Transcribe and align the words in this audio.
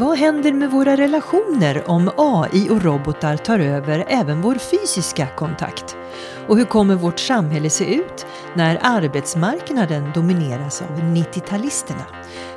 Vad 0.00 0.18
händer 0.18 0.52
med 0.52 0.70
våra 0.70 0.96
relationer 0.96 1.90
om 1.90 2.10
AI 2.16 2.70
och 2.70 2.82
robotar 2.82 3.36
tar 3.36 3.58
över 3.58 4.04
även 4.08 4.42
vår 4.42 4.54
fysiska 4.54 5.26
kontakt? 5.36 5.96
Och 6.48 6.56
hur 6.56 6.64
kommer 6.64 6.94
vårt 6.94 7.18
samhälle 7.18 7.70
se 7.70 7.94
ut 7.94 8.26
när 8.54 8.78
arbetsmarknaden 8.82 10.10
domineras 10.14 10.82
av 10.82 10.98
90-talisterna? 11.00 12.04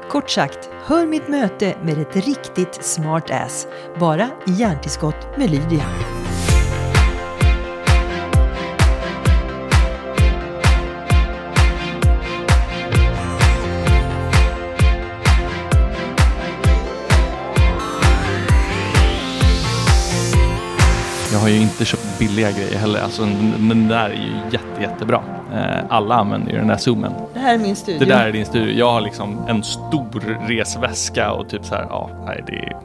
Kort 0.09 0.29
sagt, 0.29 0.69
hör 0.85 1.05
mitt 1.05 1.27
möte 1.27 1.75
med 1.83 1.97
ett 1.97 2.15
riktigt 2.15 2.83
smart 2.85 3.31
ass, 3.31 3.67
bara 3.99 4.29
i 4.47 4.51
hjärntillskott 4.51 5.37
med 5.37 5.49
Lydia. 5.49 5.85
Inte 21.83 21.91
köpt 21.91 22.19
billiga 22.19 22.51
grejer 22.51 22.77
heller. 22.77 23.01
Alltså, 23.01 23.21
den 23.21 23.87
där 23.87 24.09
är 24.09 24.13
ju 24.13 24.51
jätte, 24.51 24.81
jättebra. 24.81 25.23
Eh, 25.53 25.85
alla 25.89 26.15
använder 26.15 26.51
ju 26.51 26.57
den 26.57 26.67
där 26.67 26.77
zoomen. 26.77 27.13
Det 27.33 27.39
här 27.39 27.53
är 27.53 27.57
min 27.57 27.75
studio. 27.75 27.99
Det 27.99 28.05
där 28.05 28.27
är 28.27 28.31
din 28.31 28.45
studio. 28.45 28.77
Jag 28.77 28.91
har 28.91 29.01
liksom 29.01 29.45
en 29.47 29.63
stor 29.63 30.47
resväska 30.47 31.31
och 31.31 31.49
typ 31.49 31.65
så 31.65 31.75
här, 31.75 31.83
ja, 31.89 32.09
nej 32.25 32.43
det 32.47 32.53
är, 32.53 32.77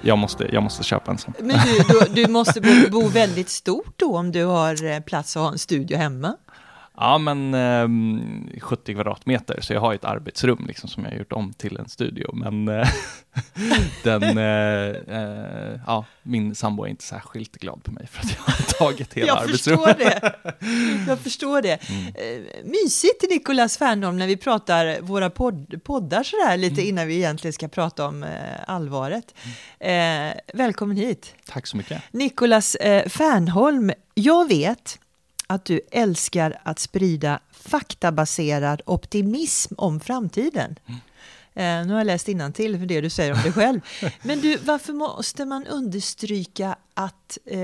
jag 0.00 0.18
måste, 0.18 0.48
jag 0.52 0.62
måste 0.62 0.84
köpa 0.84 1.10
en 1.10 1.18
sån. 1.18 1.34
Men 1.38 1.56
du, 1.66 1.94
du, 1.94 2.22
du 2.22 2.32
måste 2.32 2.60
bo, 2.60 2.90
bo 2.90 3.08
väldigt 3.08 3.48
stort 3.48 3.94
då 3.96 4.18
om 4.18 4.32
du 4.32 4.44
har 4.44 4.84
eh, 4.84 5.00
plats 5.00 5.36
att 5.36 5.42
ha 5.42 5.52
en 5.52 5.58
studio 5.58 5.96
hemma? 5.96 6.36
Ja, 7.00 7.18
men 7.18 7.54
eh, 7.54 8.60
70 8.60 8.94
kvadratmeter, 8.94 9.60
så 9.60 9.72
jag 9.72 9.80
har 9.80 9.94
ett 9.94 10.04
arbetsrum 10.04 10.64
liksom, 10.68 10.88
som 10.88 11.04
jag 11.04 11.10
har 11.10 11.18
gjort 11.18 11.32
om 11.32 11.52
till 11.52 11.76
en 11.76 11.88
studio. 11.88 12.30
Men 12.34 12.68
eh, 12.68 12.88
den, 14.02 14.22
eh, 14.38 15.18
eh, 15.18 15.80
ja, 15.86 16.04
min 16.22 16.54
sambo 16.54 16.84
är 16.84 16.88
inte 16.88 17.04
särskilt 17.04 17.56
glad 17.56 17.82
på 17.84 17.92
mig 17.92 18.06
för 18.06 18.20
att 18.20 18.36
jag 18.36 18.52
har 18.52 18.62
tagit 18.62 19.14
hela 19.14 19.26
jag 19.26 19.38
arbetsrummet. 19.38 19.96
Förstår 19.98 20.04
det. 20.04 21.08
Jag 21.08 21.18
förstår 21.18 21.62
det. 21.62 21.88
Mm. 21.90 22.06
Eh, 22.06 22.64
mysigt, 22.64 23.24
Nicolas 23.30 23.78
Fernholm, 23.78 24.18
när 24.18 24.26
vi 24.26 24.36
pratar 24.36 25.00
våra 25.00 25.30
podd, 25.30 25.80
poddar 25.84 26.22
sådär 26.22 26.56
lite 26.56 26.80
Mm. 26.80 26.88
innan 26.88 27.06
vi 27.06 27.16
egentligen 27.16 27.52
ska 27.52 27.68
prata 27.68 28.06
om 28.06 28.22
eh, 28.22 28.30
allvaret. 28.66 29.34
Eh, 29.78 30.30
välkommen 30.54 30.96
hit. 30.96 31.34
Tack 31.46 31.66
så 31.66 31.76
mycket. 31.76 32.02
Nicolas 32.10 32.76
Fernholm, 33.06 33.92
jag 34.14 34.48
vet 34.48 34.98
att 35.50 35.64
du 35.64 35.80
älskar 35.90 36.60
att 36.62 36.78
sprida 36.78 37.40
faktabaserad 37.52 38.82
optimism 38.86 39.74
om 39.78 40.00
framtiden. 40.00 40.78
Eh, 41.54 41.86
nu 41.86 41.88
har 41.88 41.98
jag 41.98 42.06
läst 42.06 42.26
till 42.26 42.78
för 42.78 42.86
det 42.86 43.00
du 43.00 43.10
säger 43.10 43.32
om 43.32 43.42
dig 43.42 43.52
själv. 43.52 43.80
Men 44.22 44.40
du, 44.40 44.56
varför 44.56 44.92
måste 44.92 45.44
man 45.44 45.66
understryka 45.66 46.76
att 46.94 47.38
eh, 47.44 47.58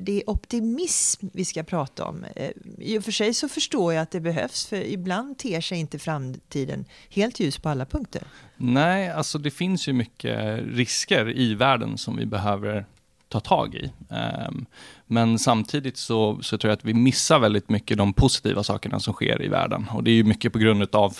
det 0.00 0.08
är 0.08 0.30
optimism 0.30 1.26
vi 1.32 1.44
ska 1.44 1.62
prata 1.62 2.04
om? 2.04 2.24
Eh, 2.36 2.50
I 2.78 2.98
och 2.98 3.04
för 3.04 3.12
sig 3.12 3.34
så 3.34 3.48
förstår 3.48 3.94
jag 3.94 4.02
att 4.02 4.10
det 4.10 4.20
behövs, 4.20 4.66
för 4.66 4.76
ibland 4.76 5.38
ter 5.38 5.60
sig 5.60 5.78
inte 5.78 5.98
framtiden 5.98 6.84
helt 7.10 7.40
ljus 7.40 7.58
på 7.58 7.68
alla 7.68 7.86
punkter. 7.86 8.22
Nej, 8.56 9.10
alltså 9.10 9.38
det 9.38 9.50
finns 9.50 9.88
ju 9.88 9.92
mycket 9.92 10.60
risker 10.66 11.38
i 11.38 11.54
världen 11.54 11.98
som 11.98 12.16
vi 12.16 12.26
behöver 12.26 12.86
ta 13.28 13.40
tag 13.40 13.74
i. 13.74 13.92
Ehm, 14.10 14.66
men 15.08 15.38
samtidigt 15.38 15.96
så, 15.96 16.38
så 16.42 16.58
tror 16.58 16.70
jag 16.70 16.76
att 16.76 16.84
vi 16.84 16.94
missar 16.94 17.38
väldigt 17.38 17.68
mycket 17.68 17.98
de 17.98 18.12
positiva 18.12 18.62
sakerna 18.62 19.00
som 19.00 19.14
sker 19.14 19.42
i 19.42 19.48
världen. 19.48 19.86
Och 19.90 20.04
det 20.04 20.10
är 20.10 20.14
ju 20.14 20.24
mycket 20.24 20.52
på 20.52 20.58
grund 20.58 20.94
av 20.94 21.18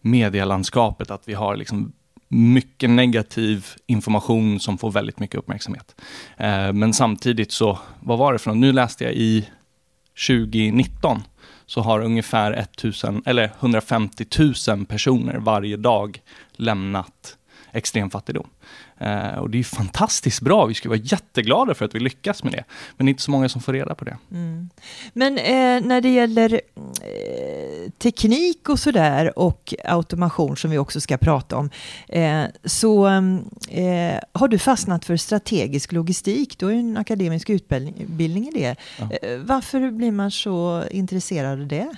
medielandskapet, 0.00 1.10
att 1.10 1.28
vi 1.28 1.34
har 1.34 1.56
liksom 1.56 1.92
mycket 2.28 2.90
negativ 2.90 3.66
information 3.86 4.60
som 4.60 4.78
får 4.78 4.90
väldigt 4.90 5.18
mycket 5.18 5.38
uppmärksamhet. 5.38 6.00
Eh, 6.36 6.72
men 6.72 6.92
samtidigt 6.92 7.52
så, 7.52 7.78
vad 8.00 8.18
var 8.18 8.32
det 8.32 8.38
för 8.38 8.50
något? 8.50 8.58
Nu 8.58 8.72
läste 8.72 9.04
jag 9.04 9.12
i 9.12 9.48
2019 10.28 11.22
så 11.66 11.80
har 11.80 12.00
ungefär 12.00 12.52
1000, 12.52 13.22
eller 13.26 13.52
150 13.60 14.24
000 14.68 14.86
personer 14.86 15.38
varje 15.38 15.76
dag 15.76 16.20
lämnat 16.56 17.36
extrem 17.76 18.10
fattigdom. 18.10 18.48
Eh, 18.98 19.38
och 19.38 19.50
det 19.50 19.58
är 19.58 19.62
fantastiskt 19.62 20.40
bra, 20.40 20.66
vi 20.66 20.74
ska 20.74 20.88
vara 20.88 20.98
jätteglada 20.98 21.74
för 21.74 21.84
att 21.84 21.94
vi 21.94 22.00
lyckas 22.00 22.44
med 22.44 22.52
det. 22.52 22.64
Men 22.96 23.06
det 23.06 23.08
är 23.08 23.12
inte 23.12 23.22
så 23.22 23.30
många 23.30 23.48
som 23.48 23.60
får 23.60 23.72
reda 23.72 23.94
på 23.94 24.04
det. 24.04 24.18
Mm. 24.30 24.70
Men 25.12 25.38
eh, 25.38 25.86
när 25.86 26.00
det 26.00 26.08
gäller 26.08 26.60
eh, 26.76 27.90
teknik 27.98 28.68
och 28.68 28.78
sådär 28.78 29.38
och 29.38 29.74
automation 29.84 30.56
som 30.56 30.70
vi 30.70 30.78
också 30.78 31.00
ska 31.00 31.16
prata 31.16 31.56
om, 31.56 31.70
eh, 32.08 32.44
så 32.64 33.06
eh, 33.68 34.18
har 34.32 34.48
du 34.48 34.58
fastnat 34.58 35.04
för 35.04 35.16
strategisk 35.16 35.92
logistik. 35.92 36.58
Du 36.58 36.66
har 36.66 36.72
ju 36.72 36.78
en 36.78 36.96
akademisk 36.96 37.50
utbildning 37.50 38.48
i 38.48 38.50
det. 38.50 38.76
Ja. 38.98 39.10
Eh, 39.22 39.38
varför 39.38 39.90
blir 39.90 40.12
man 40.12 40.30
så 40.30 40.84
intresserad 40.90 41.60
av 41.60 41.66
det? 41.66 41.96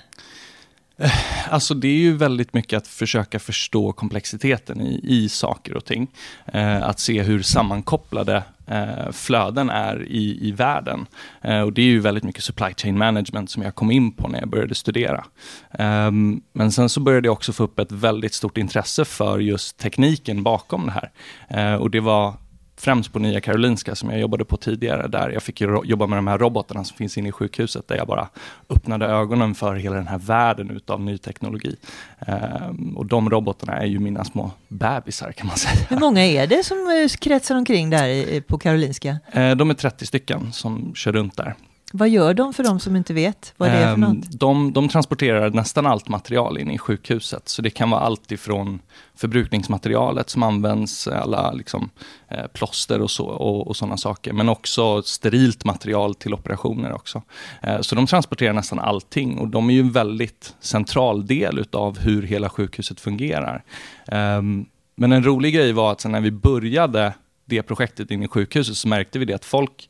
Eh, 0.99 1.53
alltså 1.53 1.73
det 1.73 1.87
är 1.87 1.97
ju 1.97 2.17
väldigt 2.17 2.53
mycket 2.53 2.77
att 2.77 2.87
försöka 2.87 3.39
förstå 3.39 3.91
komplexiteten 3.91 4.81
i, 4.81 5.01
i 5.03 5.29
saker 5.29 5.77
och 5.77 5.85
ting. 5.85 6.07
Eh, 6.45 6.83
att 6.83 6.99
se 6.99 7.21
hur 7.21 7.41
sammankopplade 7.41 8.43
eh, 8.67 9.11
flöden 9.11 9.69
är 9.69 10.05
i, 10.07 10.47
i 10.47 10.51
världen. 10.51 11.05
Eh, 11.41 11.61
och 11.61 11.73
det 11.73 11.81
är 11.81 11.85
ju 11.85 11.99
väldigt 11.99 12.23
mycket 12.23 12.43
supply 12.43 12.73
chain 12.77 12.97
management 12.97 13.49
som 13.49 13.63
jag 13.63 13.75
kom 13.75 13.91
in 13.91 14.11
på 14.11 14.27
när 14.27 14.39
jag 14.39 14.49
började 14.49 14.75
studera. 14.75 15.25
Ehm, 15.71 16.41
men 16.53 16.71
sen 16.71 16.89
så 16.89 16.99
började 16.99 17.27
jag 17.27 17.33
också 17.33 17.53
få 17.53 17.63
upp 17.63 17.79
ett 17.79 17.91
väldigt 17.91 18.33
stort 18.33 18.57
intresse 18.57 19.05
för 19.05 19.39
just 19.39 19.77
tekniken 19.77 20.43
bakom 20.43 20.85
det 20.85 20.91
här. 20.91 21.11
Eh, 21.47 21.75
och 21.75 21.91
det 21.91 21.99
var 21.99 22.33
främst 22.79 23.13
på 23.13 23.19
Nya 23.19 23.41
Karolinska 23.41 23.95
som 23.95 24.09
jag 24.09 24.19
jobbade 24.19 24.45
på 24.45 24.57
tidigare, 24.57 25.07
där 25.07 25.29
jag 25.29 25.43
fick 25.43 25.61
jobba 25.61 26.07
med 26.07 26.17
de 26.17 26.27
här 26.27 26.37
robotarna 26.37 26.83
som 26.83 26.97
finns 26.97 27.17
inne 27.17 27.29
i 27.29 27.31
sjukhuset, 27.31 27.87
där 27.87 27.95
jag 27.95 28.07
bara 28.07 28.27
öppnade 28.69 29.05
ögonen 29.05 29.55
för 29.55 29.75
hela 29.75 29.95
den 29.95 30.07
här 30.07 30.17
världen 30.17 30.69
utav 30.69 31.01
ny 31.01 31.17
teknologi. 31.17 31.75
Ehm, 32.19 32.97
och 32.97 33.05
de 33.05 33.29
robotarna 33.29 33.77
är 33.77 33.85
ju 33.85 33.99
mina 33.99 34.23
små 34.23 34.51
bebisar 34.67 35.31
kan 35.31 35.47
man 35.47 35.57
säga. 35.57 35.85
Hur 35.89 35.99
många 35.99 36.25
är 36.25 36.47
det 36.47 36.63
som 36.63 36.77
eh, 36.77 37.17
kretsar 37.19 37.55
omkring 37.55 37.89
där 37.89 38.41
på 38.41 38.57
Karolinska? 38.57 39.17
Eh, 39.31 39.55
de 39.55 39.69
är 39.69 39.73
30 39.73 40.05
stycken 40.05 40.51
som 40.51 40.95
kör 40.95 41.11
runt 41.11 41.37
där. 41.37 41.55
Vad 41.93 42.09
gör 42.09 42.33
de 42.33 42.53
för 42.53 42.63
de 42.63 42.79
som 42.79 42.95
inte 42.95 43.13
vet 43.13 43.53
vad 43.57 43.69
det 43.69 43.75
är 43.75 43.87
för 43.87 43.93
Ehm, 43.93 43.99
något? 43.99 44.39
De, 44.39 44.73
de 44.73 44.89
transporterar 44.89 45.49
nästan 45.49 45.85
allt 45.85 46.07
material 46.07 46.57
in 46.57 46.71
i 46.71 46.77
sjukhuset, 46.77 47.49
så 47.49 47.61
det 47.61 47.69
kan 47.69 47.89
vara 47.89 48.01
allt 48.01 48.31
ifrån 48.31 48.79
förbrukningsmaterialet 49.15 50.29
som 50.29 50.43
används, 50.43 51.07
alla 51.07 51.51
liksom, 51.51 51.89
eh, 52.27 52.47
plåster 52.53 53.01
och, 53.01 53.11
så, 53.11 53.25
och, 53.25 53.67
och 53.67 53.75
sådana 53.75 53.97
saker, 53.97 54.33
men 54.33 54.49
också 54.49 55.01
sterilt 55.01 55.65
material 55.65 56.15
till 56.15 56.33
operationer 56.33 56.93
också. 56.93 57.21
Eh, 57.61 57.81
så 57.81 57.95
de 57.95 58.07
transporterar 58.07 58.53
nästan 58.53 58.79
allting 58.79 59.37
och 59.37 59.47
de 59.47 59.69
är 59.69 59.73
ju 59.73 59.79
en 59.79 59.91
väldigt 59.91 60.55
central 60.59 61.27
del 61.27 61.59
utav 61.59 61.99
hur 61.99 62.23
hela 62.23 62.49
sjukhuset 62.49 62.99
fungerar. 62.99 63.63
Ehm, 64.07 64.65
men 64.95 65.11
en 65.11 65.23
rolig 65.23 65.53
grej 65.53 65.73
var 65.73 65.91
att 65.91 66.05
när 66.05 66.21
vi 66.21 66.31
började 66.31 67.13
det 67.45 67.63
projektet 67.63 68.11
in 68.11 68.23
i 68.23 68.27
sjukhuset 68.27 68.77
så 68.77 68.87
märkte 68.87 69.19
vi 69.19 69.25
det 69.25 69.33
att 69.33 69.45
folk 69.45 69.89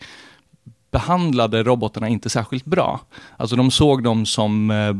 behandlade 0.91 1.63
robotarna 1.63 2.07
inte 2.07 2.29
särskilt 2.29 2.65
bra. 2.65 2.99
Alltså 3.37 3.55
de 3.55 3.71
såg 3.71 4.03
dem 4.03 4.25
som 4.25 4.71
eh, 4.71 4.93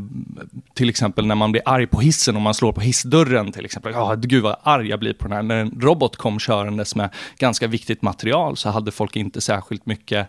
till 0.74 0.88
exempel 0.88 1.26
när 1.26 1.34
man 1.34 1.52
blir 1.52 1.62
arg 1.64 1.86
på 1.86 2.00
hissen 2.00 2.36
och 2.36 2.42
man 2.42 2.54
slår 2.54 2.72
på 2.72 2.80
hissdörren 2.80 3.52
till 3.52 3.64
exempel. 3.64 3.92
Ja, 3.92 4.14
gud 4.14 4.42
vad 4.42 4.56
arg 4.62 4.88
jag 4.88 4.98
blir 4.98 5.12
på 5.12 5.28
den 5.28 5.36
här. 5.36 5.42
När 5.42 5.56
en 5.56 5.80
robot 5.80 6.16
kom 6.16 6.38
körandes 6.38 6.94
med 6.94 7.10
ganska 7.38 7.66
viktigt 7.66 8.02
material 8.02 8.56
så 8.56 8.70
hade 8.70 8.90
folk 8.90 9.16
inte 9.16 9.40
särskilt 9.40 9.86
mycket 9.86 10.28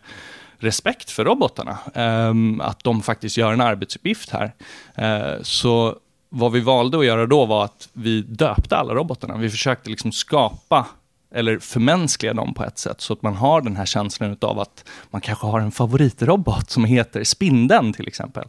respekt 0.60 1.12
för 1.12 1.26
robotarna. 1.26 1.78
Ehm, 1.94 2.62
att 2.62 2.84
de 2.84 3.02
faktiskt 3.02 3.38
gör 3.38 3.54
en 3.54 3.62
arbetsuppgift 3.62 4.30
här. 4.30 4.52
Eh, 4.96 5.42
så 5.42 5.96
vad 6.30 6.52
vi 6.52 6.60
valde 6.60 7.00
att 7.00 7.06
göra 7.06 7.26
då 7.26 7.46
var 7.46 7.66
att 7.66 7.90
vi 7.94 8.22
döpte 8.22 8.78
alla 8.78 8.94
robotarna. 8.94 9.38
Vi 9.38 9.50
försökte 9.50 9.90
liksom 9.90 10.12
skapa 10.12 10.88
eller 11.32 11.60
förmänskliga 11.60 12.34
dem 12.34 12.54
på 12.54 12.64
ett 12.64 12.78
sätt 12.78 13.02
så 13.02 13.14
att 13.14 13.22
man 13.22 13.36
har 13.36 13.62
den 13.62 13.76
här 13.76 13.86
känslan 13.86 14.38
av 14.42 14.60
att 14.60 14.86
man 15.12 15.22
kanske 15.22 15.48
har 15.48 15.60
en 15.60 15.72
favoritrobot 15.72 16.70
som 16.70 16.86
heter 16.86 17.24
Spindeln 17.24 17.94
till 17.94 18.08
exempel. 18.08 18.44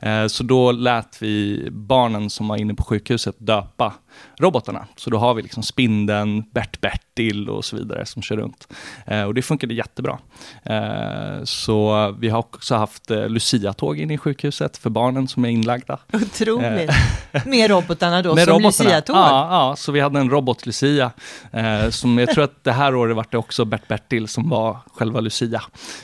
Eh, 0.00 0.26
så 0.26 0.42
då 0.42 0.72
lät 0.72 1.22
vi 1.22 1.68
barnen 1.70 2.30
som 2.30 2.48
var 2.48 2.56
inne 2.56 2.74
på 2.74 2.84
sjukhuset 2.84 3.34
döpa 3.38 3.94
robotarna. 4.38 4.86
Så 4.96 5.10
då 5.10 5.18
har 5.18 5.34
vi 5.34 5.42
liksom 5.42 5.62
Spindeln, 5.62 6.42
Bert-Bertil 6.54 7.48
och 7.48 7.64
så 7.64 7.76
vidare 7.76 8.06
som 8.06 8.22
kör 8.22 8.36
runt. 8.36 8.68
Eh, 9.06 9.22
Och 9.22 9.34
det 9.34 9.42
funkade 9.42 9.74
jättebra. 9.74 10.18
Eh, 10.64 11.44
Så 11.44 12.10
vi 12.18 12.28
har 12.28 12.38
också 12.38 12.74
haft 12.74 13.10
eh, 13.10 13.28
Lucia-tåg 13.28 13.98
inne 13.98 14.14
i 14.14 14.18
sjukhuset 14.18 14.76
för 14.76 14.90
barnen 14.90 15.28
som 15.28 15.44
är 15.44 15.48
inlagda. 15.48 15.98
Otroligt. 16.12 16.90
Med 17.46 17.70
robotarna 17.70 18.22
då, 18.22 18.34
Med 18.34 18.44
som. 18.44 18.62
Lucia-tåg. 18.62 19.16
Ja, 19.16 19.48
ja, 19.68 19.76
så 19.76 19.92
vi 19.92 20.00
hade 20.00 20.20
en 20.20 20.30
robot-Lucia. 20.30 21.10
Eh, 21.52 21.90
som 21.90 22.18
jag 22.18 22.28
tror 22.30 22.44
att 22.44 22.64
det 22.64 22.72
här 22.72 22.94
året 22.94 23.16
var 23.16 23.26
det 23.30 23.38
också 23.38 23.64
Bert-Bertil 23.64 24.26
som 24.26 24.48
var 24.48 24.78
själva 24.94 25.20
Lucia. 25.20 25.62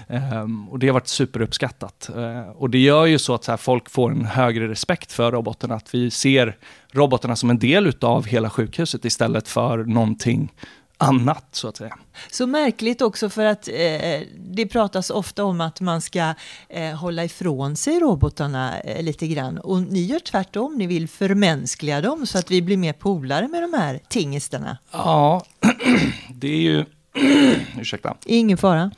Ehm, 0.08 0.68
och 0.68 0.78
det 0.78 0.86
har 0.86 0.94
varit 0.94 1.08
superuppskattat. 1.08 2.10
Eh, 2.16 2.48
och 2.50 2.70
det 2.70 2.78
gör 2.78 3.06
ju 3.06 3.18
så 3.18 3.34
att 3.34 3.44
så 3.44 3.52
här, 3.52 3.56
folk 3.56 3.90
får 3.90 4.10
en 4.10 4.24
högre 4.24 4.68
respekt 4.68 5.12
för 5.12 5.32
robotarna. 5.32 5.74
Att 5.74 5.94
vi 5.94 6.10
ser 6.10 6.56
robotarna 6.96 7.36
som 7.36 7.50
en 7.50 7.58
del 7.58 7.86
utav 7.86 8.26
hela 8.26 8.50
sjukhuset 8.50 9.04
istället 9.04 9.48
för 9.48 9.78
någonting 9.78 10.52
annat 10.98 11.46
så 11.52 11.68
att 11.68 11.76
säga. 11.76 11.98
Så 12.30 12.46
märkligt 12.46 13.02
också 13.02 13.30
för 13.30 13.44
att 13.44 13.68
eh, 13.68 14.20
det 14.38 14.66
pratas 14.66 15.10
ofta 15.10 15.44
om 15.44 15.60
att 15.60 15.80
man 15.80 16.00
ska 16.00 16.34
eh, 16.68 16.94
hålla 16.94 17.24
ifrån 17.24 17.76
sig 17.76 18.00
robotarna 18.00 18.80
eh, 18.80 19.02
lite 19.02 19.26
grann. 19.26 19.58
Och 19.58 19.82
ni 19.82 20.02
gör 20.02 20.18
tvärtom, 20.18 20.74
ni 20.78 20.86
vill 20.86 21.08
förmänskliga 21.08 22.00
dem 22.00 22.26
så 22.26 22.38
att 22.38 22.50
vi 22.50 22.62
blir 22.62 22.76
mer 22.76 22.92
polare 22.92 23.48
med 23.48 23.62
de 23.62 23.74
här 23.74 24.00
tingestarna. 24.08 24.78
Ja, 24.92 25.44
det 26.34 26.48
är 26.48 26.60
ju... 26.60 26.84
ursäkta. 27.80 28.16
Ingen 28.24 28.58
fara. 28.58 28.90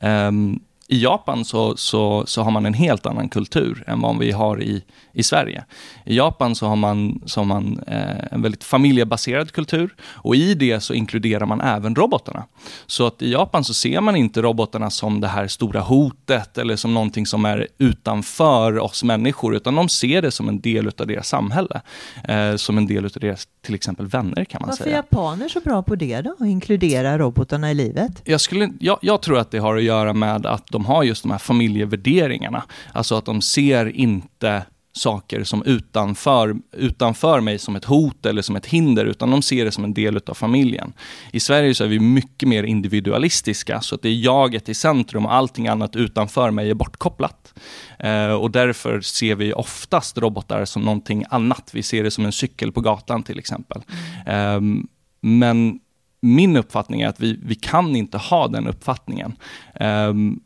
Um, 0.00 0.60
i 0.88 1.02
Japan 1.02 1.44
så, 1.44 1.76
så, 1.76 2.24
så 2.26 2.42
har 2.42 2.50
man 2.50 2.66
en 2.66 2.74
helt 2.74 3.06
annan 3.06 3.28
kultur 3.28 3.84
än 3.86 4.00
vad 4.00 4.18
vi 4.18 4.30
har 4.30 4.62
i, 4.62 4.84
i 5.12 5.22
Sverige. 5.22 5.64
I 6.04 6.16
Japan 6.16 6.54
så 6.54 6.66
har 6.66 6.76
man, 6.76 7.22
så 7.26 7.40
har 7.40 7.44
man 7.44 7.80
eh, 7.86 8.32
en 8.32 8.42
väldigt 8.42 8.64
familjebaserad 8.64 9.52
kultur 9.52 9.94
och 10.02 10.36
i 10.36 10.54
det 10.54 10.80
så 10.80 10.94
inkluderar 10.94 11.46
man 11.46 11.60
även 11.60 11.94
robotarna. 11.94 12.44
Så 12.86 13.06
att 13.06 13.22
i 13.22 13.32
Japan 13.32 13.64
så 13.64 13.74
ser 13.74 14.00
man 14.00 14.16
inte 14.16 14.42
robotarna 14.42 14.90
som 14.90 15.20
det 15.20 15.28
här 15.28 15.48
stora 15.48 15.80
hotet 15.80 16.58
eller 16.58 16.76
som 16.76 16.94
någonting 16.94 17.26
som 17.26 17.44
är 17.44 17.68
utanför 17.78 18.78
oss 18.78 19.04
människor, 19.04 19.56
utan 19.56 19.74
de 19.74 19.88
ser 19.88 20.22
det 20.22 20.30
som 20.30 20.48
en 20.48 20.60
del 20.60 20.90
av 20.98 21.06
deras 21.06 21.28
samhälle. 21.28 21.80
Eh, 22.24 22.56
som 22.56 22.78
en 22.78 22.86
del 22.86 23.04
av 23.04 23.10
deras, 23.10 23.48
till 23.62 23.74
exempel 23.74 24.06
vänner 24.06 24.44
kan 24.44 24.60
man 24.60 24.68
Varför 24.68 24.84
säga. 24.84 24.96
är 24.96 24.98
japaner 24.98 25.48
så 25.48 25.60
bra 25.60 25.82
på 25.82 25.96
det 25.96 26.20
då, 26.20 26.36
att 26.40 26.46
inkludera 26.46 27.18
robotarna 27.18 27.70
i 27.70 27.74
livet? 27.74 28.22
Jag, 28.24 28.40
skulle, 28.40 28.70
jag, 28.80 28.98
jag 29.02 29.22
tror 29.22 29.38
att 29.38 29.50
det 29.50 29.58
har 29.58 29.76
att 29.76 29.82
göra 29.82 30.12
med 30.12 30.46
att 30.46 30.73
de 30.74 30.84
har 30.84 31.02
just 31.02 31.22
de 31.22 31.30
här 31.30 31.38
familjevärderingarna. 31.38 32.64
Alltså 32.92 33.14
att 33.14 33.24
de 33.24 33.42
ser 33.42 33.96
inte 33.96 34.62
saker 34.96 35.44
som 35.44 35.62
utanför, 35.62 36.56
utanför 36.72 37.40
mig 37.40 37.58
som 37.58 37.76
ett 37.76 37.84
hot 37.84 38.26
eller 38.26 38.42
som 38.42 38.56
ett 38.56 38.66
hinder, 38.66 39.04
utan 39.04 39.30
de 39.30 39.42
ser 39.42 39.64
det 39.64 39.72
som 39.72 39.84
en 39.84 39.94
del 39.94 40.20
av 40.26 40.34
familjen. 40.34 40.92
I 41.32 41.40
Sverige 41.40 41.74
så 41.74 41.84
är 41.84 41.88
vi 41.88 42.00
mycket 42.00 42.48
mer 42.48 42.62
individualistiska, 42.62 43.80
så 43.80 43.94
att 43.94 44.02
det 44.02 44.08
är 44.08 44.24
jaget 44.24 44.68
i 44.68 44.74
centrum 44.74 45.26
och 45.26 45.34
allting 45.34 45.68
annat 45.68 45.96
utanför 45.96 46.50
mig 46.50 46.70
är 46.70 46.74
bortkopplat. 46.74 47.54
Eh, 47.98 48.32
och 48.32 48.50
därför 48.50 49.00
ser 49.00 49.34
vi 49.34 49.52
oftast 49.52 50.18
robotar 50.18 50.64
som 50.64 50.82
någonting 50.82 51.24
annat. 51.30 51.70
Vi 51.72 51.82
ser 51.82 52.04
det 52.04 52.10
som 52.10 52.24
en 52.24 52.32
cykel 52.32 52.72
på 52.72 52.80
gatan 52.80 53.22
till 53.22 53.38
exempel. 53.38 53.82
Mm. 54.26 54.80
Eh, 54.80 54.84
men 55.20 55.80
min 56.24 56.56
uppfattning 56.56 57.00
är 57.00 57.08
att 57.08 57.20
vi, 57.20 57.38
vi 57.44 57.54
kan 57.54 57.96
inte 57.96 58.18
ha 58.18 58.48
den 58.48 58.66
uppfattningen. 58.66 59.36
Um, 59.80 60.40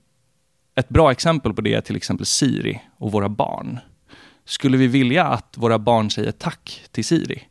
ett 0.78 0.88
bra 0.88 1.10
exempel 1.10 1.54
på 1.54 1.60
det 1.60 1.74
är 1.74 1.80
till 1.80 1.96
exempel 1.96 2.26
Siri 2.26 2.80
och 2.96 3.12
våra 3.12 3.28
barn. 3.28 3.78
Skulle 4.44 4.76
vi 4.76 4.86
vilja 4.86 5.24
att 5.24 5.54
våra 5.56 5.78
barn 5.78 6.10
säger 6.10 6.32
tack 6.32 6.82
till 6.92 7.04
Siri? 7.04 7.42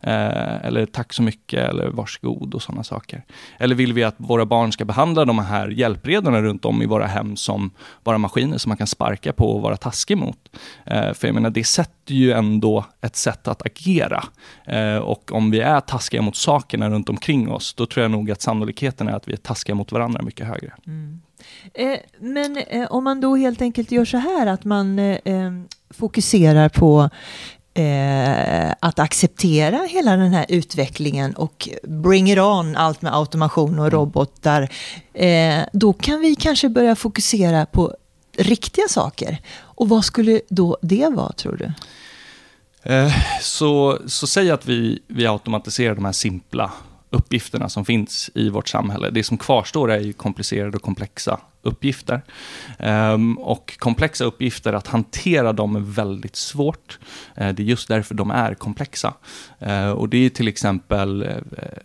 Eh, 0.00 0.64
eller 0.64 0.86
tack 0.86 1.12
så 1.12 1.22
mycket 1.22 1.70
eller 1.70 1.88
varsågod 1.88 2.54
och 2.54 2.62
sådana 2.62 2.84
saker. 2.84 3.24
Eller 3.58 3.74
vill 3.74 3.92
vi 3.92 4.04
att 4.04 4.14
våra 4.16 4.46
barn 4.46 4.72
ska 4.72 4.84
behandla 4.84 5.24
de 5.24 5.38
här 5.38 5.68
hjälpredorna 5.68 6.42
runt 6.42 6.64
om 6.64 6.82
i 6.82 6.86
våra 6.86 7.06
hem 7.06 7.36
som 7.36 7.70
bara 8.04 8.18
maskiner 8.18 8.58
som 8.58 8.70
man 8.70 8.76
kan 8.76 8.86
sparka 8.86 9.32
på 9.32 9.50
och 9.50 9.62
vara 9.62 9.76
taskig 9.76 10.16
mot? 10.16 10.56
Eh, 10.84 11.12
för 11.12 11.28
jag 11.28 11.34
menar, 11.34 11.50
det 11.50 11.64
sätter 11.64 12.14
ju 12.14 12.32
ändå 12.32 12.84
ett 13.00 13.16
sätt 13.16 13.48
att 13.48 13.66
agera. 13.66 14.24
Eh, 14.66 14.96
och 14.96 15.32
om 15.32 15.50
vi 15.50 15.60
är 15.60 15.80
taskiga 15.80 16.22
mot 16.22 16.36
sakerna 16.36 16.90
runt 16.90 17.08
omkring 17.08 17.50
oss, 17.50 17.74
då 17.74 17.86
tror 17.86 18.02
jag 18.02 18.10
nog 18.10 18.30
att 18.30 18.42
sannolikheten 18.42 19.08
är 19.08 19.12
att 19.12 19.28
vi 19.28 19.32
är 19.32 19.36
taskiga 19.36 19.74
mot 19.74 19.92
varandra 19.92 20.22
mycket 20.22 20.46
högre. 20.46 20.72
Mm. 20.86 21.20
Eh, 21.74 21.98
men 22.20 22.56
eh, 22.56 22.86
om 22.92 23.04
man 23.04 23.20
då 23.20 23.36
helt 23.36 23.62
enkelt 23.62 23.92
gör 23.92 24.04
så 24.04 24.16
här 24.16 24.46
att 24.46 24.64
man 24.64 24.98
eh, 24.98 25.52
fokuserar 25.90 26.68
på 26.68 27.10
att 28.80 28.98
acceptera 28.98 29.86
hela 29.88 30.16
den 30.16 30.32
här 30.32 30.46
utvecklingen 30.48 31.34
och 31.34 31.68
bring 31.82 32.32
it 32.32 32.38
on, 32.38 32.76
allt 32.76 33.02
med 33.02 33.14
automation 33.14 33.78
och 33.78 33.86
mm. 33.86 33.90
robotar, 33.90 34.68
då 35.72 35.92
kan 35.92 36.20
vi 36.20 36.34
kanske 36.34 36.68
börja 36.68 36.96
fokusera 36.96 37.66
på 37.66 37.94
riktiga 38.36 38.88
saker. 38.88 39.38
Och 39.58 39.88
vad 39.88 40.04
skulle 40.04 40.40
då 40.48 40.78
det 40.82 41.08
vara, 41.08 41.32
tror 41.32 41.56
du? 41.56 41.72
Så, 43.42 43.98
så 44.06 44.26
säg 44.26 44.50
att 44.50 44.66
vi, 44.66 45.02
vi 45.06 45.26
automatiserar 45.26 45.94
de 45.94 46.04
här 46.04 46.12
simpla 46.12 46.72
uppgifterna 47.10 47.68
som 47.68 47.84
finns 47.84 48.30
i 48.34 48.48
vårt 48.48 48.68
samhälle. 48.68 49.10
Det 49.10 49.24
som 49.24 49.38
kvarstår 49.38 49.90
är 49.90 50.00
ju 50.00 50.12
komplicerade 50.12 50.76
och 50.76 50.82
komplexa 50.82 51.40
uppgifter. 51.62 52.22
Um, 52.78 53.38
och 53.38 53.78
komplexa 53.78 54.24
uppgifter, 54.24 54.72
att 54.72 54.86
hantera 54.86 55.52
dem 55.52 55.76
är 55.76 55.80
väldigt 55.80 56.36
svårt. 56.36 56.98
Uh, 57.40 57.48
det 57.48 57.62
är 57.62 57.64
just 57.64 57.88
därför 57.88 58.14
de 58.14 58.30
är 58.30 58.54
komplexa. 58.54 59.14
Uh, 59.66 59.90
och 59.90 60.08
det 60.08 60.18
är 60.18 60.30
till 60.30 60.48
exempel 60.48 61.22
eh, 61.22 61.36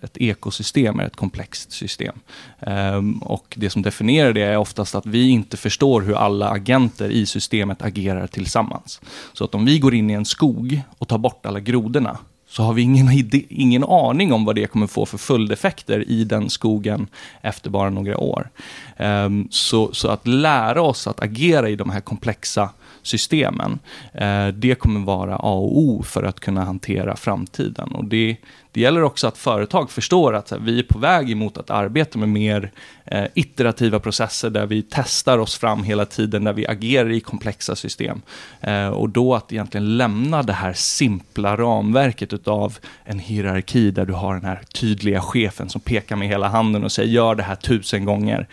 ett 0.02 0.18
ekosystem, 0.18 1.00
är 1.00 1.06
ett 1.06 1.16
komplext 1.16 1.72
system. 1.72 2.16
Um, 2.60 3.18
och 3.18 3.54
det 3.58 3.70
som 3.70 3.82
definierar 3.82 4.34
det 4.34 4.42
är 4.42 4.58
oftast 4.58 4.96
att 4.96 5.06
vi 5.06 5.30
inte 5.30 5.58
förstår 5.58 6.02
hur 6.02 6.16
alla 6.16 6.50
agenter 6.50 7.10
i 7.10 7.26
systemet 7.26 7.82
agerar 7.82 8.28
tillsammans. 8.28 9.02
Så 9.34 9.44
att 9.44 9.56
om 9.56 9.66
vi 9.66 9.80
går 9.80 9.94
in 9.94 10.10
i 10.10 10.14
en 10.14 10.26
skog 10.26 10.82
och 10.98 11.08
tar 11.08 11.18
bort 11.18 11.46
alla 11.46 11.60
grodorna, 11.60 12.18
så 12.54 12.64
har 12.64 12.74
vi 12.74 12.82
ingen, 12.82 13.12
idé, 13.12 13.46
ingen 13.50 13.84
aning 13.84 14.34
om 14.34 14.46
vad 14.46 14.56
det 14.56 14.68
kommer 14.68 14.88
få 14.88 15.06
för 15.06 15.18
följdeffekter 15.18 16.10
i 16.10 16.24
den 16.24 16.50
skogen 16.50 17.08
efter 17.42 17.70
bara 17.70 17.90
några 17.90 18.18
år. 18.18 18.50
Um, 18.98 19.48
så, 19.52 19.94
så 19.94 20.08
att 20.08 20.28
lära 20.28 20.82
oss 20.82 21.08
att 21.08 21.24
agera 21.24 21.70
i 21.70 21.76
de 21.76 21.90
här 21.90 22.02
komplexa 22.02 22.70
systemen, 23.04 23.80
eh, 24.14 24.48
det 24.48 24.76
kommer 24.76 25.00
vara 25.00 25.36
A 25.36 25.54
och 25.54 25.78
O 25.78 26.04
för 26.04 26.24
att 26.24 26.40
kunna 26.40 26.64
hantera 26.64 27.16
framtiden. 27.16 27.92
Och 27.92 28.06
det, 28.06 28.38
det 28.72 28.82
gäller 28.82 29.04
också 29.04 29.28
att 29.28 29.38
företag 29.38 29.92
förstår 29.92 30.36
att 30.36 30.52
vi 30.62 30.80
är 30.80 30.84
på 30.84 31.00
väg 31.00 31.32
emot 31.32 31.58
att 31.58 31.70
arbeta 31.70 32.20
med 32.20 32.30
mer 32.30 32.72
eh, 33.06 33.26
iterativa 33.34 34.00
processer 34.00 34.50
där 34.50 34.66
vi 34.66 34.86
testar 34.90 35.38
oss 35.38 35.58
fram 35.58 35.84
hela 35.84 36.06
tiden, 36.06 36.44
där 36.44 36.54
vi 36.54 36.68
agerar 36.68 37.12
i 37.12 37.20
komplexa 37.20 37.76
system. 37.76 38.22
Eh, 38.62 38.88
och 38.88 39.10
då 39.10 39.36
att 39.36 39.54
egentligen 39.54 39.98
lämna 39.98 40.44
det 40.44 40.54
här 40.54 40.74
simpla 40.74 41.58
ramverket 41.58 42.34
utav 42.34 42.78
en 43.04 43.20
hierarki 43.20 43.92
där 43.92 44.06
du 44.06 44.14
har 44.14 44.34
den 44.34 44.46
här 44.46 44.62
tydliga 44.74 45.22
chefen 45.22 45.70
som 45.70 45.82
pekar 45.82 46.16
med 46.16 46.28
hela 46.28 46.48
handen 46.48 46.84
och 46.84 46.92
säger 46.92 47.10
gör 47.10 47.36
det 47.36 47.44
här 47.44 47.56
tusen 47.56 48.06
gånger 48.06 48.48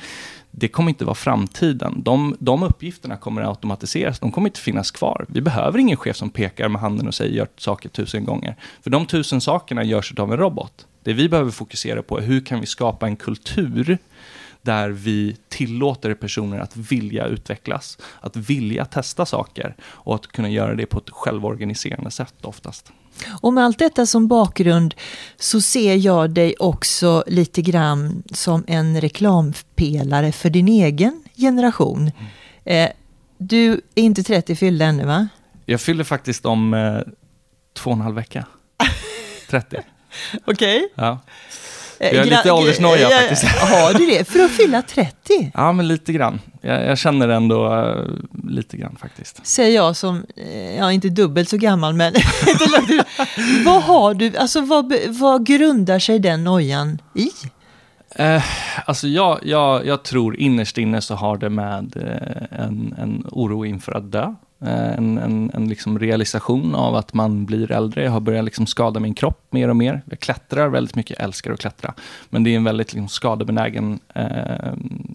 det 0.51 0.69
kommer 0.69 0.89
inte 0.89 1.05
vara 1.05 1.15
framtiden. 1.15 2.03
De, 2.03 2.37
de 2.39 2.63
uppgifterna 2.63 3.17
kommer 3.17 3.43
att 3.43 3.49
automatiseras, 3.49 4.19
de 4.19 4.33
kommer 4.33 4.49
inte 4.49 4.61
finnas 4.61 4.91
kvar. 4.91 5.27
Vi 5.29 5.41
behöver 5.41 5.79
ingen 5.79 5.97
chef 5.97 6.17
som 6.17 6.31
pekar 6.31 6.69
med 6.69 6.81
handen 6.81 7.09
och 7.09 7.15
säger 7.15 7.35
gör 7.35 7.49
saker 7.57 7.89
tusen 7.89 8.25
gånger. 8.25 8.57
För 8.83 8.91
de 8.91 9.07
tusen 9.07 9.41
sakerna 9.41 9.85
görs 9.85 10.15
av 10.19 10.33
en 10.33 10.39
robot. 10.39 10.87
Det 11.03 11.13
vi 11.13 11.29
behöver 11.29 11.51
fokusera 11.51 12.03
på 12.03 12.19
är 12.19 12.23
hur 12.23 12.41
kan 12.41 12.61
vi 12.61 12.67
skapa 12.67 13.07
en 13.07 13.17
kultur 13.17 13.99
där 14.63 14.91
vi 14.91 15.37
tillåter 15.49 16.15
personer 16.15 16.59
att 16.59 16.77
vilja 16.77 17.27
utvecklas, 17.27 17.99
att 18.21 18.37
vilja 18.37 18.85
testa 18.85 19.27
saker 19.27 19.75
och 19.83 20.15
att 20.15 20.27
kunna 20.27 20.49
göra 20.49 20.75
det 20.75 20.87
på 20.87 20.99
ett 20.99 21.11
självorganiserande 21.11 22.11
sätt 22.11 22.35
oftast. 22.43 22.93
Och 23.43 23.53
med 23.53 23.65
allt 23.65 23.79
detta 23.79 24.07
som 24.07 24.29
bakgrund 24.29 24.95
så 25.37 25.61
ser 25.61 25.97
jag 25.97 26.31
dig 26.31 26.55
också 26.59 27.25
lite 27.27 27.63
grann 27.63 28.23
som 28.33 28.65
en 28.67 29.01
reklampelare 29.01 30.33
för 30.33 30.51
din 30.51 30.69
egen 30.69 31.23
generation. 31.37 32.13
Mm. 32.65 32.89
Eh, 32.89 32.93
du 33.39 33.73
är 33.95 34.03
inte 34.03 34.23
30 34.23 34.57
fyllda 34.57 34.85
ännu 34.85 35.05
va? 35.05 35.29
Jag 35.67 35.81
fyller 35.81 36.05
faktiskt 36.05 36.47
om 36.47 36.75
eh, 36.75 36.99
två 37.75 37.91
och 37.91 37.97
en 37.97 38.01
halv 38.03 38.15
vecka. 38.15 38.47
30. 39.51 39.77
Okej. 40.45 40.77
Okay. 40.77 40.89
Ja. 40.95 41.21
Jag 42.03 42.15
är 42.15 42.25
lite 42.25 42.53
åldersnoja 42.53 43.09
faktiskt. 43.09 43.45
Har 43.59 43.95
du 43.95 44.07
det? 44.07 44.29
För 44.29 44.41
att 44.41 44.51
fylla 44.51 44.83
30? 44.83 45.51
Ja, 45.55 45.73
men 45.73 45.89
lite 45.89 46.13
grann. 46.13 46.41
Jag, 46.61 46.87
jag 46.87 46.99
känner 46.99 47.29
ändå 47.29 47.75
uh, 47.75 48.09
lite 48.49 48.77
grann 48.77 48.97
faktiskt. 49.01 49.47
Säger 49.47 49.77
jag 49.77 49.97
som, 49.97 50.27
eh, 50.37 50.77
ja 50.77 50.93
inte 50.93 51.09
dubbelt 51.09 51.49
så 51.49 51.57
gammal, 51.57 51.95
men 51.95 52.13
vad 53.65 53.83
har 53.83 54.15
du, 54.15 54.37
alltså 54.37 54.61
vad, 54.61 54.95
vad 55.09 55.47
grundar 55.47 55.99
sig 55.99 56.19
den 56.19 56.45
nojan 56.45 56.99
i? 57.15 57.31
Eh, 58.17 58.43
alltså 58.85 59.09
jag, 59.09 59.39
jag, 59.43 59.87
jag 59.87 60.03
tror 60.03 60.37
innerst 60.37 60.79
inne 60.79 61.01
så 61.01 61.15
har 61.15 61.37
det 61.37 61.51
med 61.51 61.97
eh, 61.97 62.61
en, 62.61 62.95
en 62.99 63.27
oro 63.31 63.65
inför 63.65 63.93
att 63.93 64.13
dö 64.13 64.35
en, 64.63 65.19
en, 65.19 65.51
en 65.55 65.69
liksom 65.69 65.99
realisation 65.99 66.75
av 66.75 66.95
att 66.95 67.15
man 67.15 67.47
blir 67.47 67.73
äldre. 67.73 68.05
Jag 68.05 68.11
har 68.11 68.21
börjat 68.21 68.45
liksom 68.45 68.67
skada 68.67 69.01
min 69.01 69.15
kropp 69.15 69.47
mer 69.51 69.69
och 69.69 69.77
mer. 69.77 70.03
Jag 70.11 70.21
klättrar 70.21 70.69
väldigt 70.69 70.95
mycket, 70.95 71.19
jag 71.19 71.25
älskar 71.25 71.53
att 71.53 71.61
klättra. 71.61 71.95
Men 72.31 72.45
det 72.45 72.51
är 72.51 72.57
en 72.57 72.65
väldigt 72.65 72.93
liksom 72.93 73.09
skadebenägen 73.09 74.01
eh, 74.15 74.73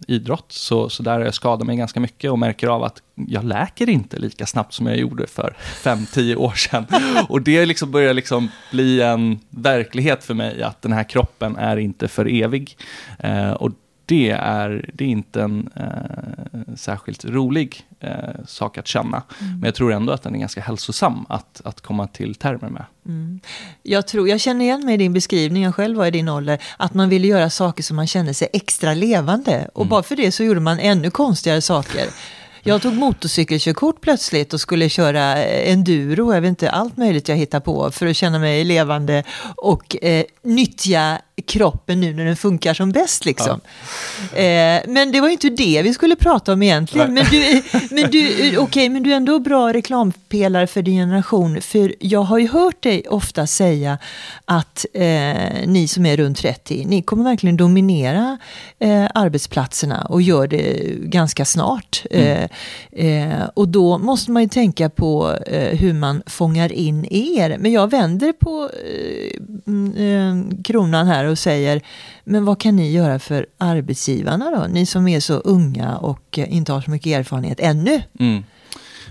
idrott. 0.08 0.46
Så, 0.52 0.90
så 0.90 1.04
där 1.04 1.12
har 1.12 1.20
jag 1.20 1.34
skadat 1.34 1.68
mig 1.68 1.78
ganska 1.78 2.00
mycket 2.00 2.32
och 2.32 2.40
märker 2.40 2.68
av 2.68 2.84
att 2.84 3.02
jag 3.16 3.44
läker 3.44 3.90
inte 3.90 4.20
lika 4.20 4.46
snabbt 4.46 4.74
som 4.74 4.88
jag 4.88 4.98
gjorde 4.98 5.28
för 5.28 5.56
5-10 5.60 6.36
år 6.36 6.52
sedan. 6.52 6.86
Och 7.30 7.42
det 7.42 7.66
liksom 7.66 7.92
börjar 7.92 8.14
liksom 8.14 8.50
bli 8.72 9.02
en 9.02 9.40
verklighet 9.50 10.24
för 10.24 10.34
mig 10.34 10.64
att 10.64 10.82
den 10.82 10.94
här 10.94 11.04
kroppen 11.04 11.56
är 11.56 11.78
inte 11.78 12.08
för 12.08 12.44
evig. 12.44 12.78
Eh, 13.20 13.52
och 13.52 13.72
det 14.06 14.30
är, 14.30 14.90
det 14.94 15.04
är 15.04 15.08
inte 15.10 15.42
en 15.42 15.70
eh, 15.76 16.76
särskilt 16.76 17.26
rolig 17.26 17.86
eh, 18.06 18.46
sak 18.48 18.78
att 18.78 18.88
känna. 18.88 19.24
Mm. 19.42 19.54
Men 19.54 19.64
jag 19.64 19.76
tror 19.76 19.94
ändå 19.94 20.14
att 20.14 20.24
den 20.24 20.36
är 20.36 20.40
ganska 20.40 20.62
hälsosam 20.62 21.26
att, 21.30 21.62
att 21.66 21.82
komma 21.82 22.08
till 22.08 22.36
termer 22.36 22.70
med. 22.70 22.86
Mm. 23.06 23.40
Jag, 23.84 24.08
tror, 24.08 24.30
jag 24.30 24.40
känner 24.40 24.66
igen 24.66 24.86
mig 24.86 24.94
i 24.94 24.98
din 24.98 25.14
beskrivning, 25.14 25.64
jag 25.64 25.76
själv 25.76 25.98
var 25.98 26.06
i 26.06 26.12
din 26.12 26.30
ålder, 26.30 26.64
att 26.78 26.94
man 26.94 27.10
ville 27.10 27.28
göra 27.28 27.50
saker 27.50 27.84
som 27.84 27.96
man 27.96 28.08
kände 28.08 28.34
sig 28.34 28.48
extra 28.54 28.94
levande. 28.94 29.70
Och 29.74 29.82
mm. 29.82 29.90
bara 29.90 30.04
för 30.04 30.16
det 30.16 30.32
så 30.32 30.44
gjorde 30.44 30.60
man 30.60 30.80
ännu 30.80 31.12
konstigare 31.12 31.62
saker. 31.62 32.08
Jag 32.68 32.82
tog 32.82 32.94
motorcykelkörkort 32.94 34.02
plötsligt 34.02 34.54
och 34.54 34.62
skulle 34.62 34.90
köra 34.90 35.44
enduro, 35.46 36.34
jag 36.34 36.42
vet 36.42 36.50
inte, 36.50 36.70
allt 36.70 36.98
möjligt 36.98 37.30
jag 37.30 37.36
hittar 37.36 37.60
på 37.60 37.92
för 37.92 38.08
att 38.08 38.16
känna 38.16 38.40
mig 38.40 38.64
levande 38.64 39.24
och 39.56 40.04
eh, 40.04 40.26
nyttja 40.44 41.22
kroppen 41.46 42.02
nu 42.02 42.14
när 42.14 42.26
den 42.26 42.36
funkar 42.36 42.74
som 42.74 42.92
bäst. 42.92 43.26
Liksom. 43.26 43.62
Ja. 44.32 44.38
Eh, 44.38 44.82
men 44.88 45.12
det 45.12 45.22
var 45.22 45.28
ju 45.28 45.34
inte 45.34 45.50
det 45.50 45.82
vi 45.84 45.94
skulle 45.94 46.16
prata 46.16 46.54
om 46.54 46.64
egentligen. 46.64 47.14
Men 47.14 47.26
du, 47.32 47.62
men, 47.90 48.12
du, 48.12 48.58
okay, 48.58 48.90
men 48.90 49.04
du 49.04 49.12
är 49.12 49.16
ändå 49.16 49.40
bra 49.40 49.74
reklampelare 49.74 50.68
för 50.68 50.82
din 50.82 50.96
generation. 50.96 51.62
För 51.62 51.96
jag 52.00 52.22
har 52.22 52.38
ju 52.38 52.48
hört 52.48 52.84
dig 52.84 53.04
ofta 53.10 53.48
säga 53.48 53.98
att 54.46 54.86
eh, 54.94 55.04
ni 55.66 55.88
som 55.88 56.06
är 56.06 56.18
runt 56.18 56.38
30, 56.38 56.86
ni 56.88 57.02
kommer 57.02 57.24
verkligen 57.24 57.58
dominera 57.58 58.38
eh, 58.80 59.06
arbetsplatserna 59.14 60.02
och 60.02 60.22
gör 60.22 60.48
det 60.48 60.96
ganska 61.00 61.46
snart. 61.46 62.04
Mm. 62.12 62.50
Eh, 62.92 63.06
eh, 63.06 63.50
och 63.54 63.68
då 63.68 63.98
måste 63.98 64.32
man 64.32 64.42
ju 64.42 64.50
tänka 64.50 64.90
på 64.90 65.38
eh, 65.48 65.78
hur 65.78 65.94
man 65.94 66.24
fångar 66.26 66.72
in 66.72 67.08
er. 67.10 67.58
Men 67.60 67.72
jag 67.72 67.92
vänder 67.92 68.34
på 68.34 68.70
mm, 69.68 70.64
kronan 70.64 71.08
här 71.08 71.25
här 71.26 71.32
och 71.32 71.40
säger, 71.40 71.82
men 72.24 72.46
vad 72.46 72.60
kan 72.60 72.76
ni 72.76 72.92
göra 72.92 73.20
för 73.20 73.46
arbetsgivarna 73.58 74.52
då? 74.52 74.68
Ni 74.68 74.86
som 74.86 75.08
är 75.08 75.20
så 75.20 75.34
unga 75.34 75.98
och 75.98 76.40
eh, 76.40 76.54
inte 76.56 76.74
har 76.74 76.82
så 76.82 76.92
mycket 76.92 77.20
erfarenhet 77.20 77.60
ännu. 77.60 78.02
Mm. 78.20 78.44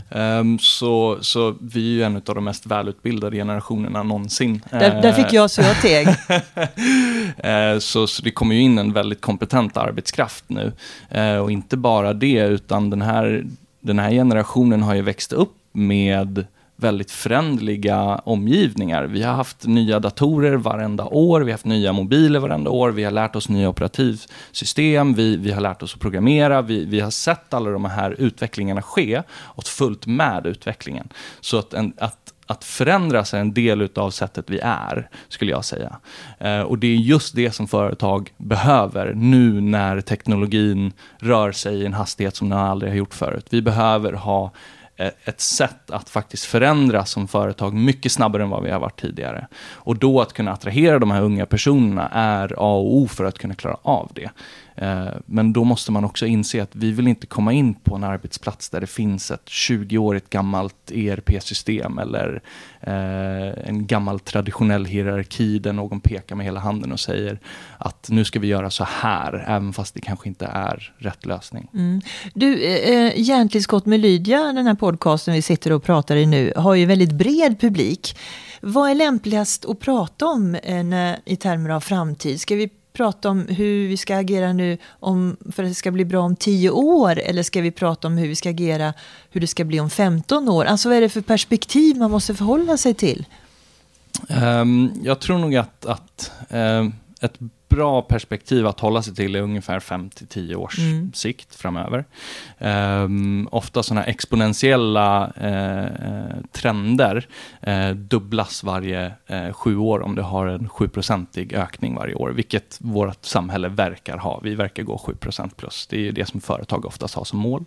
Um, 0.09 0.59
så, 0.59 1.19
så 1.21 1.55
vi 1.61 1.81
är 1.81 1.95
ju 1.95 2.03
en 2.03 2.17
av 2.17 2.35
de 2.35 2.45
mest 2.45 2.67
välutbildade 2.67 3.37
generationerna 3.37 4.03
någonsin. 4.03 4.63
Där, 4.71 5.03
där 5.03 5.13
fick 5.13 5.33
jag 5.33 5.51
så 5.51 5.63
jag 5.63 5.81
teg. 5.83 6.09
uh, 6.09 7.79
så, 7.79 8.07
så 8.07 8.23
det 8.23 8.31
kommer 8.31 8.55
ju 8.55 8.61
in 8.61 8.79
en 8.79 8.93
väldigt 8.93 9.21
kompetent 9.21 9.77
arbetskraft 9.77 10.45
nu. 10.47 10.73
Uh, 11.17 11.37
och 11.37 11.51
inte 11.51 11.77
bara 11.77 12.13
det, 12.13 12.39
utan 12.39 12.91
den 12.91 13.03
här, 13.03 13.45
den 13.81 13.99
här 13.99 14.11
generationen 14.11 14.83
har 14.83 14.95
ju 14.95 15.03
växt 15.03 15.33
upp 15.33 15.57
med 15.73 16.47
väldigt 16.85 17.11
förändliga 17.11 18.21
omgivningar. 18.25 19.05
Vi 19.05 19.23
har 19.23 19.35
haft 19.35 19.67
nya 19.67 20.01
datorer 20.01 20.57
varenda 20.57 21.05
år, 21.05 21.41
vi 21.41 21.51
har 21.51 21.55
haft 21.55 21.65
nya 21.65 21.93
mobiler 21.93 22.41
varenda 22.41 22.71
år, 22.71 22.91
vi 22.91 23.05
har 23.05 23.11
lärt 23.11 23.37
oss 23.37 23.49
nya 23.49 23.69
operativsystem, 23.69 25.15
vi, 25.15 25.37
vi 25.37 25.53
har 25.53 25.61
lärt 25.61 25.83
oss 25.83 25.95
att 25.95 26.01
programmera, 26.01 26.63
vi, 26.63 26.85
vi 26.85 27.01
har 27.01 27.11
sett 27.11 27.55
alla 27.55 27.71
de 27.71 27.85
här 27.85 28.11
utvecklingarna 28.19 28.83
ske 28.83 29.23
och 29.31 29.65
följt 29.65 30.07
med 30.07 30.47
utvecklingen. 30.47 31.09
Så 31.41 31.59
att, 31.59 31.75
en, 31.75 31.93
att 31.99 32.35
att 32.47 32.65
förändras 32.65 33.35
är 33.35 33.39
en 33.39 33.55
del 33.55 33.89
av 33.95 34.11
sättet 34.11 34.51
vi 34.51 34.61
är, 34.63 35.09
skulle 35.29 35.51
jag 35.51 35.65
säga. 35.65 35.97
Eh, 36.39 36.61
och 36.61 36.79
det 36.79 36.87
är 36.87 36.97
just 36.97 37.37
det 37.37 37.51
som 37.51 37.69
företag 37.69 38.33
behöver 38.37 39.15
nu 39.15 39.61
när 39.61 40.01
teknologin 40.01 40.93
rör 41.19 41.53
sig 41.53 41.75
i 41.75 41.87
en 41.87 41.93
hastighet 41.93 42.37
som 42.37 42.49
den 42.49 42.59
aldrig 42.59 42.93
har 42.93 42.97
gjort 42.97 43.15
förut. 43.15 43.47
Vi 43.51 43.63
behöver 43.63 44.13
ha 44.13 44.51
ett 44.97 45.41
sätt 45.41 45.91
att 45.91 46.11
faktiskt 46.11 46.45
förändras 46.45 47.11
som 47.11 47.29
företag 47.29 47.75
mycket 47.75 48.13
snabbare 48.13 48.43
än 48.43 48.51
vad 48.51 48.63
vi 48.63 48.71
har 48.71 48.81
varit 48.81 49.01
tidigare. 49.01 49.47
Och 49.73 49.97
då 49.97 50.21
att 50.21 50.33
kunna 50.33 50.53
attrahera 50.53 50.99
de 50.99 51.11
här 51.11 51.23
unga 51.23 51.47
personerna 51.47 52.09
är 52.09 52.53
A 52.59 52.75
och 52.75 52.95
O 52.95 53.09
för 53.09 53.25
att 53.25 53.39
kunna 53.39 53.55
klara 53.55 53.77
av 53.83 54.11
det. 54.15 54.31
Eh, 54.77 55.09
men 55.27 55.53
då 55.53 55.65
måste 55.65 55.93
man 55.93 56.05
också 56.05 56.27
inse 56.27 56.63
att 56.63 56.77
vi 56.77 56.93
vill 56.93 57.09
inte 57.09 57.27
komma 57.27 57.53
in 57.53 57.75
på 57.75 57.95
en 57.95 58.05
arbetsplats 58.05 58.71
där 58.71 58.81
det 58.81 58.87
finns 58.87 59.31
ett 59.31 59.45
20-årigt 59.45 60.31
gammalt 60.31 60.91
ERP-system 60.91 61.99
eller 61.99 62.43
eh, 62.81 63.69
en 63.69 63.87
gammal 63.87 64.21
traditionell 64.21 64.85
hierarki 64.85 65.59
där 65.59 65.73
någon 65.73 66.01
pekar 66.01 66.37
med 66.37 66.47
hela 66.47 66.61
handen 66.61 66.93
och 66.93 67.01
säger 67.01 67.39
att 67.79 68.09
nu 68.11 68.25
ska 68.25 68.41
vi 68.41 68.47
göra 68.47 68.71
så 68.71 68.85
här, 68.85 69.45
även 69.49 69.73
fast 69.73 69.95
det 69.95 70.01
kanske 70.01 70.29
inte 70.29 70.47
är 70.47 70.93
rätt 70.99 71.27
lösning. 71.27 71.69
Mm. 71.75 72.01
Du, 72.35 72.65
eh, 72.65 72.91
eh 72.91 73.13
Hjärntillskott 73.17 73.87
med 73.87 74.01
Lydia, 74.01 74.53
den 74.53 74.67
här 74.67 74.75
podcasten 74.75 75.35
vi 75.35 75.43
sitter 75.43 75.73
och 75.73 75.83
pratar 75.83 76.17
i 76.17 76.27
nu, 76.27 76.53
har 76.57 76.75
ju 76.75 76.87
väldigt 76.87 77.13
bred 77.13 77.61
publik. 77.61 78.17
Vad 78.61 78.91
är 78.91 78.95
lämpligast 78.95 79.65
att 79.65 79.81
prata 79.81 80.27
om 80.27 80.55
eh, 80.55 81.15
i 81.25 81.37
termer 81.37 81.71
av 81.71 81.81
framtid? 81.81 82.41
Ska 82.41 82.55
vi 82.55 82.71
prata 82.97 83.31
om 83.31 83.47
hur 83.49 83.89
vi 83.89 83.97
ska 83.97 84.17
agera 84.17 84.53
nu 84.53 84.79
om, 85.01 85.37
för 85.53 85.63
att 85.63 85.71
det 85.71 85.75
ska 85.75 85.91
bli 85.91 86.05
bra 86.05 86.21
om 86.23 86.37
tio 86.37 86.71
år? 86.71 87.19
Eller 87.19 87.43
ska 87.43 87.61
vi 87.61 87.71
prata 87.71 88.09
om 88.09 88.19
hur 88.19 88.29
vi 88.29 88.35
ska 88.35 88.51
agera, 88.51 88.95
hur 89.31 89.41
det 89.41 89.47
ska 89.47 89.65
bli 89.65 89.81
om 89.81 89.91
15 89.91 90.49
år? 90.49 90.65
Alltså 90.65 90.89
vad 90.89 90.99
är 90.99 91.01
det 91.01 91.09
för 91.09 91.21
perspektiv 91.21 91.97
man 91.97 92.11
måste 92.11 92.35
förhålla 92.35 92.77
sig 92.77 92.95
till? 92.95 93.27
Um, 94.29 94.93
jag 95.03 95.21
tror 95.21 95.39
nog 95.39 95.57
att, 95.57 95.87
att 95.87 96.33
um, 96.51 96.95
ett 97.21 97.39
bra 97.75 98.03
perspektiv 98.03 98.67
att 98.67 98.81
hålla 98.81 99.03
sig 99.03 99.15
till 99.15 99.35
är 99.35 99.41
ungefär 99.41 99.81
5-10 99.81 100.55
års 100.55 100.79
mm. 100.79 101.13
sikt 101.13 101.55
framöver. 101.55 102.05
Um, 102.59 103.49
ofta 103.53 103.83
sådana 103.83 104.05
exponentiella 104.05 105.27
uh, 105.27 106.45
trender 106.53 107.27
uh, 107.69 107.91
dubblas 107.91 108.65
varje 108.65 109.13
uh, 109.31 109.53
sju 109.53 109.77
år 109.77 110.03
om 110.03 110.15
det 110.15 110.23
har 110.23 110.47
en 110.47 110.69
7-procentig 110.69 111.55
ökning 111.55 111.95
varje 111.95 112.15
år, 112.15 112.31
vilket 112.31 112.79
vårt 112.81 113.25
samhälle 113.25 113.69
verkar 113.69 114.19
ha. 114.19 114.41
Vi 114.43 114.55
verkar 114.55 114.83
gå 114.83 114.97
7% 114.97 115.51
plus. 115.57 115.87
Det 115.87 116.09
är 116.09 116.13
det 116.13 116.27
som 116.27 116.41
företag 116.41 116.85
oftast 116.85 117.15
har 117.15 117.25
som 117.25 117.39
mål. 117.39 117.65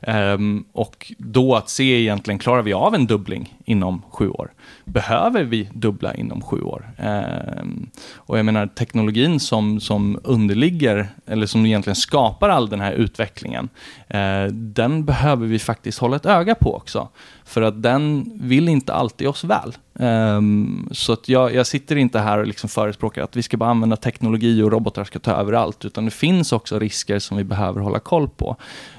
Um, 0.00 0.64
och 0.72 1.12
då 1.18 1.56
att 1.56 1.68
se 1.68 2.00
egentligen, 2.00 2.38
klarar 2.38 2.62
vi 2.62 2.72
av 2.72 2.94
en 2.94 3.06
dubbling 3.06 3.58
inom 3.64 4.02
sju 4.10 4.30
år? 4.30 4.52
Behöver 4.84 5.44
vi 5.44 5.68
dubbla 5.72 6.14
inom 6.14 6.42
sju 6.42 6.60
år? 6.62 6.90
Um, 6.98 7.90
och 8.14 8.38
jag 8.38 8.44
menar 8.44 8.66
teknologin 8.66 9.29
som, 9.38 9.80
som 9.80 10.20
underligger, 10.24 11.08
eller 11.26 11.46
som 11.46 11.66
egentligen 11.66 11.96
skapar 11.96 12.48
all 12.48 12.68
den 12.68 12.80
här 12.80 12.92
utvecklingen, 12.92 13.68
eh, 14.08 14.44
den 14.52 15.04
behöver 15.04 15.46
vi 15.46 15.58
faktiskt 15.58 15.98
hålla 15.98 16.16
ett 16.16 16.26
öga 16.26 16.54
på 16.54 16.76
också. 16.76 17.08
För 17.44 17.62
att 17.62 17.82
den 17.82 18.32
vill 18.34 18.68
inte 18.68 18.94
alltid 18.94 19.28
oss 19.28 19.44
väl. 19.44 19.74
Um, 19.92 20.88
så 20.92 21.12
att 21.12 21.28
jag, 21.28 21.54
jag, 21.54 21.66
sitter 21.66 21.96
inte 21.96 22.18
här 22.18 22.38
och 22.38 22.46
liksom 22.46 22.68
förespråkar 22.68 23.22
att 23.22 23.36
vi 23.36 23.42
ska 23.42 23.56
bara 23.56 23.70
använda 23.70 23.96
teknologi 23.96 24.62
och 24.62 24.72
robotar 24.72 25.04
ska 25.04 25.18
ta 25.18 25.32
över 25.32 25.52
allt, 25.52 25.84
utan 25.84 26.04
det 26.04 26.10
finns 26.10 26.52
också 26.52 26.78
risker 26.78 27.18
som 27.18 27.36
vi 27.36 27.44
behöver 27.44 27.80
hålla 27.80 27.98
koll 27.98 28.28
på. 28.28 28.56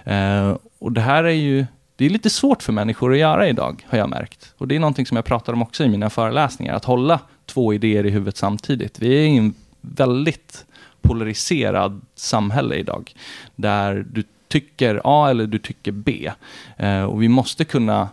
Uh, 0.07 0.57
och 0.79 0.91
det 0.91 1.01
här 1.01 1.23
är 1.23 1.29
ju 1.29 1.65
det 2.01 2.05
är 2.05 2.09
lite 2.09 2.29
svårt 2.29 2.63
för 2.63 2.73
människor 2.73 3.13
att 3.13 3.19
göra 3.19 3.47
idag, 3.47 3.85
har 3.89 3.97
jag 3.97 4.09
märkt. 4.09 4.53
Och 4.57 4.67
det 4.67 4.75
är 4.75 4.79
någonting 4.79 5.05
som 5.05 5.15
jag 5.15 5.25
pratar 5.25 5.53
om 5.53 5.61
också 5.61 5.83
i 5.83 5.89
mina 5.89 6.09
föreläsningar, 6.09 6.73
att 6.73 6.85
hålla 6.85 7.19
två 7.45 7.73
idéer 7.73 8.05
i 8.05 8.09
huvudet 8.09 8.37
samtidigt. 8.37 8.99
Vi 8.99 9.07
är 9.07 9.27
i 9.27 9.37
en 9.37 9.53
väldigt 9.81 10.65
polariserad 11.01 12.01
samhälle 12.15 12.75
idag, 12.75 13.13
där 13.55 14.05
du 14.11 14.23
tycker 14.47 15.01
A 15.03 15.29
eller 15.29 15.47
du 15.47 15.59
tycker 15.59 15.91
B. 15.91 16.31
Eh, 16.77 17.03
och 17.03 17.23
vi 17.23 17.29
måste 17.29 17.65
kunna 17.65 18.09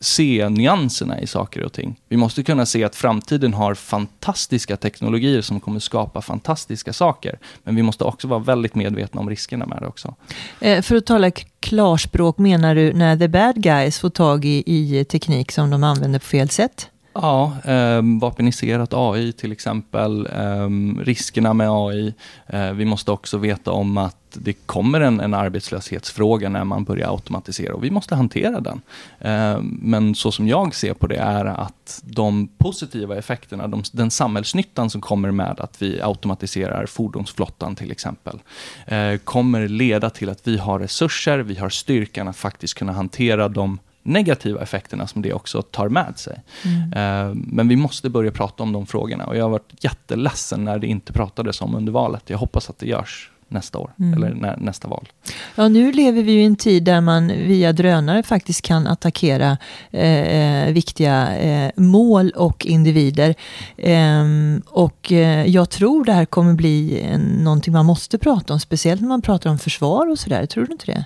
se 0.00 0.48
nyanserna 0.48 1.20
i 1.20 1.26
saker 1.26 1.62
och 1.62 1.72
ting. 1.72 2.00
Vi 2.08 2.16
måste 2.16 2.42
kunna 2.42 2.66
se 2.66 2.84
att 2.84 2.96
framtiden 2.96 3.54
har 3.54 3.74
fantastiska 3.74 4.76
teknologier 4.76 5.40
som 5.40 5.60
kommer 5.60 5.80
skapa 5.80 6.22
fantastiska 6.22 6.92
saker. 6.92 7.38
Men 7.62 7.76
vi 7.76 7.82
måste 7.82 8.04
också 8.04 8.28
vara 8.28 8.40
väldigt 8.40 8.74
medvetna 8.74 9.20
om 9.20 9.30
riskerna 9.30 9.66
med 9.66 9.78
det 9.82 9.86
också. 9.86 10.14
Eh, 10.60 10.82
för 10.82 10.96
att 10.96 11.06
tala 11.06 11.30
klarspråk, 11.60 12.38
menar 12.38 12.74
du 12.74 12.92
när 12.92 13.16
the 13.16 13.28
bad 13.28 13.62
guys 13.62 13.98
får 13.98 14.10
tag 14.10 14.44
i, 14.44 14.62
i 14.66 15.04
teknik 15.04 15.52
som 15.52 15.70
de 15.70 15.84
använder 15.84 16.18
på 16.18 16.26
fel 16.26 16.48
sätt? 16.48 16.90
Ja, 17.14 17.52
eh, 17.64 18.02
vapeniserat 18.20 18.94
AI 18.94 19.32
till 19.32 19.52
exempel, 19.52 20.26
eh, 20.26 20.68
riskerna 21.04 21.54
med 21.54 21.68
AI. 21.70 22.14
Eh, 22.46 22.72
vi 22.72 22.84
måste 22.84 23.12
också 23.12 23.38
veta 23.38 23.70
om 23.70 23.98
att 23.98 24.16
det 24.32 24.52
kommer 24.52 25.00
en, 25.00 25.20
en, 25.20 25.34
arbetslöshetsfråga 25.34 26.48
när 26.48 26.64
man 26.64 26.84
börjar 26.84 27.10
automatisera 27.10 27.74
och 27.74 27.84
vi 27.84 27.90
måste 27.90 28.14
hantera 28.14 28.60
den. 28.60 28.80
Eh, 29.20 29.58
men 29.62 30.14
så 30.14 30.32
som 30.32 30.48
jag 30.48 30.74
ser 30.74 30.94
på 30.94 31.06
det 31.06 31.16
är 31.16 31.44
att 31.44 32.02
de 32.04 32.48
positiva 32.58 33.16
effekterna, 33.16 33.68
de, 33.68 33.82
den 33.92 34.10
samhällsnyttan 34.10 34.90
som 34.90 35.00
kommer 35.00 35.30
med 35.30 35.60
att 35.60 35.82
vi 35.82 36.02
automatiserar 36.02 36.86
fordonsflottan 36.86 37.76
till 37.76 37.90
exempel, 37.90 38.38
eh, 38.86 39.16
kommer 39.16 39.68
leda 39.68 40.10
till 40.10 40.28
att 40.28 40.48
vi 40.48 40.58
har 40.58 40.78
resurser, 40.78 41.38
vi 41.38 41.54
har 41.54 41.68
styrkan 41.68 42.28
att 42.28 42.36
faktiskt 42.36 42.74
kunna 42.74 42.92
hantera 42.92 43.48
de 43.48 43.78
negativa 44.04 44.62
effekterna 44.62 45.06
som 45.06 45.22
det 45.22 45.32
också 45.32 45.62
tar 45.62 45.88
med 45.88 46.18
sig. 46.18 46.40
Mm. 46.64 46.92
Eh, 46.92 47.34
men 47.34 47.68
vi 47.68 47.76
måste 47.76 48.10
börja 48.10 48.30
prata 48.30 48.62
om 48.62 48.72
de 48.72 48.86
frågorna 48.86 49.26
och 49.26 49.36
jag 49.36 49.44
har 49.44 49.50
varit 49.50 49.84
jätteledsen 49.84 50.64
när 50.64 50.78
det 50.78 50.86
inte 50.86 51.12
pratades 51.12 51.60
om 51.60 51.74
under 51.74 51.92
valet. 51.92 52.22
Jag 52.26 52.38
hoppas 52.38 52.70
att 52.70 52.78
det 52.78 52.86
görs 52.86 53.30
nästa 53.48 53.78
år, 53.78 53.90
mm. 53.98 54.14
eller 54.14 54.34
när, 54.34 54.56
nästa 54.56 54.88
val. 54.88 55.08
Ja, 55.54 55.68
nu 55.68 55.92
lever 55.92 56.22
vi 56.22 56.32
i 56.32 56.44
en 56.44 56.56
tid 56.56 56.84
där 56.84 57.00
man 57.00 57.28
via 57.28 57.72
drönare 57.72 58.22
faktiskt 58.22 58.62
kan 58.62 58.86
attackera 58.86 59.58
eh, 59.90 60.20
eh 60.20 60.72
viktiga 60.72 61.36
eh, 61.36 61.70
mål 61.76 62.30
och 62.30 62.66
individer. 62.66 63.34
Ehm, 63.76 64.62
eh, 64.66 64.72
och 64.72 65.12
jag 65.46 65.70
tror 65.70 66.04
det 66.04 66.12
här 66.12 66.24
kommer 66.24 66.54
bli 66.54 67.00
en, 67.00 67.20
någonting 67.20 67.72
man 67.72 67.86
måste 67.86 68.18
prata 68.18 68.52
om, 68.52 68.60
speciellt 68.60 69.00
när 69.00 69.08
man 69.08 69.22
pratar 69.22 69.50
om 69.50 69.58
försvar 69.58 70.10
och 70.10 70.18
sådär. 70.18 70.46
Tror 70.46 70.66
du 70.66 70.72
inte 70.72 70.86
det? 70.86 71.04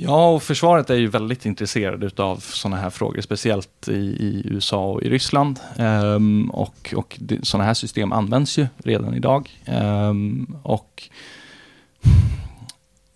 Ja, 0.00 0.28
och 0.28 0.42
försvaret 0.42 0.90
är 0.90 0.94
ju 0.94 1.06
väldigt 1.06 1.46
intresserade 1.46 2.22
av 2.22 2.36
sådana 2.36 2.76
här 2.76 2.90
frågor, 2.90 3.20
speciellt 3.20 3.88
i, 3.88 3.92
i, 3.92 4.42
USA 4.44 4.90
och 4.90 5.02
i 5.02 5.10
Ryssland. 5.10 5.60
Um, 5.76 6.50
och 6.50 6.94
och 6.96 7.18
sådana 7.42 7.64
här 7.64 7.74
system 7.74 8.12
används 8.12 8.58
ju 8.58 8.66
redan 8.84 9.14
idag. 9.14 9.50
Um, 9.66 10.56
och 10.62 11.08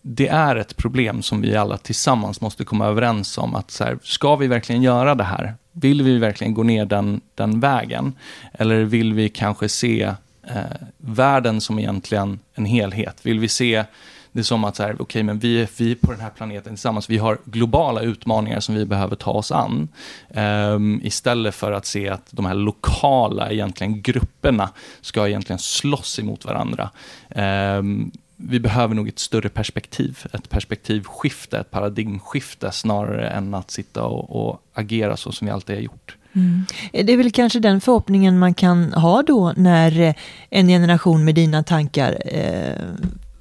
det 0.02 0.28
är 0.28 0.56
ett 0.56 0.76
problem 0.76 1.22
som 1.22 1.40
vi 1.40 1.56
alla 1.56 1.76
tillsammans 1.76 2.40
måste 2.40 2.64
komma 2.64 2.86
överens 2.86 3.38
om. 3.38 3.54
att 3.54 3.70
så 3.70 3.84
här, 3.84 3.98
Ska 4.02 4.36
vi 4.36 4.46
verkligen 4.46 4.82
göra 4.82 5.14
det 5.14 5.24
här? 5.24 5.54
Vill 5.72 6.02
vi 6.02 6.18
verkligen 6.18 6.54
gå 6.54 6.62
ner 6.62 6.84
den, 6.84 7.20
den 7.34 7.60
vägen? 7.60 8.14
Eller 8.52 8.84
vill 8.84 9.14
vi 9.14 9.28
kanske 9.28 9.68
se 9.68 10.02
eh, 10.42 10.62
världen 10.96 11.60
som 11.60 11.78
egentligen 11.78 12.38
en 12.54 12.64
helhet? 12.64 13.26
Vill 13.26 13.38
vi 13.38 13.48
se 13.48 13.84
det 14.32 14.40
är 14.40 14.44
som 14.44 14.64
att 14.64 14.76
så 14.76 14.82
här, 14.82 15.02
okay, 15.02 15.22
men 15.22 15.38
vi, 15.38 15.68
vi 15.76 15.94
på 15.94 16.12
den 16.12 16.20
här 16.20 16.30
planeten 16.30 16.72
tillsammans, 16.72 17.10
vi 17.10 17.18
har 17.18 17.38
globala 17.44 18.00
utmaningar 18.00 18.60
som 18.60 18.74
vi 18.74 18.84
behöver 18.84 19.16
ta 19.16 19.30
oss 19.30 19.52
an. 19.52 19.88
Um, 20.28 21.00
istället 21.04 21.54
för 21.54 21.72
att 21.72 21.86
se 21.86 22.08
att 22.08 22.26
de 22.30 22.46
här 22.46 22.54
lokala 22.54 23.50
egentligen 23.50 24.02
grupperna 24.02 24.70
ska 25.00 25.28
egentligen 25.28 25.58
slåss 25.58 26.18
emot 26.18 26.44
varandra. 26.44 26.90
Um, 27.28 28.10
vi 28.36 28.60
behöver 28.60 28.94
nog 28.94 29.08
ett 29.08 29.18
större 29.18 29.48
perspektiv, 29.48 30.18
ett 30.32 30.50
perspektivskifte, 30.50 31.58
ett 31.58 31.70
paradigmskifte 31.70 32.72
snarare 32.72 33.28
än 33.28 33.54
att 33.54 33.70
sitta 33.70 34.04
och, 34.04 34.46
och 34.46 34.62
agera 34.74 35.16
så 35.16 35.32
som 35.32 35.46
vi 35.46 35.50
alltid 35.52 35.76
har 35.76 35.82
gjort. 35.82 36.16
Mm. 36.32 36.64
Eh, 36.92 37.04
det 37.06 37.12
är 37.12 37.16
väl 37.16 37.32
kanske 37.32 37.60
den 37.60 37.80
förhoppningen 37.80 38.38
man 38.38 38.54
kan 38.54 38.92
ha 38.92 39.22
då 39.22 39.52
när 39.56 40.00
eh, 40.00 40.14
en 40.50 40.68
generation 40.68 41.24
med 41.24 41.34
dina 41.34 41.62
tankar 41.62 42.22
eh, 42.24 42.76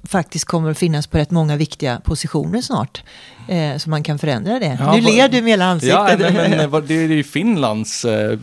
faktiskt 0.04 0.44
kommer 0.44 0.70
att 0.70 0.78
finnas 0.78 1.06
på 1.06 1.18
rätt 1.18 1.30
många 1.30 1.56
viktiga 1.56 2.00
positioner 2.04 2.60
snart. 2.60 3.02
Eh, 3.48 3.76
så 3.76 3.90
man 3.90 4.02
kan 4.02 4.18
förändra 4.18 4.58
det. 4.58 4.78
Ja, 4.80 4.94
nu 4.94 5.00
ler 5.00 5.28
du 5.28 5.42
med 5.42 5.50
hela 5.50 5.64
ansiktet. 5.64 6.20
Ja, 6.20 6.32
men, 6.32 6.70
men, 6.70 6.82
det 6.86 6.94
är 6.94 7.08
ju 7.08 7.24
Finlands, 7.24 8.04
eh, 8.04 8.38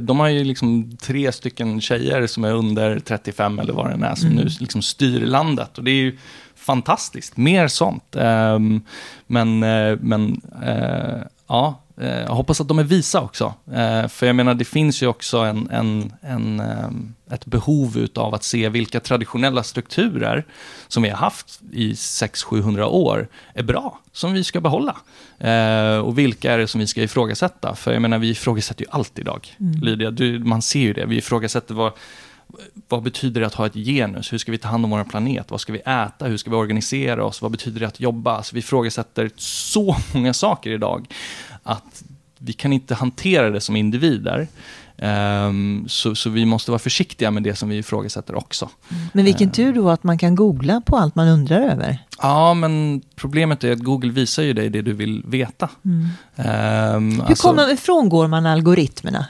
de 0.00 0.20
har 0.20 0.28
ju 0.28 0.44
liksom 0.44 0.96
tre 0.96 1.32
stycken 1.32 1.80
tjejer 1.80 2.26
som 2.26 2.44
är 2.44 2.52
under 2.52 2.98
35 2.98 3.58
eller 3.58 3.72
vad 3.72 4.00
det 4.00 4.06
är, 4.06 4.14
som 4.14 4.30
mm. 4.30 4.44
nu 4.44 4.50
liksom 4.60 4.82
styr 4.82 5.20
landet. 5.20 5.78
Och 5.78 5.84
det 5.84 5.90
är 5.90 6.02
ju 6.02 6.18
fantastiskt, 6.56 7.36
mer 7.36 7.68
sånt. 7.68 8.16
Ehm, 8.16 8.82
men, 9.26 9.62
eh, 9.62 9.98
men 10.00 10.40
eh, 10.62 11.22
ja, 11.48 11.82
Eh, 11.85 11.85
jag 12.04 12.34
hoppas 12.34 12.60
att 12.60 12.68
de 12.68 12.78
är 12.78 12.84
visa 12.84 13.20
också. 13.20 13.54
Eh, 13.72 14.08
för 14.08 14.26
jag 14.26 14.36
menar, 14.36 14.54
det 14.54 14.64
finns 14.64 15.02
ju 15.02 15.06
också 15.06 15.38
en, 15.38 15.70
en, 15.70 16.12
en, 16.20 16.60
eh, 16.60 17.34
ett 17.34 17.46
behov 17.46 18.06
av 18.14 18.34
att 18.34 18.44
se 18.44 18.68
vilka 18.68 19.00
traditionella 19.00 19.62
strukturer 19.62 20.44
som 20.88 21.02
vi 21.02 21.08
har 21.08 21.16
haft 21.16 21.60
i 21.72 21.92
600-700 21.92 22.82
år 22.82 23.28
är 23.54 23.62
bra, 23.62 24.00
som 24.12 24.32
vi 24.32 24.44
ska 24.44 24.60
behålla. 24.60 24.96
Och 26.04 26.18
vilka 26.18 26.52
är 26.52 26.58
det 26.58 26.66
som 26.66 26.80
vi 26.80 26.86
ska 26.86 27.02
ifrågasätta? 27.02 27.74
För 27.74 27.92
jag 27.92 28.02
menar, 28.02 28.18
vi 28.18 28.30
ifrågasätter 28.30 28.84
ju 28.84 28.90
allt 28.90 29.18
idag. 29.18 29.56
Mm. 29.60 29.80
Lydia, 29.80 30.10
du, 30.10 30.38
man 30.38 30.62
ser 30.62 30.80
ju 30.80 30.92
det. 30.92 31.06
Vi 31.06 31.16
ifrågasätter 31.16 31.74
vad 31.74 31.92
vad 32.88 33.02
betyder 33.02 33.40
det 33.40 33.46
att 33.46 33.54
ha 33.54 33.66
ett 33.66 33.74
genus? 33.74 34.32
Hur 34.32 34.38
ska 34.38 34.52
vi 34.52 34.58
ta 34.58 34.68
hand 34.68 34.84
om 34.84 34.90
vår 34.90 35.04
planet? 35.04 35.50
Vad 35.50 35.60
ska 35.60 35.72
vi 35.72 35.78
äta? 35.78 36.26
Hur 36.26 36.36
ska 36.36 36.50
vi 36.50 36.56
organisera 36.56 37.24
oss? 37.24 37.42
Vad 37.42 37.50
betyder 37.50 37.80
det 37.80 37.86
att 37.86 38.00
jobba? 38.00 38.36
Alltså 38.36 38.54
vi 38.54 38.58
ifrågasätter 38.58 39.30
så 39.36 39.96
många 40.14 40.34
saker 40.34 40.70
idag 40.70 41.06
att 41.66 42.02
vi 42.38 42.52
kan 42.52 42.72
inte 42.72 42.94
hantera 42.94 43.50
det 43.50 43.60
som 43.60 43.76
individer. 43.76 44.48
Um, 44.98 45.84
så, 45.88 46.14
så, 46.14 46.30
vi 46.30 46.46
måste 46.46 46.70
vara 46.70 46.78
försiktiga 46.78 47.30
med 47.30 47.42
det 47.42 47.54
som 47.54 47.68
vi 47.68 47.76
ifrågasätter 47.76 48.34
också. 48.34 48.70
Men 49.12 49.24
vilken 49.24 49.50
tur 49.50 49.72
då 49.72 49.90
att 49.90 50.04
man 50.04 50.18
kan 50.18 50.34
googla 50.34 50.80
på 50.80 50.96
allt 50.96 51.14
man 51.14 51.28
undrar 51.28 51.60
över. 51.60 51.98
Ja, 52.22 52.54
men 52.54 53.02
problemet 53.16 53.64
är 53.64 53.72
att 53.72 53.78
Google 53.78 54.12
visar 54.12 54.42
ju 54.42 54.52
dig 54.52 54.68
det 54.68 54.82
du 54.82 54.92
vill 54.92 55.22
veta. 55.26 55.70
Mm. 55.84 56.08
Um, 56.96 57.10
Hur 57.20 57.24
alltså, 57.28 57.48
kommer, 57.48 57.76
frångår 57.76 58.26
man 58.26 58.46
algoritmerna? 58.46 59.26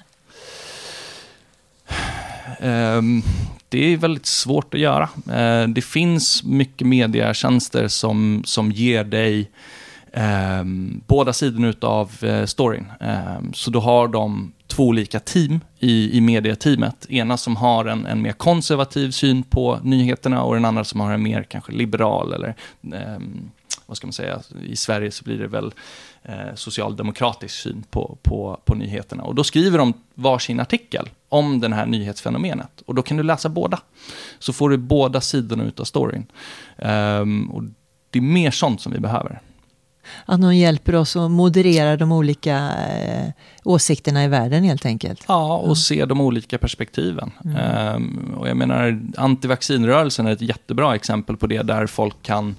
Um, 2.61 3.23
det 3.69 3.93
är 3.93 3.97
väldigt 3.97 4.27
svårt 4.27 4.75
att 4.75 4.81
göra. 4.81 5.09
Uh, 5.29 5.69
det 5.69 5.83
finns 5.83 6.45
mycket 6.45 6.87
mediatjänster 6.87 7.89
som, 7.89 8.43
som 8.47 8.73
ger 8.73 9.05
dig 9.05 9.51
Ehm, 10.19 11.01
båda 11.07 11.33
sidorna 11.33 11.73
av 11.81 12.25
eh, 12.25 12.45
storyn. 12.45 12.87
Eh, 13.01 13.39
så 13.53 13.71
då 13.71 13.81
har 13.81 14.09
de 14.09 14.53
två 14.67 14.87
olika 14.87 15.21
team 15.21 15.61
i, 15.79 16.17
i 16.17 16.21
medieteamet. 16.21 17.07
Ena 17.11 17.37
som 17.37 17.57
har 17.57 17.85
en, 17.85 18.07
en 18.07 18.23
mer 18.23 18.33
konservativ 18.33 19.11
syn 19.11 19.43
på 19.43 19.81
nyheterna 19.83 20.43
och 20.43 20.55
den 20.55 20.65
andra 20.65 20.85
som 20.85 21.01
har 21.01 21.13
en 21.13 21.23
mer 21.23 21.43
kanske 21.43 21.73
liberal 21.73 22.33
eller 22.33 22.55
eh, 22.93 23.19
vad 23.87 23.97
ska 23.97 24.07
man 24.07 24.13
säga, 24.13 24.41
i 24.63 24.77
Sverige 24.77 25.11
så 25.11 25.25
blir 25.25 25.39
det 25.39 25.49
väl 25.49 25.75
eh, 26.23 26.55
socialdemokratisk 26.55 27.55
syn 27.55 27.85
på, 27.91 28.19
på, 28.23 28.61
på 28.65 28.75
nyheterna. 28.75 29.23
Och 29.23 29.35
då 29.35 29.45
skriver 29.45 29.79
de 29.79 29.93
varsin 30.15 30.61
artikel 30.61 31.09
om 31.29 31.61
det 31.61 31.75
här 31.75 31.87
nyhetsfenomenet. 31.87 32.83
Och 32.87 32.95
då 32.95 33.03
kan 33.03 33.17
du 33.17 33.23
läsa 33.23 33.49
båda. 33.49 33.81
Så 34.39 34.53
får 34.53 34.71
du 34.71 34.77
båda 34.77 35.21
sidorna 35.21 35.73
av 35.77 35.85
storyn. 35.85 36.27
Um, 36.77 37.51
och 37.51 37.63
det 38.11 38.19
är 38.19 38.23
mer 38.23 38.51
sånt 38.51 38.81
som 38.81 38.93
vi 38.93 39.01
behöver 39.01 39.41
att 40.25 40.41
någon 40.41 40.57
hjälper 40.57 40.95
oss 40.95 41.17
att 41.17 41.31
moderera 41.31 41.97
de 41.97 42.13
olika 42.13 42.57
eh, 42.57 43.31
åsikterna 43.65 44.25
i 44.25 44.29
världen 44.29 44.65
helt 44.65 44.87
enkelt. 44.87 45.25
Ja, 45.29 45.57
och 45.57 45.79
se 45.79 46.05
de 46.05 46.21
olika 46.21 46.59
perspektiven. 46.59 47.31
Mm. 47.45 47.95
Um, 47.95 48.35
och 48.39 48.49
jag 48.49 48.57
menar, 48.57 49.01
antivaccinrörelsen 49.17 50.27
är 50.27 50.33
ett 50.33 50.43
jättebra 50.43 50.95
exempel 50.95 51.37
på 51.37 51.47
det, 51.47 51.63
där 51.63 51.87
folk 51.87 52.23
kan 52.23 52.57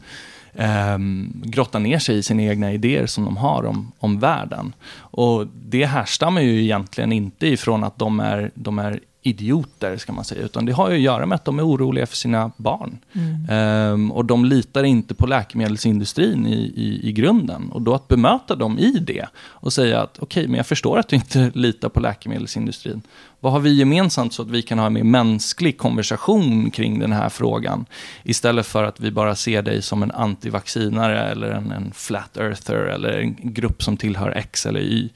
um, 0.53 1.41
grotta 1.45 1.79
ner 1.79 1.99
sig 1.99 2.17
i 2.17 2.23
sina 2.23 2.41
egna 2.41 2.73
idéer 2.73 3.05
som 3.05 3.25
de 3.25 3.37
har 3.37 3.65
om, 3.65 3.91
om 3.99 4.19
världen. 4.19 4.73
Och 4.99 5.47
det 5.47 5.85
härstammar 5.85 6.41
ju 6.41 6.63
egentligen 6.63 7.11
inte 7.11 7.47
ifrån 7.47 7.83
att 7.83 7.99
de 7.99 8.19
är, 8.19 8.51
de 8.55 8.79
är 8.79 8.99
idioter, 9.21 9.97
ska 9.97 10.11
man 10.13 10.25
säga, 10.25 10.41
utan 10.41 10.65
det 10.65 10.71
har 10.71 10.89
ju 10.89 10.95
att 10.95 11.01
göra 11.01 11.25
med 11.25 11.35
att 11.35 11.45
de 11.45 11.59
är 11.59 11.67
oroliga 11.67 12.05
för 12.05 12.15
sina 12.15 12.51
barn. 12.57 12.97
Mm. 13.13 13.93
Um, 13.93 14.11
och 14.11 14.25
de 14.25 14.45
litar 14.45 14.83
inte 14.83 15.15
på 15.15 15.27
läkemedelsindustrin 15.27 16.45
i, 16.45 16.73
i, 16.75 17.09
i, 17.09 17.11
grunden. 17.11 17.69
Och 17.71 17.81
då 17.81 17.93
att 17.93 18.07
bemöta 18.07 18.55
dem 18.55 18.79
i 18.79 18.91
det 18.91 19.27
och 19.37 19.73
säga 19.73 20.01
att 20.01 20.19
okej, 20.19 20.41
okay, 20.41 20.47
men 20.47 20.57
jag 20.57 20.67
förstår 20.67 20.99
att 20.99 21.07
du 21.07 21.15
inte 21.15 21.51
litar 21.53 21.89
på 21.89 21.99
läkemedelsindustrin. 21.99 23.01
Vad 23.39 23.51
har 23.51 23.59
vi 23.59 23.73
gemensamt 23.73 24.33
så 24.33 24.41
att 24.41 24.49
vi 24.49 24.61
kan 24.61 24.79
ha 24.79 24.85
en 24.85 24.93
mer 24.93 25.03
mänsklig 25.03 25.77
konversation 25.77 26.71
kring 26.71 26.99
den 26.99 27.11
här 27.11 27.29
frågan? 27.29 27.85
Istället 28.23 28.65
för 28.65 28.83
att 28.83 28.99
vi 28.99 29.11
bara 29.11 29.35
ser 29.35 29.61
dig 29.61 29.81
som 29.81 30.03
en 30.03 30.11
antivaccinare 30.11 31.19
eller 31.19 31.49
en, 31.49 31.71
en 31.71 31.91
flat 31.95 32.37
earther 32.37 32.75
eller 32.75 33.09
en 33.19 33.35
grupp 33.39 33.83
som 33.83 33.97
tillhör 33.97 34.31
X 34.31 34.65
eller 34.65 34.79
Y 34.79 35.09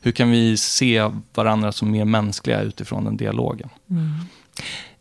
hur 0.00 0.12
kan 0.12 0.30
vi 0.30 0.56
se 0.56 1.10
varandra 1.34 1.72
som 1.72 1.90
mer 1.90 2.04
mänskliga 2.04 2.60
utifrån 2.60 3.04
den 3.04 3.16
dialogen? 3.16 3.68
Mm. 3.90 4.10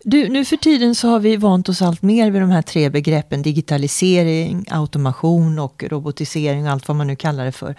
Du, 0.04 0.30
nu 0.30 0.46
för 0.46 0.58
tiden 0.58 0.96
så 0.96 1.08
har 1.08 1.20
vi 1.20 1.36
vant 1.36 1.70
oss 1.70 1.82
allt 1.82 2.02
mer 2.02 2.32
vid 2.32 2.42
de 2.42 2.50
här 2.50 2.62
tre 2.62 2.90
begreppen 2.90 3.42
digitalisering, 3.42 4.66
automation 4.70 5.60
och 5.60 5.84
robotisering 5.88 6.66
och 6.66 6.72
allt 6.72 6.88
vad 6.88 6.98
man 6.98 7.08
nu 7.08 7.16
kallar 7.16 7.46
det 7.46 7.52
för. 7.52 7.76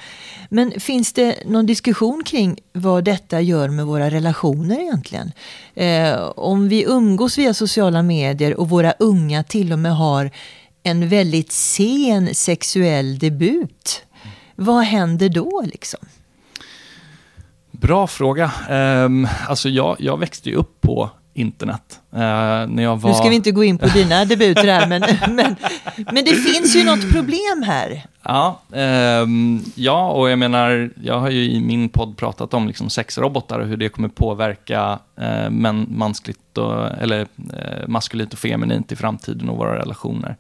Men 0.48 0.80
finns 0.80 1.12
det 1.12 1.36
någon 1.46 1.66
diskussion 1.66 2.22
kring 2.24 2.58
vad 2.72 3.04
detta 3.04 3.40
gör 3.40 3.68
med 3.68 3.86
våra 3.86 4.10
relationer 4.10 4.80
egentligen? 4.80 5.32
Eh, 5.74 6.20
om 6.36 6.68
vi 6.68 6.84
umgås 6.84 7.38
via 7.38 7.54
sociala 7.54 8.02
medier 8.02 8.60
och 8.60 8.68
våra 8.68 8.92
unga 8.98 9.44
till 9.44 9.72
och 9.72 9.78
med 9.78 9.96
har 9.96 10.30
en 10.82 11.08
väldigt 11.08 11.52
sen 11.52 12.34
sexuell 12.34 13.18
debut, 13.18 14.02
vad 14.56 14.84
händer 14.84 15.28
då 15.28 15.62
liksom? 15.66 16.00
Bra 17.80 18.06
fråga. 18.06 18.52
Um, 18.70 19.28
alltså 19.48 19.68
jag, 19.68 19.96
jag 19.98 20.18
växte 20.18 20.50
ju 20.50 20.56
upp 20.56 20.80
på 20.80 21.10
internet. 21.34 22.00
Uh, 22.14 22.20
när 22.20 22.82
jag 22.82 22.96
var... 22.96 23.10
Nu 23.10 23.16
ska 23.16 23.28
vi 23.28 23.34
inte 23.34 23.50
gå 23.50 23.64
in 23.64 23.78
på 23.78 23.86
dina 23.86 24.24
debuter 24.30 24.64
här, 24.66 24.86
men, 24.86 25.02
men, 25.34 25.56
men 26.12 26.24
det 26.24 26.34
finns 26.34 26.76
ju 26.76 26.84
något 26.84 27.12
problem 27.12 27.62
här. 27.66 28.06
Ja, 28.22 28.60
um, 29.22 29.64
ja, 29.74 30.10
och 30.10 30.30
jag 30.30 30.38
menar, 30.38 30.90
jag 31.02 31.20
har 31.20 31.30
ju 31.30 31.50
i 31.50 31.60
min 31.60 31.88
podd 31.88 32.16
pratat 32.16 32.54
om 32.54 32.66
liksom 32.66 32.90
sexrobotar 32.90 33.58
och 33.58 33.66
hur 33.66 33.76
det 33.76 33.88
kommer 33.88 34.08
påverka 34.08 34.98
uh, 35.20 35.50
män, 35.50 35.86
mansligt 35.90 36.58
och, 36.58 36.86
eller, 36.90 37.20
uh, 37.20 37.26
maskulint 37.88 38.32
och 38.32 38.38
feminint 38.38 38.92
i 38.92 38.96
framtiden 38.96 39.48
och 39.48 39.56
våra 39.56 39.78
relationer. 39.78 40.36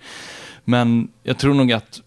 Men 0.64 1.08
jag 1.22 1.38
tror 1.38 1.54
nog 1.54 1.72
att 1.72 2.00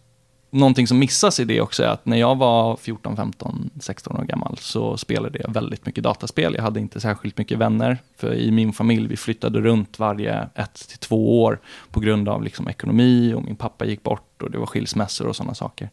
någonting 0.54 0.88
som 0.88 1.00
missas 1.00 1.40
i 1.40 1.46
det 1.46 1.62
också 1.62 1.84
är 1.84 1.88
att 1.88 2.06
när 2.06 2.18
jag 2.18 2.36
var 2.36 2.76
14, 2.76 3.16
15, 3.16 3.70
16 3.80 4.18
år 4.18 4.24
gammal 4.24 4.58
så 4.58 4.98
spelade 4.98 5.40
jag 5.40 5.54
väldigt 5.54 5.86
mycket 5.86 6.04
dataspel. 6.04 6.54
Jag 6.56 6.64
hade 6.64 6.80
inte 6.80 7.00
särskilt 7.00 7.38
mycket 7.38 7.58
vänner, 7.58 7.98
för 8.18 8.34
i 8.34 8.52
min 8.52 8.74
familj, 8.74 9.08
vi 9.08 9.18
flyttade 9.18 9.62
runt 9.62 10.00
varje 10.00 10.50
ett 10.56 10.88
till 10.90 11.00
två 11.00 11.44
år 11.44 11.60
på 11.92 12.00
grund 12.00 12.30
av 12.30 12.44
liksom 12.44 12.68
ekonomi 12.68 13.34
och 13.34 13.44
min 13.44 13.56
pappa 13.56 13.86
gick 13.86 14.04
bort 14.04 14.33
bort 14.34 14.44
och 14.44 14.52
det 14.52 14.58
var 14.58 14.66
skilsmässor 14.66 15.28
och 15.28 15.36
sådana 15.36 15.54
saker. 15.54 15.90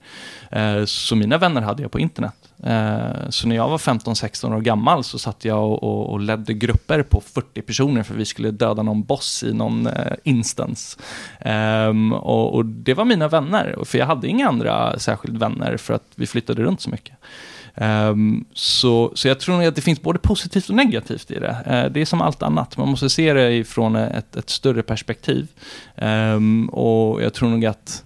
Eh, 0.50 0.85
så 0.85 1.16
mina 1.16 1.38
vänner 1.38 1.62
hade 1.62 1.83
jag 1.83 1.90
på 1.90 2.00
internet. 2.00 2.35
Eh, 2.62 3.31
så 3.31 3.48
när 3.48 3.57
jag 3.57 3.68
var 3.68 3.79
15-16 3.79 4.55
år 4.57 4.61
gammal 4.61 5.05
så 5.05 5.18
satt 5.18 5.44
jag 5.44 5.64
och, 5.64 5.83
och, 5.83 6.12
och, 6.12 6.20
ledde 6.20 6.55
grupper 6.55 7.03
på 7.03 7.20
40 7.20 7.62
personer 7.62 8.03
för 8.03 8.14
vi 8.14 8.24
skulle 8.24 8.50
döda 8.50 8.83
någon 8.83 9.03
boss 9.03 9.42
i 9.42 9.53
någon 9.53 9.87
eh, 9.87 10.12
instans. 10.24 10.98
Ehm, 11.40 12.12
och, 12.12 12.55
och, 12.55 12.66
det 12.66 12.94
var 12.94 13.05
mina 13.05 13.29
vänner, 13.29 13.79
för 13.85 13.98
jag 13.98 14.07
hade 14.07 14.29
inga 14.29 14.48
andra 14.48 14.98
särskilt 14.98 15.37
vänner 15.37 15.76
för 15.76 15.94
att 15.94 16.07
vi 16.16 16.26
flyttade 16.26 16.62
runt 16.62 16.81
så 16.81 16.90
mycket. 16.90 17.16
Um, 17.74 18.44
så, 18.53 19.12
så 19.14 19.29
jag 19.29 19.40
tror 19.40 19.64
att 19.64 19.74
det 19.74 19.81
finns 19.81 20.03
både 20.03 20.18
positivt 20.18 20.68
och 20.68 20.74
negativt 20.74 21.31
i 21.31 21.35
det. 21.35 21.57
Uh, 21.66 21.92
det 21.92 22.00
är 22.00 22.05
som 22.05 22.20
allt 22.20 22.42
annat, 22.42 22.76
man 22.76 22.88
måste 22.88 23.11
se 23.11 23.33
det 23.33 23.53
ifrån 23.53 23.96
ett, 23.96 24.37
ett 24.37 24.50
större 24.50 24.83
perspektiv. 24.83 25.48
Um, 25.96 26.68
och 26.68 27.22
jag 27.22 27.35
tror 27.35 27.48
nog 27.48 27.66
att 27.66 28.05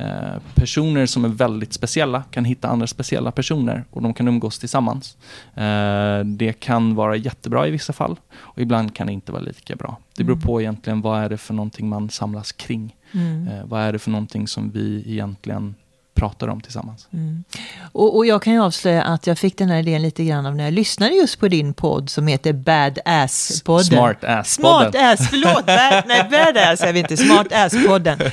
uh, 0.00 0.38
personer 0.54 1.06
som 1.06 1.24
är 1.24 1.28
väldigt 1.28 1.72
speciella 1.72 2.22
kan 2.22 2.44
hitta 2.44 2.68
andra 2.68 2.86
speciella 2.86 3.30
personer 3.30 3.84
och 3.90 4.02
de 4.02 4.14
kan 4.14 4.28
umgås 4.28 4.58
tillsammans. 4.58 5.16
Uh, 5.58 6.26
det 6.26 6.52
kan 6.60 6.94
vara 6.94 7.16
jättebra 7.16 7.68
i 7.68 7.70
vissa 7.70 7.92
fall 7.92 8.16
och 8.34 8.62
ibland 8.62 8.94
kan 8.94 9.06
det 9.06 9.12
inte 9.12 9.32
vara 9.32 9.42
lika 9.42 9.76
bra. 9.76 9.98
Det 10.16 10.24
beror 10.24 10.36
mm. 10.36 10.46
på 10.46 10.60
egentligen 10.60 11.00
vad 11.00 11.20
är 11.20 11.28
det 11.28 11.38
för 11.38 11.54
någonting 11.54 11.88
man 11.88 12.10
samlas 12.10 12.52
kring. 12.52 12.96
Mm. 13.12 13.68
vad 13.68 13.82
är 13.82 13.92
det 13.92 13.98
för 13.98 14.10
någonting 14.10 14.48
som 14.48 14.70
vi 14.70 15.04
egentligen 15.06 15.74
pratar 16.14 16.48
om 16.48 16.60
tillsammans. 16.60 17.08
Mm. 17.12 17.44
Och, 17.92 18.16
och, 18.16 18.26
jag 18.26 18.42
kan 18.42 18.52
ju 18.52 18.62
avslöja 18.62 19.02
att 19.02 19.26
jag 19.26 19.38
fick 19.38 19.58
den 19.58 19.68
här 19.68 19.78
idén 19.78 20.02
lite 20.02 20.24
grann 20.24 20.46
av 20.46 20.56
när 20.56 20.64
jag 20.64 20.72
lyssnade 20.72 21.14
just 21.14 21.40
på 21.40 21.48
din 21.48 21.74
podd 21.74 22.10
som 22.10 22.26
heter 22.26 22.52
Badass-podden. 22.52 23.82
Smart 23.82 24.24
Ass-podden. 24.24 24.44
Smart 24.44 24.94
Ass, 24.94 25.28
förlåt. 25.30 25.66
bad, 25.66 26.02
nej, 26.06 26.28
Badass 26.30 26.80
är 26.80 26.92
vi 26.92 26.98
inte. 26.98 27.16
Smart 27.16 27.52
Ass-podden. 27.52 28.30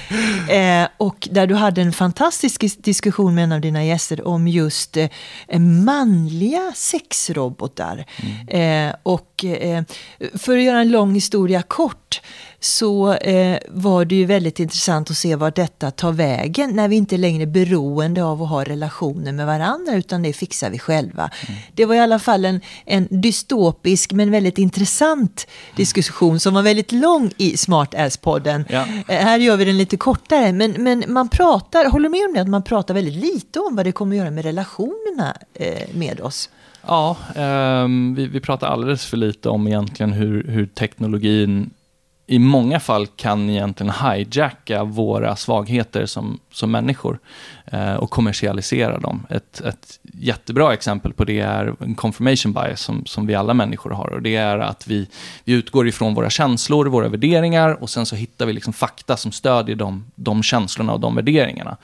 Eh, 0.49 0.87
och 0.97 1.27
där 1.31 1.47
du 1.47 1.55
hade 1.55 1.81
en 1.81 1.93
fantastisk 1.93 2.83
diskussion 2.83 3.35
med 3.35 3.43
en 3.43 3.51
av 3.51 3.61
dina 3.61 3.85
gäster 3.85 4.27
om 4.27 4.47
just 4.47 4.97
eh, 4.97 5.09
manliga 5.59 6.71
sexrobotar. 6.75 8.05
Mm. 8.47 8.89
Eh, 8.89 8.95
och 9.03 9.45
eh, 9.45 9.83
för 10.33 10.57
att 10.57 10.63
göra 10.63 10.81
en 10.81 10.91
lång 10.91 11.13
historia 11.13 11.61
kort 11.61 12.00
så 12.59 13.13
eh, 13.13 13.57
var 13.69 14.05
det 14.05 14.15
ju 14.15 14.25
väldigt 14.25 14.59
intressant 14.59 15.11
att 15.11 15.17
se 15.17 15.35
var 15.35 15.51
detta 15.51 15.91
tar 15.91 16.11
vägen 16.11 16.75
när 16.75 16.87
vi 16.87 16.95
inte 16.95 17.17
längre 17.17 17.43
är 17.43 17.47
beroende 17.47 18.23
av 18.23 18.43
att 18.43 18.49
ha 18.49 18.63
relationer 18.63 19.31
med 19.31 19.45
varandra 19.45 19.93
utan 19.93 20.21
det 20.21 20.33
fixar 20.33 20.69
vi 20.69 20.79
själva. 20.79 21.29
Mm. 21.47 21.61
Det 21.73 21.85
var 21.85 21.95
i 21.95 21.99
alla 21.99 22.19
fall 22.19 22.45
en, 22.45 22.61
en 22.85 23.07
dystopisk 23.09 24.11
men 24.11 24.31
väldigt 24.31 24.57
intressant 24.57 25.47
diskussion 25.75 26.39
som 26.39 26.53
var 26.53 26.61
väldigt 26.61 26.91
lång 26.91 27.31
i 27.37 27.57
Smart 27.57 27.95
Ass-podden. 27.95 28.65
Ja. 28.69 28.85
Eh, 29.07 29.19
här 29.19 29.39
gör 29.39 29.57
vi 29.57 29.65
den 29.65 29.77
lite 29.77 29.97
kortare 29.97 30.51
men, 30.51 30.71
men 30.71 31.03
man 31.07 31.29
pratar, 31.29 31.89
håller 31.89 32.09
med 32.09 32.25
om 32.27 32.33
det, 32.33 32.41
att 32.41 32.49
man 32.49 32.63
pratar 32.63 32.93
väldigt 32.93 33.15
lite 33.15 33.59
om 33.59 33.75
vad 33.75 33.85
det 33.85 33.91
kommer 33.91 34.15
att 34.15 34.19
göra 34.19 34.31
med 34.31 34.45
relationerna 34.45 35.37
eh, 35.53 35.95
med 35.95 36.21
oss. 36.21 36.49
Ja, 36.87 37.17
um, 37.35 38.15
vi, 38.15 38.27
vi 38.27 38.39
pratar 38.39 38.67
alldeles 38.67 39.05
för 39.05 39.17
lite 39.17 39.49
om 39.49 39.67
egentligen 39.67 40.13
hur, 40.13 40.47
hur 40.47 40.65
teknologin 40.65 41.69
i 42.31 42.39
många 42.39 42.79
fall 42.79 43.07
kan 43.07 43.49
egentligen 43.49 43.93
hijacka 44.03 44.83
våra 44.83 45.35
svagheter 45.35 46.05
som, 46.05 46.39
som 46.51 46.71
människor. 46.71 47.19
Eh, 47.73 47.95
och 47.95 48.09
kommersialisera 48.09 48.99
dem. 48.99 49.27
Ett, 49.29 49.61
ett 49.61 49.99
jättebra 50.03 50.73
exempel 50.73 51.13
på 51.13 51.23
det 51.23 51.39
är 51.39 51.75
en 51.79 51.95
confirmation 51.95 52.53
bias 52.53 52.81
som, 52.81 53.05
som 53.05 53.27
vi 53.27 53.35
alla 53.35 53.53
människor 53.53 53.89
har. 53.89 54.13
Och 54.13 54.21
det 54.21 54.35
är 54.35 54.59
att 54.59 54.87
vi, 54.87 55.07
vi 55.43 55.53
utgår 55.53 55.87
ifrån 55.87 56.13
våra 56.13 56.29
känslor, 56.29 56.85
våra 56.85 57.07
värderingar 57.07 57.83
och 57.83 57.89
sen 57.89 58.05
så 58.05 58.15
hittar 58.15 58.45
vi 58.45 58.53
liksom 58.53 58.73
fakta 58.73 59.17
som 59.17 59.31
stödjer 59.31 59.75
de, 59.75 60.05
de 60.15 60.43
känslorna 60.43 60.93
och 60.93 60.99
de 60.99 61.15
värderingarna. 61.15 61.77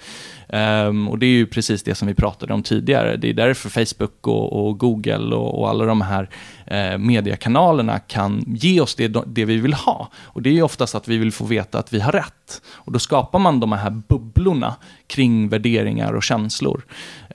Um, 0.50 1.08
och 1.08 1.20
det 1.20 1.26
är 1.26 1.32
ju 1.32 1.46
precis 1.46 1.84
det 1.84 1.96
som 1.96 2.08
vi 2.08 2.14
pratade 2.14 2.54
om 2.54 2.64
tidigare. 2.64 3.18
Det 3.18 3.30
är 3.30 3.34
därför 3.34 3.70
Facebook 3.70 4.28
och, 4.28 4.68
och 4.68 4.80
Google 4.80 5.36
och, 5.36 5.60
och, 5.60 5.70
alla 5.70 5.86
de 5.86 6.02
här 6.02 6.30
eh, 6.66 6.98
mediekanalerna 6.98 8.00
kan 8.00 8.44
ge 8.48 8.82
oss 8.82 8.96
det, 8.96 9.08
det 9.08 9.46
vi 9.46 9.58
vill 9.58 9.74
ha. 9.74 10.12
Och 10.16 10.42
det 10.42 10.50
är 10.50 10.54
ju 10.54 10.62
oftast 10.62 10.96
att 10.96 11.08
vi 11.08 11.18
vill 11.18 11.32
få 11.32 11.46
veta 11.46 11.80
att 11.80 11.94
vi 11.94 12.00
har 12.00 12.12
rätt. 12.12 12.34
Och 12.72 12.92
då 12.92 13.00
skapar 13.00 13.40
man 13.40 13.60
de 13.60 13.72
här 13.72 13.90
bubblorna 13.90 14.76
kring 15.08 15.50
värderingar 15.50 16.14
och 16.14 16.24
känslor. 16.24 16.86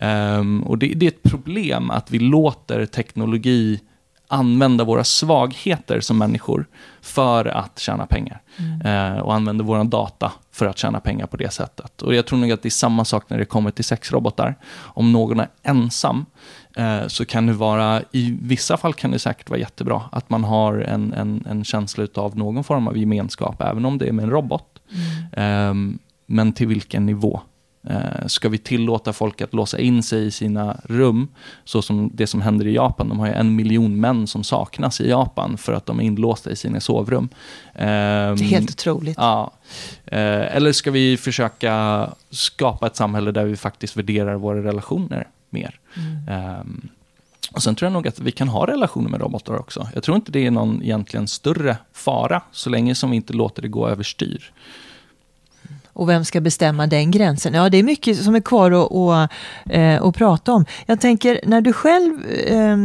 Um, 0.01 0.63
och 0.63 0.79
det, 0.79 0.87
det 0.87 1.07
är 1.07 1.11
ett 1.11 1.23
problem 1.23 1.91
att 1.91 2.11
vi 2.11 2.19
låter 2.19 2.87
teknologi 2.87 3.81
använda 4.33 4.85
våra 4.85 5.05
svagheter 5.05 6.01
som 6.01 6.19
människor 6.19 6.67
för 7.01 7.45
att 7.45 7.79
tjäna 7.79 8.07
pengar. 8.07 8.41
Mm. 8.57 9.15
Eh, 9.15 9.21
och 9.21 9.35
använder 9.35 9.65
vår 9.65 9.85
data 9.85 10.33
för 10.53 10.67
att 10.67 10.79
tjäna 10.79 11.01
pengar 11.01 11.27
på 11.27 11.37
det 11.37 11.53
sättet. 11.53 12.03
Och 12.03 12.15
jag 12.15 12.27
tror 12.27 12.39
nog 12.39 12.53
att 12.53 12.63
det 12.63 12.69
är 12.69 12.71
samma 12.71 13.05
sak 13.05 13.31
när 13.31 13.39
det 13.39 13.45
kommer 13.45 13.71
till 13.71 13.85
sexrobotar. 13.85 14.55
Om 14.75 15.13
någon 15.13 15.41
är 15.41 15.49
ensam 15.63 16.27
eh, 16.77 17.07
så 17.07 17.25
kan 17.25 17.47
det 17.47 17.53
vara, 17.53 18.03
i 18.13 18.39
vissa 18.43 18.77
fall 18.77 18.95
kan 18.95 19.11
det 19.11 19.19
säkert 19.19 19.51
vara 19.51 19.61
jättebra 19.61 20.03
att 20.13 20.31
man 20.31 20.45
har 20.45 20.79
en, 20.79 21.13
en, 21.13 21.47
en 21.51 21.65
känsla 21.65 22.07
av 22.15 22.37
någon 22.37 22.65
form 22.65 22.89
av 22.89 22.99
gemenskap, 22.99 23.63
även 23.63 23.85
om 23.85 23.99
det 23.99 24.09
är 24.09 24.13
med 24.13 24.23
en 24.23 24.31
robot. 24.31 24.72
Mm. 25.37 25.93
Eh, 25.93 25.99
men 26.27 26.53
till 26.53 26.67
vilken 26.67 27.07
nivå? 27.07 27.41
Eh, 27.89 28.27
ska 28.27 28.49
vi 28.49 28.59
tillåta 28.59 29.13
folk 29.13 29.41
att 29.41 29.55
låsa 29.55 29.79
in 29.79 30.03
sig 30.03 30.27
i 30.27 30.31
sina 30.31 30.77
rum, 30.85 31.29
så 31.65 31.83
som 31.83 32.11
det 32.15 32.27
som 32.27 32.41
händer 32.41 32.67
i 32.67 32.75
Japan? 32.75 33.09
De 33.09 33.21
har 33.21 33.27
ju 33.27 33.33
en 33.33 33.57
miljon 33.57 34.01
män 34.01 34.27
som 34.27 34.45
saknas 34.45 35.01
i 35.01 35.09
Japan 35.09 35.59
för 35.59 35.73
att 35.73 35.87
de 35.87 36.01
är 36.01 36.05
inlåsta 36.05 36.51
i 36.51 36.57
sina 36.57 36.81
sovrum. 36.81 37.29
det 37.73 37.83
är 37.83 38.37
helt 38.37 38.71
otroligt. 38.71 39.17
Ja. 39.19 39.53
Eh, 40.05 40.57
eller 40.57 40.73
ska 40.73 40.91
vi 40.91 41.17
försöka 41.17 42.09
skapa 42.31 42.87
ett 42.87 42.97
samhälle 42.97 43.33
där 43.33 43.45
vi 43.45 43.57
faktiskt 43.57 43.97
värderar 43.97 44.35
våra 44.35 44.63
relationer 44.63 45.29
mer? 45.51 45.79
Mm. 45.97 46.61
Um, 46.61 46.89
och 47.53 47.63
Sen 47.63 47.75
tror 47.75 47.87
jag 47.87 47.93
nog 47.93 48.09
att 48.09 48.21
vi 48.21 48.33
kan 48.33 48.49
ha 48.49 48.67
relationer 48.67 49.11
med 49.11 49.21
robotar 49.21 49.59
också. 49.59 49.89
Jag 49.95 50.03
tror 50.03 50.17
inte 50.17 50.33
det 50.33 50.47
är 50.47 50.51
någon 50.51 50.83
egentligen 50.83 51.29
större 51.29 51.77
fara, 51.93 52.43
så 52.53 52.71
länge 52.71 52.95
som 52.95 53.11
vi 53.11 53.17
inte 53.17 53.33
låter 53.33 53.63
det 53.63 53.69
gå 53.69 53.89
överstyr. 53.89 54.53
Och 55.93 56.09
vem 56.09 56.25
ska 56.25 56.41
bestämma 56.41 56.87
den 56.87 57.11
gränsen? 57.11 57.55
Ja, 57.55 57.69
det 57.69 57.79
är 57.79 57.83
mycket 57.83 58.25
som 58.25 58.35
är 58.35 58.41
kvar 58.41 58.71
att, 58.71 58.93
att, 58.93 59.31
eh, 59.71 60.03
att 60.03 60.17
prata 60.17 60.53
om. 60.53 60.65
Jag 60.87 61.01
tänker, 61.01 61.41
när 61.45 61.61
du 61.61 61.73
själv 61.73 62.27
eh, 62.31 62.77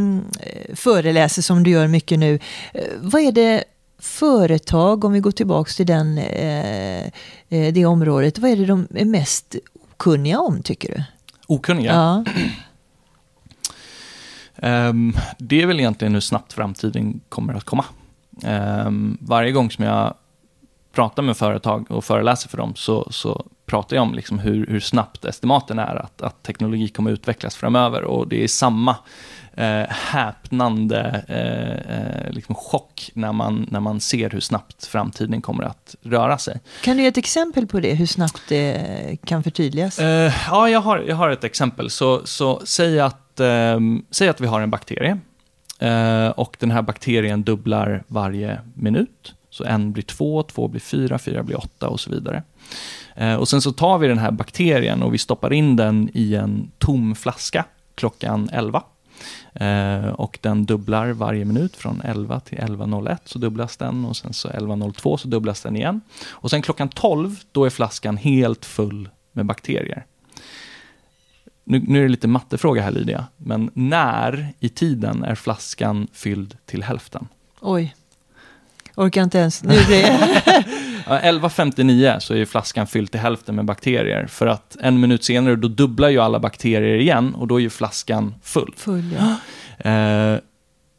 föreläser 0.76 1.42
som 1.42 1.64
du 1.64 1.72
gör 1.72 1.88
mycket 1.88 2.20
nu, 2.20 2.40
eh, 2.74 2.84
vad 3.00 3.22
är 3.22 3.32
det 3.32 3.64
företag, 4.00 5.04
om 5.04 5.14
vi 5.14 5.20
går 5.20 5.32
tillbaka 5.32 5.70
till 5.70 5.86
den, 5.86 6.18
eh, 6.18 7.06
eh, 7.50 7.74
det 7.74 7.86
området, 7.86 8.40
vad 8.40 8.52
är 8.52 8.56
det 8.56 8.66
de 8.66 8.88
är 8.96 9.06
mest 9.06 9.56
okunniga 9.92 10.40
om, 10.40 10.62
tycker 10.62 10.94
du? 10.96 11.04
Okunniga? 11.48 12.24
Ja. 14.62 14.90
um, 14.90 15.16
det 15.38 15.62
är 15.62 15.66
väl 15.66 15.80
egentligen 15.80 16.14
hur 16.14 16.22
snabbt 16.22 16.54
framtiden 16.54 17.20
kommer 17.30 17.54
att 17.54 17.64
komma. 17.64 17.86
Um, 18.86 19.18
varje 19.22 19.52
gång 19.52 19.72
som 19.72 19.86
jag 19.86 20.14
pratar 20.98 21.24
med 21.24 21.38
företag 21.38 21.92
och 21.92 22.06
föreläser 22.06 22.50
för 22.50 22.58
dem 22.58 22.76
så, 22.76 23.08
så 23.12 23.46
pratar 23.66 23.96
jag 23.96 24.04
om 24.04 24.14
liksom 24.14 24.40
hur, 24.40 24.68
hur 24.68 24.80
snabbt 24.80 25.26
estimaten 25.26 25.80
är 25.80 25.96
att, 25.96 26.22
att 26.22 26.44
teknologi 26.44 26.88
kommer 26.88 27.12
utvecklas 27.12 27.56
framöver 27.56 28.04
och 28.04 28.28
det 28.28 28.44
är 28.44 28.48
samma 28.48 28.96
eh, 29.54 29.84
häpnande 29.90 31.24
eh, 31.28 31.98
eh, 31.98 32.32
liksom 32.32 32.56
chock 32.56 33.12
när 33.14 33.34
man, 33.34 33.68
när 33.72 33.80
man 33.80 34.00
ser 34.00 34.30
hur 34.30 34.40
snabbt 34.40 34.86
framtiden 34.86 35.42
kommer 35.42 35.64
att 35.64 35.96
röra 36.02 36.38
sig. 36.38 36.60
Kan 36.84 36.98
du 36.98 37.04
ge 37.04 37.10
ett 37.10 37.18
exempel 37.18 37.68
på 37.68 37.80
det, 37.80 37.94
hur 37.94 38.06
snabbt 38.06 38.42
det 38.50 39.18
kan 39.26 39.44
förtydligas? 39.44 40.00
Eh, 40.00 40.34
ja, 40.48 40.70
jag 40.70 40.80
har, 40.80 41.00
jag 41.00 41.16
har 41.16 41.30
ett 41.30 41.44
exempel. 41.44 41.90
Så, 41.90 42.22
så 42.26 42.62
säg, 42.66 43.00
att, 43.00 43.40
eh, 43.40 43.80
säg 44.12 44.30
att 44.30 44.42
vi 44.42 44.48
har 44.48 44.62
en 44.62 44.70
bakterie 44.70 45.18
eh, 45.80 46.28
och 46.28 46.56
den 46.60 46.72
här 46.72 46.82
bakterien 46.82 47.44
dubblar 47.44 48.04
varje 48.08 48.60
minut. 48.74 49.34
Så 49.58 49.64
en 49.64 49.92
blir 49.92 50.04
två, 50.04 50.44
två 50.44 50.68
blir 50.68 50.82
fyra, 50.82 51.20
fyra 51.20 51.44
blir 51.44 51.58
åtta 51.58 51.90
och 51.90 52.00
så 52.00 52.10
vidare. 52.10 52.44
Eh, 53.16 53.36
och 53.36 53.48
sen 53.48 53.62
så 53.62 53.72
tar 53.72 53.98
vi 53.98 54.08
den 54.08 54.18
här 54.18 54.32
bakterien 54.32 55.04
och 55.04 55.14
vi 55.14 55.18
stoppar 55.18 55.54
in 55.54 55.76
den 55.76 56.10
i 56.14 56.36
en 56.36 56.72
tom 56.78 57.16
flaska 57.16 57.66
klockan 57.96 58.50
11. 58.54 58.84
Eh, 59.54 60.08
och 60.08 60.40
den 60.42 60.66
dubblar 60.66 61.10
varje 61.10 61.46
minut 61.46 61.76
från 61.76 62.02
11 62.02 62.40
till 62.40 62.58
11.01 62.58 63.18
så 63.26 63.40
dubblas 63.40 63.78
den 63.78 64.06
och 64.06 64.18
sen 64.18 64.34
så 64.34 64.50
11.02 64.50 65.18
så 65.18 65.28
dubblas 65.28 65.62
den 65.62 65.76
igen. 65.76 66.02
Och 66.28 66.50
sen 66.50 66.62
klockan 66.62 66.90
12 66.90 67.36
då 67.52 67.66
är 67.66 67.70
flaskan 67.70 68.18
helt 68.18 68.66
full 68.66 69.10
med 69.32 69.46
bakterier. 69.46 70.06
Nu, 71.64 71.84
nu 71.88 72.00
är 72.00 72.04
det 72.04 72.10
lite 72.10 72.28
mattefråga 72.28 72.82
här 72.82 72.92
Lydia, 72.92 73.26
men 73.38 73.72
när 73.74 74.54
i 74.60 74.70
tiden 74.70 75.24
är 75.24 75.36
flaskan 75.36 76.08
fylld 76.14 76.58
till 76.66 76.84
hälften? 76.84 77.28
Oj. 77.62 77.96
Orkar 78.98 79.24
inte 79.24 79.38
ens. 79.38 79.64
Nu 79.64 79.86
blir 79.86 80.04
11.59 81.06 82.20
så 82.20 82.34
är 82.34 82.46
flaskan 82.46 82.88
fylld 82.88 83.12
till 83.12 83.20
hälften 83.20 83.56
med 83.56 83.66
bakterier. 83.66 84.28
För 84.28 84.48
att 84.48 84.78
en 84.80 85.00
minut 85.00 85.24
senare 85.24 85.56
då 85.56 85.68
dubblar 85.68 86.10
ju 86.10 86.20
alla 86.20 86.40
bakterier 86.40 86.98
igen 86.98 87.36
och 87.36 87.48
då 87.48 87.56
är 87.56 87.60
ju 87.60 87.70
flaskan 87.70 88.36
full. 88.44 88.74
full 88.78 89.18
ja. 89.18 89.36
eh, 89.92 90.40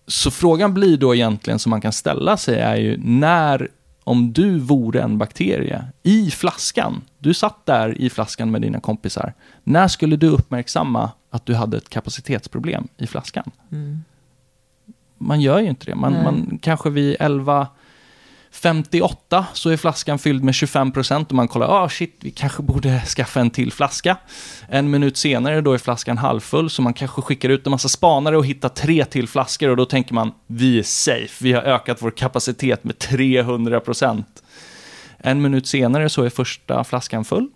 så 0.06 0.30
frågan 0.30 0.74
blir 0.74 0.96
då 0.96 1.14
egentligen 1.14 1.58
som 1.58 1.70
man 1.70 1.80
kan 1.80 1.92
ställa 1.92 2.36
sig 2.36 2.60
är 2.60 2.76
ju 2.76 2.96
när, 3.04 3.68
om 4.04 4.32
du 4.32 4.58
vore 4.58 5.02
en 5.02 5.18
bakterie 5.18 5.84
i 6.02 6.30
flaskan, 6.30 7.02
du 7.18 7.34
satt 7.34 7.66
där 7.66 8.00
i 8.00 8.10
flaskan 8.10 8.50
med 8.50 8.62
dina 8.62 8.80
kompisar, 8.80 9.34
när 9.64 9.88
skulle 9.88 10.16
du 10.16 10.28
uppmärksamma 10.28 11.10
att 11.30 11.46
du 11.46 11.54
hade 11.54 11.76
ett 11.76 11.90
kapacitetsproblem 11.90 12.88
i 12.96 13.06
flaskan? 13.06 13.50
Mm. 13.72 14.04
Man 15.18 15.40
gör 15.40 15.58
ju 15.58 15.68
inte 15.68 15.86
det. 15.86 15.94
Man, 15.94 16.12
man 16.12 16.58
kanske 16.62 16.90
vid 16.90 17.16
58 18.50 19.46
så 19.52 19.70
är 19.70 19.76
flaskan 19.76 20.18
fylld 20.18 20.44
med 20.44 20.54
25 20.54 20.92
procent 20.92 21.28
och 21.28 21.34
man 21.34 21.48
kollar, 21.48 21.84
ah 21.84 21.88
shit, 21.88 22.16
vi 22.20 22.30
kanske 22.30 22.62
borde 22.62 23.00
skaffa 23.00 23.40
en 23.40 23.50
till 23.50 23.72
flaska. 23.72 24.16
En 24.68 24.90
minut 24.90 25.16
senare 25.16 25.60
då 25.60 25.72
är 25.72 25.78
flaskan 25.78 26.18
halvfull, 26.18 26.70
så 26.70 26.82
man 26.82 26.94
kanske 26.94 27.22
skickar 27.22 27.48
ut 27.48 27.66
en 27.66 27.70
massa 27.70 27.88
spanare 27.88 28.36
och 28.36 28.46
hittar 28.46 28.68
tre 28.68 29.04
till 29.04 29.28
flaskor 29.28 29.68
och 29.68 29.76
då 29.76 29.84
tänker 29.84 30.14
man, 30.14 30.32
vi 30.46 30.78
är 30.78 30.82
safe, 30.82 31.44
vi 31.44 31.52
har 31.52 31.62
ökat 31.62 32.02
vår 32.02 32.10
kapacitet 32.10 32.84
med 32.84 32.98
300 32.98 33.80
procent. 33.80 34.42
En 35.18 35.42
minut 35.42 35.66
senare 35.66 36.08
så 36.08 36.22
är 36.22 36.30
första 36.30 36.84
flaskan 36.84 37.24
full. 37.24 37.50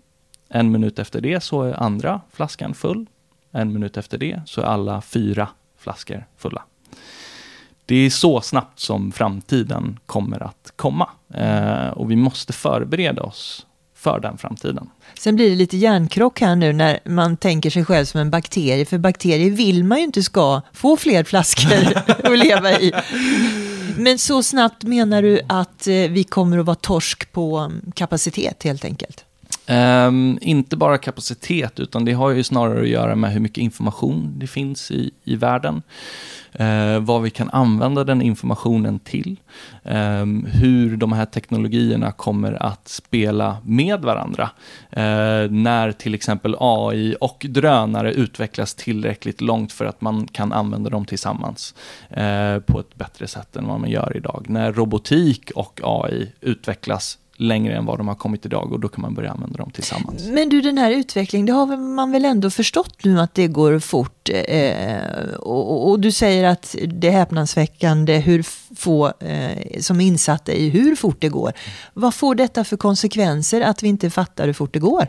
En 0.49 0.71
minut 0.71 0.99
efter 0.99 1.21
det 1.21 1.43
så 1.43 1.61
är 1.63 1.83
andra 1.83 2.21
flaskan 2.33 2.73
full. 2.73 3.05
En 3.51 3.73
minut 3.73 3.97
efter 3.97 4.17
det 4.17 4.41
så 4.45 4.61
är 4.61 4.65
alla 4.65 5.01
fyra 5.01 5.49
flaskor 5.77 6.25
fulla. 6.37 6.63
Det 7.85 7.95
är 7.95 8.09
så 8.09 8.41
snabbt 8.41 8.79
som 8.79 9.11
framtiden 9.11 9.99
kommer 10.05 10.43
att 10.43 10.73
komma. 10.75 11.09
Eh, 11.33 11.87
och 11.87 12.11
vi 12.11 12.15
måste 12.15 12.53
förbereda 12.53 13.23
oss 13.23 13.65
för 13.95 14.19
den 14.19 14.37
framtiden. 14.37 14.89
Sen 15.19 15.35
blir 15.35 15.49
det 15.49 15.55
lite 15.55 15.77
hjärnkrock 15.77 16.41
här 16.41 16.55
nu 16.55 16.73
när 16.73 16.99
man 17.05 17.37
tänker 17.37 17.69
sig 17.69 17.85
själv 17.85 18.05
som 18.05 18.19
en 18.19 18.29
bakterie, 18.29 18.85
för 18.85 18.97
bakterier 18.97 19.51
vill 19.51 19.83
man 19.83 19.97
ju 19.97 20.03
inte 20.03 20.23
ska 20.23 20.61
få 20.73 20.97
fler 20.97 21.23
flaskor 21.23 21.97
att 22.23 22.39
leva 22.39 22.71
i. 22.71 22.93
Men 23.97 24.19
så 24.19 24.43
snabbt 24.43 24.83
menar 24.83 25.21
du 25.21 25.41
att 25.49 25.87
eh, 25.87 25.93
vi 25.93 26.23
kommer 26.23 26.57
att 26.57 26.65
vara 26.65 26.75
torsk 26.75 27.31
på 27.31 27.57
mm, 27.57 27.91
kapacitet 27.95 28.63
helt 28.63 28.85
enkelt? 28.85 29.25
Um, 29.67 30.39
inte 30.41 30.77
bara 30.77 30.97
kapacitet, 30.97 31.79
utan 31.79 32.05
det 32.05 32.13
har 32.13 32.29
ju 32.29 32.43
snarare 32.43 32.81
att 32.81 32.87
göra 32.87 33.15
med 33.15 33.31
hur 33.31 33.39
mycket 33.39 33.57
information 33.57 34.33
det 34.37 34.47
finns 34.47 34.91
i, 34.91 35.11
i 35.23 35.35
världen. 35.35 35.81
Uh, 36.59 36.99
vad 36.99 37.21
vi 37.21 37.29
kan 37.29 37.49
använda 37.49 38.03
den 38.03 38.21
informationen 38.21 38.99
till. 38.99 39.39
Um, 39.83 40.45
hur 40.45 40.97
de 40.97 41.11
här 41.11 41.25
teknologierna 41.25 42.11
kommer 42.11 42.63
att 42.63 42.87
spela 42.87 43.57
med 43.63 44.01
varandra. 44.01 44.49
Uh, 44.97 45.51
när 45.51 45.91
till 45.91 46.13
exempel 46.13 46.55
AI 46.59 47.15
och 47.21 47.45
drönare 47.49 48.13
utvecklas 48.13 48.75
tillräckligt 48.75 49.41
långt 49.41 49.71
för 49.71 49.85
att 49.85 50.01
man 50.01 50.27
kan 50.27 50.53
använda 50.53 50.89
dem 50.89 51.05
tillsammans 51.05 51.75
uh, 52.11 52.59
på 52.59 52.79
ett 52.79 52.95
bättre 52.95 53.27
sätt 53.27 53.55
än 53.55 53.67
vad 53.67 53.79
man 53.79 53.89
gör 53.89 54.17
idag. 54.17 54.45
När 54.49 54.73
robotik 54.73 55.51
och 55.55 55.81
AI 55.83 56.31
utvecklas 56.41 57.17
längre 57.37 57.75
än 57.75 57.85
vad 57.85 57.97
de 57.97 58.07
har 58.07 58.15
kommit 58.15 58.45
idag 58.45 58.73
och 58.73 58.79
då 58.79 58.87
kan 58.87 59.01
man 59.01 59.13
börja 59.13 59.31
använda 59.31 59.57
dem 59.57 59.71
tillsammans. 59.71 60.27
Men 60.27 60.49
du, 60.49 60.61
den 60.61 60.77
här 60.77 60.91
utvecklingen, 60.91 61.45
det 61.45 61.53
har 61.53 61.77
man 61.77 62.11
väl 62.11 62.25
ändå 62.25 62.49
förstått 62.49 63.03
nu 63.03 63.19
att 63.19 63.33
det 63.33 63.47
går 63.47 63.79
fort. 63.79 64.29
Eh, 64.29 65.33
och, 65.39 65.89
och 65.89 65.99
du 65.99 66.11
säger 66.11 66.43
att 66.43 66.75
det 66.87 67.07
är 67.07 67.11
häpnadsväckande 67.11 68.19
hur 68.19 68.45
få 68.75 69.13
eh, 69.19 69.79
som 69.79 70.01
är 70.01 70.05
insatta 70.05 70.51
i 70.51 70.69
hur 70.69 70.95
fort 70.95 71.17
det 71.19 71.29
går. 71.29 71.53
Vad 71.93 72.13
får 72.13 72.35
detta 72.35 72.63
för 72.63 72.77
konsekvenser 72.77 73.61
att 73.61 73.83
vi 73.83 73.87
inte 73.87 74.09
fattar 74.09 74.45
hur 74.45 74.53
fort 74.53 74.73
det 74.73 74.79
går? 74.79 75.07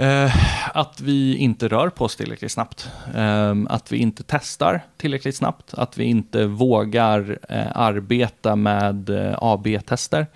Eh, 0.00 0.76
att 0.76 1.00
vi 1.00 1.36
inte 1.36 1.68
rör 1.68 1.88
på 1.88 2.04
oss 2.04 2.16
tillräckligt 2.16 2.52
snabbt. 2.52 2.90
Eh, 3.14 3.54
att 3.68 3.92
vi 3.92 3.96
inte 3.96 4.22
testar 4.26 4.80
tillräckligt 4.96 5.36
snabbt. 5.36 5.74
Att 5.74 5.98
vi 5.98 6.04
inte 6.04 6.46
vågar 6.46 7.38
eh, 7.48 7.66
arbeta 7.74 8.56
med 8.56 9.10
eh, 9.10 9.34
AB-tester. 9.38 10.26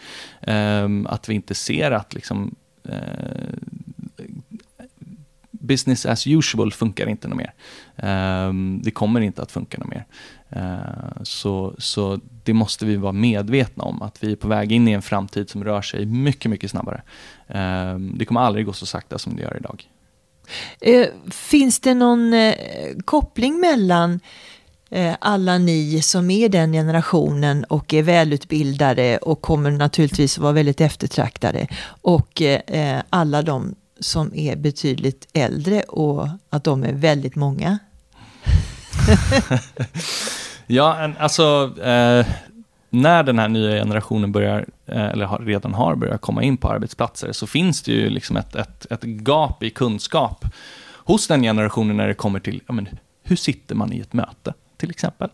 Ehm, 0.40 1.06
att 1.06 1.28
vi 1.28 1.34
inte 1.34 1.54
ser 1.54 1.90
att 1.90 2.14
liksom, 2.14 2.54
eh, 2.88 2.98
business 5.50 6.06
as 6.06 6.26
usual 6.26 6.72
funkar 6.72 7.06
inte 7.06 7.28
något 7.28 7.38
mer. 7.38 7.52
Eh, 7.96 8.52
det 8.82 8.90
kommer 8.90 9.20
inte 9.20 9.42
att 9.42 9.52
funka 9.52 9.78
något 9.78 9.88
mer. 9.88 10.06
Eh, 10.50 11.22
så, 11.22 11.74
så 11.78 12.20
det 12.44 12.52
måste 12.52 12.86
vi 12.86 12.96
vara 12.96 13.12
medvetna 13.12 13.84
om, 13.84 14.02
att 14.02 14.24
vi 14.24 14.32
är 14.32 14.36
på 14.36 14.48
väg 14.48 14.72
in 14.72 14.88
i 14.88 14.92
en 14.92 15.02
framtid 15.02 15.50
som 15.50 15.64
rör 15.64 15.82
sig 15.82 16.06
mycket, 16.06 16.50
mycket 16.50 16.70
snabbare. 16.70 17.02
Eh, 17.48 17.98
Det 17.98 18.24
kommer 18.24 18.40
aldrig 18.40 18.66
gå 18.66 18.72
så 18.72 18.86
sakta 18.86 19.18
som 19.18 19.36
det 19.36 19.42
gör 19.42 19.56
idag. 19.56 19.88
Eh, 20.80 21.06
finns 21.30 21.80
det 21.80 21.94
någon 21.94 22.34
eh, 22.34 22.54
koppling 23.04 23.60
mellan 23.60 24.20
eh, 24.90 25.14
alla 25.20 25.58
ni 25.58 26.02
som 26.02 26.30
är 26.30 26.48
den 26.48 26.72
generationen 26.72 27.64
och 27.64 27.94
är 27.94 28.02
välutbildade 28.02 29.18
och 29.18 29.40
kommer 29.42 29.70
naturligtvis 29.70 30.38
vara 30.38 30.52
väldigt 30.52 30.80
eftertraktade 30.80 31.66
och 31.86 32.42
eh, 32.42 32.60
eh, 32.66 33.02
alla 33.10 33.42
de 33.42 33.74
som 34.00 34.34
är 34.34 34.56
betydligt 34.56 35.28
äldre 35.32 35.82
och 35.82 36.28
att 36.50 36.64
de 36.64 36.84
är 36.84 36.92
väldigt 36.92 37.36
många? 37.36 37.78
Ja, 40.66 41.12
alltså 41.18 41.72
eh, 41.82 42.26
när 42.90 43.22
den 43.22 43.38
här 43.38 43.48
nya 43.48 43.78
generationen 43.82 44.32
börjar, 44.32 44.66
eh, 44.86 45.04
eller 45.04 45.24
har, 45.24 45.38
redan 45.38 45.74
har 45.74 45.94
börjat 45.94 46.20
komma 46.20 46.42
in 46.42 46.56
på 46.56 46.68
arbetsplatser, 46.68 47.32
så 47.32 47.46
finns 47.46 47.82
det 47.82 47.92
ju 47.92 48.10
liksom 48.10 48.36
ett, 48.36 48.54
ett, 48.54 48.86
ett 48.90 49.04
gap 49.04 49.62
i 49.62 49.70
kunskap 49.70 50.44
hos 50.94 51.26
den 51.26 51.42
generationen 51.42 51.96
när 51.96 52.08
det 52.08 52.14
kommer 52.14 52.40
till, 52.40 52.60
ja, 52.66 52.72
men, 52.72 52.88
hur 53.22 53.36
sitter 53.36 53.74
man 53.74 53.92
i 53.92 54.00
ett 54.00 54.12
möte, 54.12 54.54
till 54.76 54.90
exempel? 54.90 55.28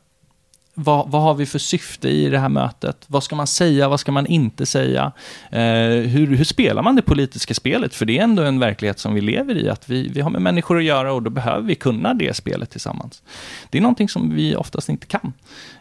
Vad, 0.83 1.11
vad 1.11 1.23
har 1.23 1.35
vi 1.35 1.47
för 1.47 1.59
syfte 1.59 2.09
i 2.09 2.29
det 2.29 2.39
här 2.39 2.49
mötet? 2.49 3.05
Vad 3.07 3.23
ska 3.23 3.37
man 3.37 3.47
säga? 3.47 3.89
Vad 3.89 4.01
ska 4.01 4.13
man 4.13 4.27
inte 4.27 4.67
säga? 4.67 5.13
Eh, 5.51 5.61
hur, 6.09 6.37
hur 6.37 6.45
spelar 6.45 6.83
man 6.83 6.97
det 6.97 7.03
politiska 7.03 7.55
spelet? 7.55 7.95
För 7.95 8.07
det 8.07 8.19
är 8.19 8.23
ändå 8.23 8.43
en 8.43 8.59
verklighet 8.59 8.99
som 8.99 9.15
vi 9.15 9.21
lever 9.21 9.57
i, 9.57 9.69
att 9.69 9.89
vi, 9.89 10.09
vi 10.09 10.21
har 10.21 10.31
med 10.31 10.43
människor 10.43 10.79
att 10.79 10.85
göra 10.85 11.13
och 11.13 11.23
då 11.23 11.31
behöver 11.31 11.63
vi 11.63 11.75
kunna 11.75 12.15
det 12.15 12.37
spelet 12.37 12.71
tillsammans. 12.71 13.23
Det 13.71 13.79
är 13.79 13.83
någonting 13.83 14.09
som 14.09 14.35
vi 14.35 14.57
oftast 14.57 14.89
inte 14.89 15.07
kan. 15.07 15.33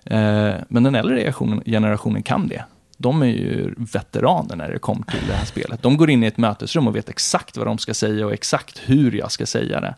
Eh, 0.04 0.54
men 0.68 0.84
den 0.84 0.96
äldre 0.96 1.16
generationen, 1.16 1.64
generationen 1.66 2.24
kan 2.24 2.48
det. 2.48 2.64
De 3.02 3.22
är 3.22 3.28
ju 3.28 3.74
veteraner 3.78 4.56
när 4.56 4.72
det 4.72 4.80
kommer 4.80 5.06
till 5.06 5.28
det 5.28 5.34
här 5.34 5.46
spelet. 5.46 5.82
De 5.82 5.98
går 5.98 6.10
in 6.10 6.24
i 6.24 6.28
ett 6.28 6.38
mötesrum 6.38 6.88
och 6.88 6.96
vet 6.96 7.10
exakt 7.10 7.58
vad 7.58 7.68
de 7.68 7.78
ska 7.78 7.94
säga 7.94 8.26
och 8.26 8.34
exakt 8.34 8.82
hur 8.86 9.12
jag 9.12 9.32
ska 9.32 9.46
säga 9.46 9.82
det. 9.82 9.96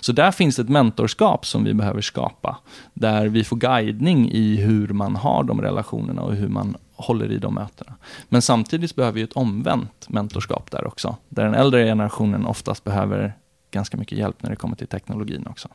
Så 0.00 0.12
där 0.12 0.30
finns 0.30 0.58
ett 0.58 0.68
mentorskap 0.68 1.46
som 1.46 1.64
vi 1.64 1.74
behöver 1.74 2.00
skapa. 2.00 2.58
Där 2.94 3.28
vi 3.28 3.44
får 3.44 3.56
guidning 3.56 4.30
i 4.30 4.56
hur 4.56 4.88
man 4.88 5.16
har 5.16 5.44
de 5.44 5.62
relationerna 5.62 6.22
och 6.22 6.34
hur 6.34 6.48
man 6.48 6.76
håller 6.94 7.32
i 7.32 7.38
de 7.38 7.54
mötena. 7.54 7.94
Men 8.28 8.42
samtidigt 8.42 8.96
behöver 8.96 9.14
vi 9.14 9.22
ett 9.22 9.32
omvänt 9.32 10.08
mentorskap 10.08 10.70
där 10.70 10.86
också. 10.86 11.16
Där 11.28 11.44
den 11.44 11.54
äldre 11.54 11.84
generationen 11.84 12.46
oftast 12.46 12.84
behöver 12.84 13.32
ganska 13.70 13.96
mycket 13.96 14.18
hjälp 14.18 14.42
när 14.42 14.50
det 14.50 14.56
kommer 14.56 14.76
till 14.76 14.86
teknologin 14.86 15.46
också. 15.46 15.68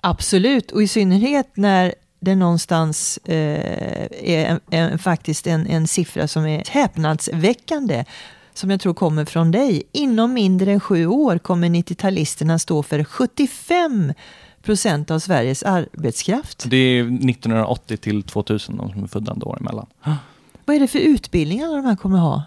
Absolut, 0.00 0.70
och 0.70 0.82
i 0.82 0.88
synnerhet 0.88 1.56
när 1.56 1.94
det 2.24 2.34
någonstans 2.34 3.18
eh, 3.24 4.06
är 4.22 4.46
en, 4.46 4.60
en, 4.70 4.98
faktiskt 4.98 5.46
en, 5.46 5.66
en 5.66 5.86
siffra 5.86 6.28
som 6.28 6.46
är 6.46 6.64
häpnadsväckande 6.68 8.04
som 8.54 8.70
jag 8.70 8.80
tror 8.80 8.94
kommer 8.94 9.24
från 9.24 9.50
dig. 9.50 9.82
Inom 9.92 10.32
mindre 10.32 10.72
än 10.72 10.80
sju 10.80 11.06
år 11.06 11.38
kommer 11.38 11.68
90-talisterna 11.68 12.58
stå 12.58 12.82
för 12.82 13.04
75 13.04 14.12
procent 14.62 15.10
av 15.10 15.18
Sveriges 15.18 15.62
arbetskraft. 15.62 16.64
Det 16.66 16.76
är 16.76 17.02
1980 17.02 17.96
till 17.96 18.22
2000, 18.22 18.76
de 18.76 18.90
som 18.90 19.02
är 19.02 19.08
födda 19.08 19.32
ändå 19.32 19.56
emellan. 19.60 19.86
Vad 20.64 20.76
är 20.76 20.80
det 20.80 20.88
för 20.88 20.98
utbildning 20.98 21.62
alla 21.62 21.76
de 21.76 21.84
här 21.84 21.96
kommer 21.96 22.18
ha? 22.18 22.42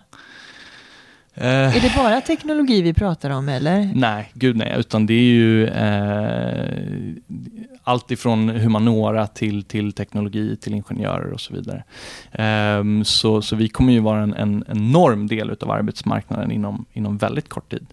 Eh, 1.38 1.76
Är 1.76 1.82
det 1.82 1.94
bara 1.96 2.22
teknologi 2.22 2.82
vi 2.82 2.94
pratar 2.94 3.30
om 3.30 3.50
eller? 3.50 3.92
Nej, 3.96 4.32
gud 4.34 4.58
nej, 4.58 4.76
utan 4.78 5.06
det 5.06 5.14
är 5.14 5.32
ju 5.32 5.68
eh, 5.68 7.14
allt 7.88 8.12
ifrån 8.12 8.50
humanora 8.50 9.28
till, 9.28 9.64
till 9.64 9.94
teknologi, 9.94 10.56
till 10.56 10.74
ingenjörer 10.74 11.32
och 11.34 11.42
så 11.42 11.54
vidare. 11.54 11.84
Ehm, 12.32 13.06
så, 13.06 13.42
så 13.42 13.56
vi 13.56 13.70
kommer 13.70 13.94
ju 13.94 14.00
vara 14.00 14.22
en, 14.22 14.34
en 14.34 14.64
enorm 14.68 15.28
del 15.28 15.50
av 15.62 15.72
arbetsmarknaden 15.72 16.52
inom, 16.52 16.86
inom 16.94 17.18
väldigt 17.18 17.50
kort 17.50 17.72
tid. 17.72 17.88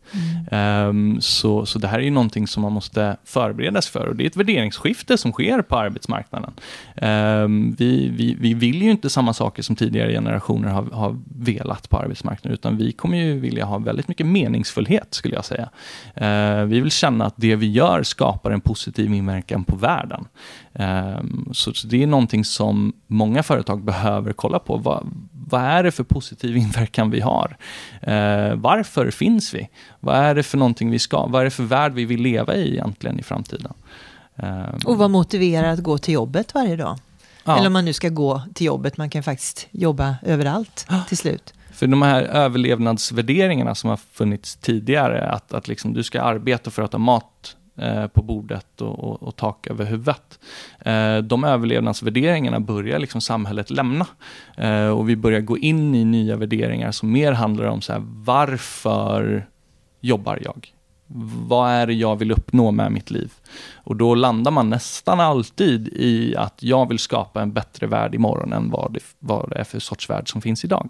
Ehm, 0.50 1.20
så, 1.20 1.66
så 1.66 1.78
det 1.78 1.88
här 1.88 1.98
är 1.98 2.02
ju 2.02 2.10
någonting 2.10 2.46
som 2.46 2.62
man 2.62 2.72
måste 2.72 3.16
förbereda 3.24 3.82
sig 3.82 3.92
för 3.92 4.06
och 4.06 4.16
det 4.16 4.24
är 4.24 4.26
ett 4.26 4.36
värderingsskifte 4.36 5.18
som 5.18 5.32
sker 5.32 5.62
på 5.62 5.76
arbetsmarknaden. 5.76 6.52
Ehm, 6.96 7.74
vi, 7.78 8.08
vi, 8.08 8.34
vi 8.34 8.54
vill 8.54 8.82
ju 8.82 8.90
inte 8.90 9.10
samma 9.10 9.32
saker 9.32 9.62
som 9.62 9.76
tidigare 9.76 10.12
generationer 10.12 10.68
har, 10.68 10.82
har 10.82 11.16
velat 11.38 11.88
på 11.88 11.96
arbetsmarknaden, 11.96 12.54
utan 12.54 12.76
vi 12.76 12.92
kommer 12.92 13.18
ju 13.18 13.33
vilja 13.40 13.64
ha 13.64 13.78
väldigt 13.78 14.08
mycket 14.08 14.26
meningsfullhet, 14.26 15.14
skulle 15.14 15.34
jag 15.34 15.44
säga. 15.44 15.68
Ehm, 16.14 16.68
vi 16.68 16.80
vill 16.80 16.90
känna 16.90 17.26
att 17.26 17.34
det 17.36 17.56
vi 17.56 17.70
gör 17.70 18.02
skapar 18.02 18.50
en 18.50 18.60
positiv 18.60 19.14
inverkan 19.14 19.64
på 19.64 19.76
världen. 19.76 20.24
Ehm, 20.74 21.48
så, 21.52 21.74
så 21.74 21.86
det 21.86 22.02
är 22.02 22.06
någonting 22.06 22.44
som 22.44 22.92
många 23.06 23.42
företag 23.42 23.84
behöver 23.84 24.32
kolla 24.32 24.58
på. 24.58 24.76
Vad, 24.76 25.06
vad 25.32 25.60
är 25.60 25.82
det 25.82 25.92
för 25.92 26.04
positiv 26.04 26.56
inverkan 26.66 27.10
vi 27.10 27.20
har? 27.20 27.56
Eh, 28.00 28.54
varför 28.54 29.10
finns 29.10 29.54
vi? 29.54 29.68
Vad 30.00 30.16
är 30.16 30.34
det 30.34 30.42
för 30.42 30.58
någonting 30.58 30.90
vi 30.90 30.98
ska, 30.98 31.26
vad 31.26 31.40
är 31.40 31.44
det 31.44 31.50
för 31.50 31.62
värld 31.62 31.92
vi 31.92 32.04
vill 32.04 32.22
leva 32.22 32.54
i 32.54 32.72
egentligen 32.72 33.20
i 33.20 33.22
framtiden? 33.22 33.72
Ehm, 34.36 34.78
Och 34.84 34.98
vad 34.98 35.10
motiverar 35.10 35.68
att 35.68 35.82
gå 35.82 35.98
till 35.98 36.14
jobbet 36.14 36.54
varje 36.54 36.76
dag? 36.76 36.98
Ja. 37.44 37.56
Eller 37.56 37.66
om 37.66 37.72
man 37.72 37.84
nu 37.84 37.92
ska 37.92 38.08
gå 38.08 38.42
till 38.54 38.66
jobbet, 38.66 38.96
man 38.96 39.10
kan 39.10 39.22
faktiskt 39.22 39.66
jobba 39.70 40.16
överallt 40.22 40.86
ja. 40.88 41.02
till 41.08 41.16
slut. 41.16 41.54
För 41.74 41.86
de 41.86 42.02
här 42.02 42.22
överlevnadsvärderingarna 42.22 43.74
som 43.74 43.90
har 43.90 43.96
funnits 43.96 44.56
tidigare, 44.56 45.28
att, 45.28 45.54
att 45.54 45.68
liksom 45.68 45.94
du 45.94 46.02
ska 46.02 46.22
arbeta 46.22 46.70
för 46.70 46.82
att 46.82 46.92
ha 46.92 46.98
mat 46.98 47.56
eh, 47.78 48.06
på 48.06 48.22
bordet 48.22 48.80
och, 48.80 48.98
och, 48.98 49.22
och, 49.22 49.36
tak 49.36 49.66
över 49.66 49.84
huvudet. 49.84 50.38
Eh, 50.80 51.18
de 51.18 51.44
överlevnadsvärderingarna 51.44 52.60
börjar 52.60 52.98
liksom 52.98 53.20
samhället 53.20 53.70
lämna. 53.70 54.06
Eh, 54.56 54.88
och 54.88 55.08
vi 55.08 55.16
börjar 55.16 55.40
gå 55.40 55.58
in 55.58 55.94
i 55.94 56.04
nya 56.04 56.36
värderingar 56.36 56.90
som 56.90 57.12
mer 57.12 57.32
handlar 57.32 57.64
om 57.64 57.80
så 57.80 57.92
här, 57.92 58.02
varför 58.04 59.46
jobbar 60.00 60.38
jag? 60.44 60.74
Vad 61.46 61.70
är 61.70 61.86
det 61.86 61.92
jag 61.92 62.16
vill 62.16 62.32
uppnå 62.32 62.70
med 62.70 62.92
mitt 62.92 63.10
liv? 63.10 63.32
Och 63.74 63.96
då 63.96 64.14
landar 64.14 64.50
man 64.50 64.70
nästan 64.70 65.20
alltid 65.20 65.88
i 65.88 66.36
att 66.36 66.62
jag 66.62 66.88
vill 66.88 66.98
skapa 66.98 67.42
en 67.42 67.52
bättre 67.52 67.86
värld 67.86 68.14
imorgon 68.14 68.52
än 68.52 68.70
vad 68.70 68.92
det, 68.92 69.00
vad 69.18 69.50
det 69.50 69.56
är 69.56 69.64
för 69.64 69.78
sorts 69.78 70.10
värld 70.10 70.30
som 70.30 70.42
finns 70.42 70.64
idag. 70.64 70.88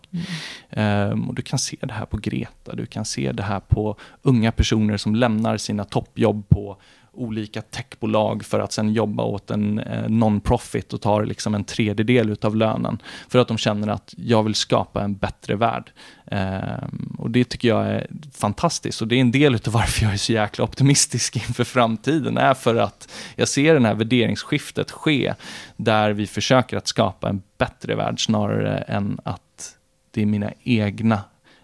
Mm. 0.71 1.13
Um, 1.13 1.29
och 1.29 1.35
du 1.35 1.43
kan 1.43 1.59
se 1.59 1.77
det 1.81 1.93
här 1.93 2.07
på 2.07 2.17
Greta, 2.17 2.75
du 2.75 2.87
kan 2.87 3.05
se 3.05 3.33
det 3.33 3.43
här 3.43 3.61
på 3.61 3.97
unga 4.23 4.53
personer 4.53 4.97
som 4.97 5.15
lämnar 5.15 5.57
sina 5.57 5.85
toppjobb 5.85 6.49
på 6.49 6.77
olika 7.17 7.63
techbolag 7.63 8.45
för 8.45 8.61
att 8.61 8.73
sen 8.73 8.93
jobba 8.93 9.23
åt 9.23 9.51
en 9.51 9.79
eh, 9.79 10.09
non-profit 10.09 10.93
och 10.93 11.01
tar 11.01 11.25
liksom 11.25 11.55
en 11.55 11.65
tredjedel 11.65 12.37
av 12.43 12.57
lönen. 12.57 12.99
För 13.29 13.39
att 13.39 13.49
de 13.49 13.59
känner 13.59 13.89
att 13.89 14.15
jag 14.17 14.43
vill 14.43 14.55
skapa 14.55 15.03
en 15.03 15.15
bättre 15.15 15.57
värld. 15.57 15.91
Eh, 16.27 16.89
och 17.19 17.31
det 17.31 17.45
tycker 17.45 17.69
jag 17.69 17.87
är 17.87 18.07
fantastiskt 18.33 19.03
och 19.03 19.09
det 19.09 19.17
är 19.17 19.21
en 19.21 19.31
del 19.31 19.55
av 19.55 19.61
varför 19.67 20.05
jag 20.05 20.13
är 20.13 20.17
så 20.17 20.33
jäkla 20.33 20.65
optimistisk 20.65 21.37
inför 21.49 21.65
framtiden. 21.65 22.39
är 22.39 22.55
för 22.55 22.77
att 22.77 23.09
jag 23.37 23.49
ser 23.49 23.75
det 23.75 23.87
här 23.87 23.95
värderingsskiftet 23.95 24.91
ske 24.91 25.35
där 25.77 26.11
vi 26.11 26.27
försöker 26.27 26.77
att 26.77 26.87
skapa 26.87 27.29
en 27.29 27.43
bättre 27.59 27.95
värld 27.95 28.25
snarare 28.25 28.77
än 28.77 29.21
att 29.25 29.77
det 30.11 30.23
är 30.23 30.27
mina 30.27 30.53
egna 30.63 31.21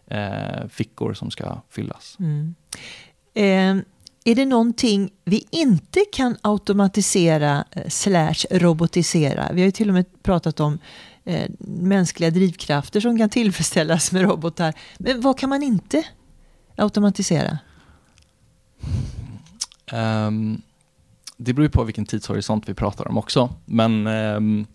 eh, 0.06 0.68
fickor 0.68 1.14
som 1.14 1.30
ska 1.30 1.60
fyllas. 1.70 2.16
Mm. 2.20 2.54
Eh 3.34 3.84
är 4.24 4.35
det 4.35 4.46
någonting 4.46 5.11
vi 5.24 5.46
inte 5.50 6.04
kan 6.12 6.37
automatisera 6.42 7.64
eh, 7.70 7.88
slash 7.88 8.46
robotisera? 8.50 9.52
Vi 9.52 9.61
har 9.61 9.66
ju 9.66 9.72
till 9.72 9.88
och 9.88 9.94
med 9.94 10.22
pratat 10.22 10.61
om 10.61 10.78
eh, 11.24 11.50
mänskliga 11.59 12.30
drivkrafter 12.30 13.00
som 13.00 13.18
kan 13.18 13.30
tillfredsställas 13.30 14.12
med 14.12 14.22
robotar. 14.22 14.74
Men 14.98 15.20
vad 15.20 15.38
kan 15.38 15.48
man 15.48 15.62
inte 15.62 16.04
automatisera? 16.76 17.59
Um, 19.92 20.62
det 21.37 21.52
beror 21.52 21.64
ju 21.64 21.70
på 21.70 21.85
vilken 21.85 22.06
tidshorisont 22.06 22.68
vi 22.68 22.74
pratar 22.74 23.09
om 23.09 23.18
också. 23.18 23.54
Men 23.64 24.06
um, 24.06 24.66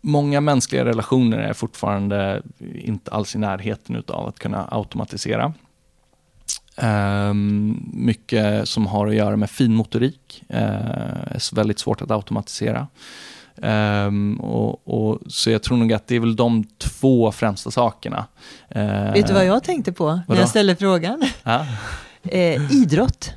många 0.00 0.40
mänskliga 0.40 0.84
relationer 0.84 1.38
är 1.38 1.52
fortfarande 1.52 2.42
inte 2.74 3.10
alls 3.10 3.34
i 3.34 3.38
närheten 3.38 4.02
av 4.08 4.28
att 4.28 4.38
kunna 4.38 4.68
automatisera. 4.70 5.54
Um, 6.82 7.90
mycket 7.92 8.68
som 8.68 8.86
har 8.86 9.06
att 9.06 9.14
göra 9.14 9.36
med 9.36 9.50
finmotorik. 9.50 10.42
Uh, 10.50 10.58
är 10.58 11.54
väldigt 11.54 11.78
svårt 11.78 12.02
att 12.02 12.10
automatisera. 12.10 12.88
Um, 13.56 14.40
och, 14.40 14.88
och, 14.88 15.18
så 15.26 15.50
jag 15.50 15.62
tror 15.62 15.76
nog 15.76 15.92
att 15.92 16.06
det 16.06 16.16
är 16.16 16.20
väl 16.20 16.36
de 16.36 16.64
två 16.78 17.32
främsta 17.32 17.70
sakerna. 17.70 18.26
Uh, 18.76 19.12
Vet 19.12 19.26
du 19.26 19.32
vad 19.34 19.46
jag 19.46 19.64
tänkte 19.64 19.92
på 19.92 20.04
vadå? 20.04 20.22
när 20.26 20.36
jag 20.36 20.48
ställde 20.48 20.76
frågan? 20.76 21.22
Uh, 21.46 22.72
idrott. 22.82 23.34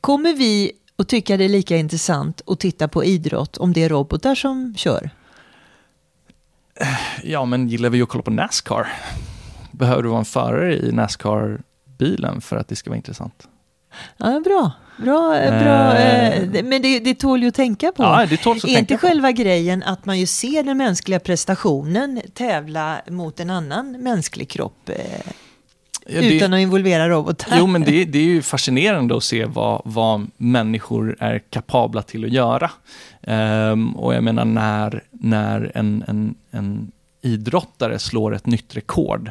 Kommer 0.00 0.32
vi 0.32 0.72
att 0.96 1.08
tycka 1.08 1.36
det 1.36 1.44
är 1.44 1.48
lika 1.48 1.76
intressant 1.76 2.42
att 2.46 2.60
titta 2.60 2.88
på 2.88 3.04
idrott 3.04 3.56
om 3.56 3.72
det 3.72 3.82
är 3.82 3.88
robotar 3.88 4.34
som 4.34 4.74
kör? 4.76 5.10
Ja, 7.22 7.44
men 7.44 7.68
gillar 7.68 7.90
vi 7.90 8.02
att 8.02 8.08
kolla 8.08 8.22
på 8.22 8.30
Nascar? 8.30 8.88
Behöver 9.78 10.02
du 10.02 10.08
vara 10.08 10.18
en 10.18 10.24
förare 10.24 10.76
i 10.76 10.92
Nascar-bilen 10.92 12.40
för 12.40 12.56
att 12.56 12.68
det 12.68 12.76
ska 12.76 12.90
vara 12.90 12.96
intressant? 12.96 13.48
Ja, 14.16 14.40
bra. 14.44 14.72
Bra, 14.96 15.28
bra. 15.60 15.96
Eh, 15.96 16.64
men 16.64 16.82
det, 16.82 17.00
det 17.00 17.14
tål 17.14 17.42
ju 17.42 17.48
att 17.48 17.54
tänka 17.54 17.92
på. 17.92 18.02
Ja, 18.02 18.26
det 18.30 18.36
tål 18.36 18.56
att 18.56 18.64
är 18.64 18.66
tänka 18.66 18.78
inte 18.78 18.94
på. 18.94 19.00
själva 19.00 19.32
grejen 19.32 19.82
att 19.82 20.04
man 20.04 20.18
ju 20.18 20.26
ser 20.26 20.62
den 20.62 20.76
mänskliga 20.76 21.20
prestationen 21.20 22.20
tävla 22.34 23.00
mot 23.10 23.40
en 23.40 23.50
annan 23.50 23.92
mänsklig 23.92 24.48
kropp? 24.48 24.88
Eh, 24.88 24.96
ja, 26.06 26.20
det, 26.20 26.36
utan 26.36 26.52
att 26.52 26.60
involvera 26.60 27.08
robotar. 27.08 27.56
Jo, 27.58 27.66
men 27.66 27.82
det, 27.82 28.04
det 28.04 28.18
är 28.18 28.22
ju 28.22 28.42
fascinerande 28.42 29.16
att 29.16 29.24
se 29.24 29.44
vad, 29.44 29.82
vad 29.84 30.30
människor 30.36 31.16
är 31.20 31.38
kapabla 31.38 32.02
till 32.02 32.24
att 32.24 32.30
göra. 32.30 32.70
Um, 33.26 33.96
och 33.96 34.14
jag 34.14 34.24
menar 34.24 34.44
när, 34.44 35.02
när 35.10 35.72
en, 35.74 36.04
en, 36.06 36.34
en 36.50 36.92
idrottare 37.22 37.98
slår 37.98 38.34
ett 38.34 38.46
nytt 38.46 38.76
rekord 38.76 39.30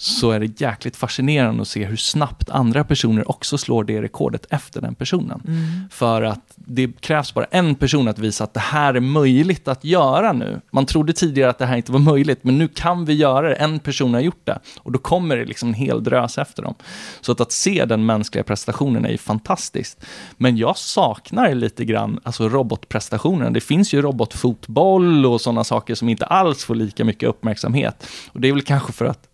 så 0.00 0.30
är 0.30 0.40
det 0.40 0.60
jäkligt 0.60 0.96
fascinerande 0.96 1.62
att 1.62 1.68
se 1.68 1.84
hur 1.84 1.96
snabbt 1.96 2.50
andra 2.50 2.84
personer 2.84 3.30
också 3.30 3.58
slår 3.58 3.84
det 3.84 4.02
rekordet 4.02 4.46
efter 4.50 4.80
den 4.80 4.94
personen. 4.94 5.42
Mm. 5.46 5.88
För 5.90 6.22
att 6.22 6.52
det 6.56 7.00
krävs 7.00 7.34
bara 7.34 7.44
en 7.44 7.74
person 7.74 8.08
att 8.08 8.18
visa 8.18 8.44
att 8.44 8.54
det 8.54 8.60
här 8.60 8.94
är 8.94 9.00
möjligt 9.00 9.68
att 9.68 9.84
göra 9.84 10.32
nu. 10.32 10.60
Man 10.70 10.86
trodde 10.86 11.12
tidigare 11.12 11.50
att 11.50 11.58
det 11.58 11.66
här 11.66 11.76
inte 11.76 11.92
var 11.92 11.98
möjligt, 11.98 12.44
men 12.44 12.58
nu 12.58 12.68
kan 12.68 13.04
vi 13.04 13.14
göra 13.14 13.48
det. 13.48 13.54
En 13.54 13.78
person 13.78 14.14
har 14.14 14.20
gjort 14.20 14.40
det 14.44 14.58
och 14.78 14.92
då 14.92 14.98
kommer 14.98 15.36
det 15.36 15.44
liksom 15.44 15.68
en 15.68 15.74
hel 15.74 16.04
drös 16.04 16.38
efter 16.38 16.62
dem. 16.62 16.74
Så 17.20 17.32
att, 17.32 17.40
att 17.40 17.52
se 17.52 17.84
den 17.84 18.06
mänskliga 18.06 18.44
prestationen 18.44 19.04
är 19.04 19.10
ju 19.10 19.18
fantastiskt. 19.18 20.04
Men 20.36 20.56
jag 20.56 20.76
saknar 20.76 21.54
lite 21.54 21.84
grann 21.84 22.20
alltså 22.22 22.48
robotprestationen. 22.48 23.52
Det 23.52 23.60
finns 23.60 23.92
ju 23.94 24.02
robotfotboll 24.02 25.26
och 25.26 25.40
sådana 25.40 25.64
saker 25.64 25.94
som 25.94 26.08
inte 26.08 26.26
alls 26.26 26.64
får 26.64 26.74
lika 26.74 27.04
mycket 27.04 27.28
uppmärksamhet. 27.28 28.06
Och 28.32 28.40
det 28.40 28.48
är 28.48 28.52
väl 28.52 28.62
kanske 28.62 28.92
för 28.92 29.04
att 29.04 29.28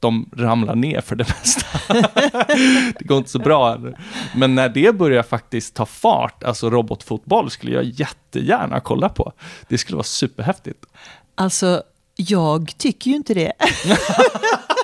de 0.00 0.30
ramlar 0.36 0.74
ner 0.74 1.00
för 1.00 1.16
det 1.16 1.28
mesta. 1.28 1.66
det 2.98 3.04
går 3.04 3.18
inte 3.18 3.30
så 3.30 3.38
bra. 3.38 3.78
Men 4.36 4.54
när 4.54 4.68
det 4.68 4.94
börjar 4.94 5.22
faktiskt 5.22 5.74
ta 5.74 5.86
fart, 5.86 6.44
alltså 6.44 6.70
robotfotboll, 6.70 7.50
skulle 7.50 7.72
jag 7.72 7.84
jättegärna 7.84 8.80
kolla 8.80 9.08
på. 9.08 9.32
Det 9.68 9.78
skulle 9.78 9.96
vara 9.96 10.04
superhäftigt. 10.04 10.86
Alltså, 11.34 11.82
jag 12.16 12.72
tycker 12.78 13.10
ju 13.10 13.16
inte 13.16 13.34
det. 13.34 13.52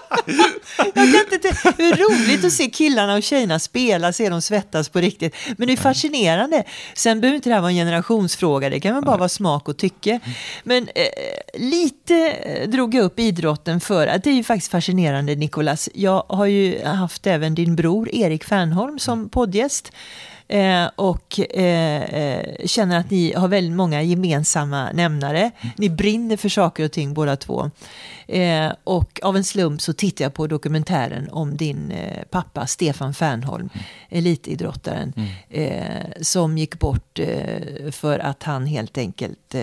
jag 0.76 0.94
kan 0.94 1.32
inte 1.32 1.72
hur 1.78 1.96
roligt 1.96 2.44
att 2.44 2.52
se 2.52 2.70
killarna 2.70 3.14
och 3.14 3.22
tjejerna 3.22 3.58
spela, 3.58 4.12
se 4.12 4.28
dem 4.28 4.42
svettas 4.42 4.88
på 4.88 5.00
riktigt. 5.00 5.34
Men 5.56 5.66
det 5.66 5.72
är 5.72 5.76
fascinerande. 5.76 6.64
Sen 6.94 7.20
behöver 7.20 7.36
inte 7.36 7.50
det 7.50 7.54
här 7.54 7.60
vara 7.60 7.70
en 7.70 7.76
generationsfråga, 7.76 8.70
det 8.70 8.80
kan 8.80 8.94
väl 8.94 9.04
bara 9.04 9.16
vara 9.16 9.28
smak 9.28 9.68
och 9.68 9.76
tycke. 9.76 10.20
Men 10.64 10.88
eh, 10.94 11.60
lite 11.60 12.30
eh, 12.30 12.68
drog 12.68 12.94
jag 12.94 13.04
upp 13.04 13.18
idrotten 13.18 13.80
för 13.80 14.06
att 14.06 14.24
det 14.24 14.30
är 14.30 14.34
ju 14.34 14.44
faktiskt 14.44 14.70
fascinerande, 14.70 15.34
Nikolas. 15.34 15.88
Jag 15.94 16.24
har 16.28 16.46
ju 16.46 16.84
haft 16.84 17.26
även 17.26 17.54
din 17.54 17.76
bror 17.76 18.14
Erik 18.14 18.44
Fernholm 18.44 18.98
som 18.98 19.28
poddgäst. 19.28 19.92
Eh, 20.48 20.87
och 20.96 21.40
eh, 21.40 22.02
eh, 22.02 22.66
känner 22.66 22.98
att 22.98 23.11
ni 23.11 23.33
har 23.37 23.48
väldigt 23.48 23.76
många 23.76 24.02
gemensamma 24.02 24.92
nämnare. 24.92 25.50
Ni 25.76 25.90
brinner 25.90 26.37
för 26.37 26.48
saker 26.48 26.85
och 26.85 26.92
ting 26.92 27.14
båda 27.14 27.37
två. 27.37 27.70
Eh, 28.28 28.72
och 28.85 29.20
av 29.22 29.37
en 29.37 29.44
slump 29.44 29.80
så 29.80 29.92
tittar 29.92 30.24
jag 30.24 30.35
på 30.35 30.46
dokumentären 30.46 31.28
om 31.30 31.57
din 31.57 31.92
pappa 32.30 32.66
Stefan 32.66 33.14
Fernholm, 33.14 33.68
mm. 33.74 33.85
elitidrottaren, 34.09 35.12
mm. 35.50 36.12
Som 36.20 36.59
gick 36.59 36.78
bort 36.78 37.18
för 37.90 38.18
att 38.18 38.42
han 38.42 38.66
helt 38.66 38.98
enkelt 38.98 39.54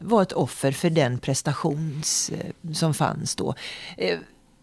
var 0.00 0.22
ett 0.22 0.32
offer 0.32 0.72
för 0.72 0.90
den 0.90 1.18
prestation 1.18 2.02
som 2.72 2.94
fanns 2.94 3.36
då 3.36 3.54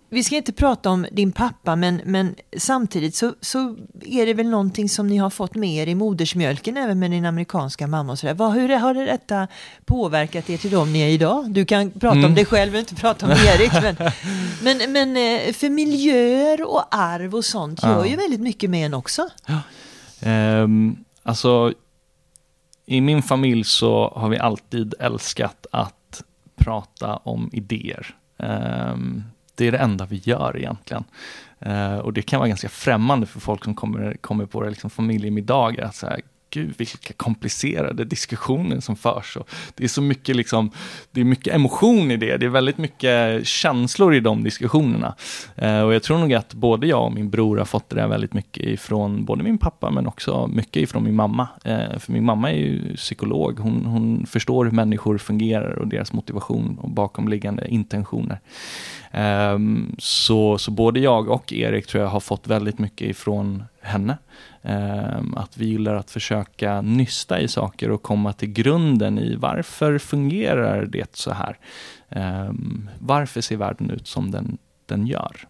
vi 0.09 0.23
ska 0.23 0.35
inte 0.35 0.53
prata 0.53 0.89
om 0.89 1.07
din 1.11 1.31
pappa, 1.31 1.75
men, 1.75 2.01
men 2.05 2.35
samtidigt 2.57 3.15
så, 3.15 3.33
så 3.41 3.75
är 4.01 4.25
det 4.25 4.33
väl 4.33 4.49
någonting 4.49 4.89
som 4.89 5.07
ni 5.07 5.17
har 5.17 5.29
fått 5.29 5.55
med 5.55 5.69
er 5.69 5.87
i 5.87 5.95
modersmjölken 5.95 6.77
även 6.77 6.99
med 6.99 7.11
din 7.11 7.25
amerikanska 7.25 7.87
mamma 7.87 8.11
och 8.11 8.19
sådär. 8.19 8.33
Vad, 8.33 8.53
hur 8.53 8.69
har 8.77 8.93
det 8.93 9.05
detta 9.05 9.47
påverkat 9.85 10.49
er 10.49 10.57
till 10.57 10.71
dem 10.71 10.93
ni 10.93 11.01
är 11.01 11.07
idag? 11.07 11.51
Du 11.51 11.65
kan 11.65 11.91
prata 11.91 12.17
mm. 12.17 12.25
om 12.25 12.35
dig 12.35 12.45
själv 12.45 12.73
och 12.73 12.79
inte 12.79 12.95
prata 12.95 13.25
om 13.25 13.31
Erik. 13.31 13.71
men, 13.73 13.95
men, 14.77 14.91
men 14.91 15.17
eh, 15.17 15.53
för 15.53 15.69
miljöer 15.69 16.69
och 16.69 16.83
arv 16.91 17.35
och 17.35 17.45
sånt 17.45 17.83
gör 17.83 18.05
ja. 18.05 18.05
ju 18.05 18.15
väldigt 18.15 18.41
mycket 18.41 18.69
med 18.69 18.85
en 18.85 18.93
också. 18.93 19.29
Ja. 19.45 19.61
Um, 20.63 21.05
alltså, 21.23 21.73
i 22.85 23.01
min 23.01 23.23
familj 23.23 23.63
så 23.63 24.13
har 24.15 24.29
vi 24.29 24.39
alltid 24.39 24.93
älskat 24.99 25.65
att 25.71 26.23
prata 26.55 27.15
om 27.15 27.49
idéer. 27.53 28.15
Um, 28.37 29.23
det 29.57 29.67
är 29.67 29.71
det 29.71 29.77
enda 29.77 30.05
vi 30.05 30.21
gör 30.23 30.57
egentligen. 30.57 31.03
Uh, 31.65 31.97
och 31.97 32.13
det 32.13 32.21
kan 32.21 32.39
vara 32.39 32.47
ganska 32.47 32.69
främmande 32.69 33.25
för 33.25 33.39
folk 33.39 33.63
som 33.63 33.75
kommer, 33.75 34.13
kommer 34.21 34.45
på 34.45 34.61
det, 34.63 34.69
liksom 34.69 34.89
familjemiddagar. 34.89 35.85
Att 35.85 35.95
så 35.95 36.07
här, 36.07 36.21
gud 36.49 36.73
vilka 36.77 37.13
komplicerade 37.13 38.05
diskussioner 38.05 38.79
som 38.79 38.95
förs. 38.95 39.37
Och 39.37 39.49
det 39.75 39.83
är 39.83 39.87
så 39.87 40.01
mycket, 40.01 40.35
liksom, 40.35 40.71
det 41.11 41.21
är 41.21 41.25
mycket 41.25 41.53
emotion 41.53 42.11
i 42.11 42.17
det, 42.17 42.37
det 42.37 42.45
är 42.45 42.49
väldigt 42.49 42.77
mycket 42.77 43.47
känslor 43.47 44.15
i 44.15 44.19
de 44.19 44.43
diskussionerna. 44.43 45.15
Eh, 45.55 45.81
och 45.81 45.93
jag 45.93 46.03
tror 46.03 46.17
nog 46.17 46.33
att 46.33 46.53
både 46.53 46.87
jag 46.87 47.05
och 47.05 47.13
min 47.13 47.29
bror 47.29 47.57
har 47.57 47.65
fått 47.65 47.89
det 47.89 47.95
där 47.95 48.07
väldigt 48.07 48.33
mycket 48.33 48.63
ifrån 48.63 49.25
både 49.25 49.43
min 49.43 49.57
pappa 49.57 49.91
men 49.91 50.07
också 50.07 50.47
mycket 50.47 50.83
ifrån 50.83 51.03
min 51.03 51.15
mamma. 51.15 51.47
Eh, 51.63 51.99
för 51.99 52.11
min 52.11 52.25
mamma 52.25 52.51
är 52.51 52.57
ju 52.57 52.95
psykolog, 52.95 53.59
hon, 53.59 53.85
hon 53.85 54.25
förstår 54.25 54.65
hur 54.65 54.71
människor 54.71 55.17
fungerar 55.17 55.71
och 55.71 55.87
deras 55.87 56.13
motivation 56.13 56.77
och 56.81 56.89
bakomliggande 56.89 57.67
intentioner. 57.67 58.39
Um, 59.13 59.95
så, 59.99 60.57
så 60.57 60.71
både 60.71 60.99
jag 60.99 61.29
och 61.29 61.53
Erik 61.53 61.87
tror 61.87 62.03
jag 62.03 62.09
har 62.09 62.19
fått 62.19 62.47
väldigt 62.47 62.79
mycket 62.79 63.09
ifrån 63.09 63.63
henne. 63.81 64.17
Um, 64.61 65.37
att 65.37 65.57
vi 65.57 65.65
gillar 65.65 65.95
att 65.95 66.11
försöka 66.11 66.81
nysta 66.81 67.39
i 67.39 67.47
saker 67.47 67.91
och 67.91 68.03
komma 68.03 68.33
till 68.33 68.49
grunden 68.49 69.19
i 69.19 69.35
varför 69.35 69.97
fungerar 69.97 70.85
det 70.85 71.15
så 71.15 71.31
här? 71.33 71.57
Um, 72.09 72.89
varför 72.99 73.41
ser 73.41 73.57
världen 73.57 73.89
ut 73.89 74.07
som 74.07 74.31
den, 74.31 74.57
den 74.85 75.07
gör? 75.07 75.47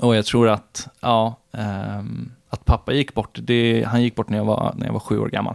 Och 0.00 0.16
jag 0.16 0.24
tror 0.24 0.48
att, 0.48 0.88
ja, 1.00 1.36
att 2.48 2.64
pappa 2.64 2.92
gick 2.92 3.14
bort, 3.14 3.38
det, 3.42 3.84
han 3.88 4.02
gick 4.02 4.14
bort 4.14 4.28
när 4.28 4.38
jag 4.38 4.44
var, 4.44 4.74
när 4.76 4.86
jag 4.86 4.92
var 4.92 5.00
sju 5.00 5.18
år 5.18 5.28
gammal. 5.28 5.54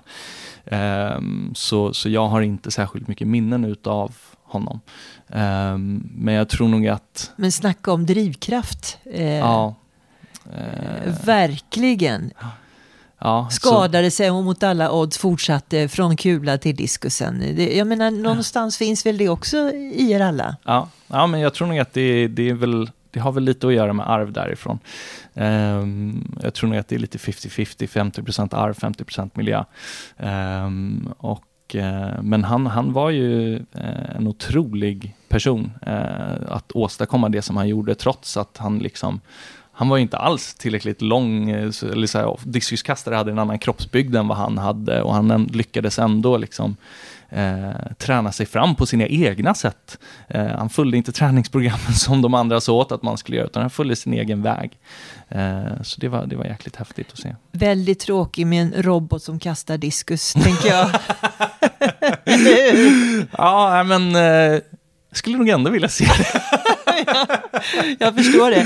så, 1.53 1.93
så 1.93 2.09
jag 2.09 2.27
har 2.27 2.41
inte 2.41 2.71
särskilt 2.71 3.07
mycket 3.07 3.27
minnen 3.27 3.65
utav 3.65 4.15
honom. 4.49 4.81
Um, 5.27 6.09
men 6.15 6.33
jag 6.33 6.49
tror 6.49 6.67
nog 6.67 6.87
att... 6.87 7.31
Men 7.35 7.51
snacka 7.51 7.91
om 7.91 8.05
drivkraft. 8.05 8.97
Eh, 9.05 9.37
ja. 9.37 9.75
Eh, 10.53 11.25
verkligen. 11.25 12.31
Ja, 13.19 13.47
Skadade 13.51 14.11
så... 14.11 14.15
sig 14.15 14.31
och 14.31 14.43
mot 14.43 14.63
alla 14.63 14.91
odds 14.91 15.17
fortsatte 15.17 15.87
från 15.87 16.17
kula 16.17 16.57
till 16.57 16.75
diskusen. 16.75 17.39
Det, 17.39 17.77
jag 17.77 17.87
menar, 17.87 18.11
någonstans 18.11 18.81
ja. 18.81 18.85
finns 18.85 19.05
väl 19.05 19.17
det 19.17 19.29
också 19.29 19.57
i 19.73 20.11
er 20.11 20.19
alla? 20.19 20.55
Ja, 20.65 20.89
ja 21.07 21.27
men 21.27 21.39
jag 21.39 21.53
tror 21.53 21.67
nog 21.67 21.79
att 21.79 21.93
det, 21.93 22.27
det 22.27 22.49
är 22.49 22.53
väl 22.53 22.89
det 23.11 23.19
har 23.19 23.31
väl 23.31 23.43
lite 23.43 23.67
att 23.67 23.73
göra 23.73 23.93
med 23.93 24.09
arv 24.09 24.31
därifrån. 24.31 24.79
Um, 25.33 26.37
jag 26.41 26.53
tror 26.53 26.69
nog 26.69 26.79
att 26.79 26.87
det 26.87 26.95
är 26.95 26.99
lite 26.99 27.17
50-50, 27.17 27.87
50%, 27.87 28.55
arv, 28.55 28.73
50% 28.73 29.29
miljö. 29.33 29.63
Um, 30.17 31.13
och 31.17 31.43
Eh, 31.75 32.21
men 32.21 32.43
han, 32.43 32.67
han 32.67 32.93
var 32.93 33.09
ju 33.09 33.55
eh, 33.55 34.15
en 34.15 34.27
otrolig 34.27 35.15
person 35.27 35.71
eh, 35.81 36.33
att 36.47 36.71
åstadkomma 36.71 37.29
det 37.29 37.41
som 37.41 37.57
han 37.57 37.67
gjorde 37.67 37.95
trots 37.95 38.37
att 38.37 38.57
han 38.57 38.79
liksom 38.79 39.21
han 39.71 39.89
var 39.89 39.97
inte 39.97 40.17
alls 40.17 40.55
tillräckligt 40.55 41.01
lång, 41.01 41.49
eller 41.49 42.07
så 42.07 42.17
här, 42.17 42.37
diskuskastare 42.43 43.15
hade 43.15 43.31
en 43.31 43.39
annan 43.39 43.59
kroppsbygd 43.59 44.15
än 44.15 44.27
vad 44.27 44.37
han 44.37 44.57
hade 44.57 45.01
och 45.01 45.13
han 45.13 45.43
lyckades 45.43 45.99
ändå 45.99 46.37
liksom 46.37 46.75
eh, 47.29 47.71
träna 47.97 48.31
sig 48.31 48.45
fram 48.45 48.75
på 48.75 48.85
sina 48.85 49.07
egna 49.07 49.53
sätt. 49.53 49.99
Eh, 50.27 50.47
han 50.47 50.69
följde 50.69 50.97
inte 50.97 51.11
träningsprogrammen 51.11 51.93
som 51.93 52.21
de 52.21 52.33
andra 52.33 52.61
sa 52.61 52.73
åt 52.73 52.91
att 52.91 53.03
man 53.03 53.17
skulle 53.17 53.37
göra, 53.37 53.47
utan 53.47 53.61
han 53.61 53.69
följde 53.69 53.95
sin 53.95 54.13
egen 54.13 54.41
väg. 54.41 54.79
Eh, 55.29 55.81
så 55.83 56.01
det 56.01 56.07
var, 56.07 56.25
det 56.25 56.35
var 56.35 56.45
jäkligt 56.45 56.75
häftigt 56.75 57.11
att 57.11 57.19
se. 57.19 57.35
Väldigt 57.51 57.99
tråkig 57.99 58.47
med 58.47 58.61
en 58.61 58.83
robot 58.83 59.23
som 59.23 59.39
kastar 59.39 59.77
diskus, 59.77 60.33
tänker 60.33 60.69
jag. 60.69 60.89
ja, 63.37 63.83
men 63.83 64.15
eh, 64.15 64.61
skulle 65.11 65.37
nog 65.37 65.49
ändå 65.49 65.71
vilja 65.71 65.89
se 65.89 66.05
det. 66.05 66.41
jag 67.99 68.15
förstår 68.15 68.51
det. 68.51 68.63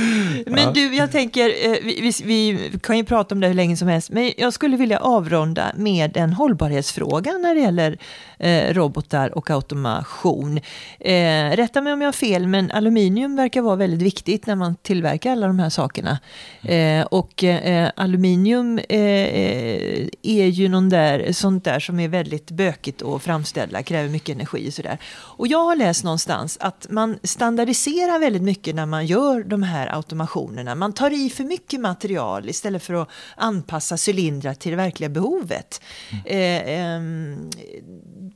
Men 0.52 0.74
du, 0.74 0.96
jag 0.96 1.12
tänker, 1.12 1.50
eh, 1.50 1.78
vi, 1.84 2.02
vi, 2.02 2.12
vi, 2.24 2.72
kan 2.80 2.98
ju 2.98 3.04
prata 3.04 3.36
om 3.36 3.42
det 3.42 3.48
hur 3.48 3.54
länge 3.54 3.78
som 3.78 3.88
helst, 3.88 4.10
men 4.12 4.32
jag 4.38 4.54
skulle 4.54 4.78
vilja 4.78 5.00
avrunda 5.00 5.72
med 5.76 6.18
en 6.18 6.34
hållbarhetsfråga 6.34 7.32
när 7.32 7.56
det 7.56 7.62
gäller 7.62 7.98
eh, 8.44 8.74
robotar 8.74 9.38
och 9.38 9.50
automation. 9.50 10.60
Eh, 11.00 11.50
rätta 11.52 11.82
mig 11.82 11.94
om 11.94 12.02
jag 12.02 12.08
har 12.08 12.14
fel, 12.14 12.48
men 12.48 12.72
aluminium 12.72 13.36
verkar 13.36 13.62
vara 13.62 13.76
väldigt 13.76 14.02
viktigt 14.02 14.46
när 14.46 14.56
man 14.56 14.76
tillverkar 14.76 15.32
alla 15.32 15.48
de 15.48 15.60
här 15.60 15.70
sakerna. 15.70 16.20
Eh, 16.62 17.06
och 17.06 17.44
eh, 17.44 17.92
aluminium 17.96 18.78
eh, 18.78 20.08
är 20.22 20.46
ju 20.46 20.70
någon 20.70 20.90
där, 20.90 21.32
sånt 21.32 21.64
där 21.64 21.80
som 21.80 22.00
är 22.00 22.08
väldigt 22.08 22.52
bökigt 22.52 23.02
att 23.02 23.24
framställa, 23.24 23.84
kräver 23.84 24.10
mycket 24.10 24.36
energi 24.36 24.70
och 24.70 24.74
sådär. 24.74 24.98
Och 25.14 25.48
jag 25.48 25.64
har 25.66 25.76
läst 25.76 26.04
någonstans 26.04 26.58
att 26.62 26.88
man 26.90 27.20
standardiserar 27.24 28.20
väldigt 28.20 28.44
mycket 28.44 28.76
när 28.76 28.86
man 28.86 29.06
gör 29.06 29.44
de 29.44 29.64
här 29.64 29.96
automationerna. 29.96 30.76
Man 30.76 30.94
tar 30.94 31.26
i 31.26 31.30
för 31.30 31.44
mycket 31.44 31.80
material 31.80 32.50
istället 32.50 32.84
för 32.84 32.94
att 32.94 33.10
anpassa 33.38 33.98
cylindrar 34.08 34.54
till 34.54 34.72
det 34.72 34.78
verkliga 34.78 35.10
behovet. 35.10 35.82
Mm. 36.12 36.24
Eh, 36.26 36.62
eh, 36.74 37.02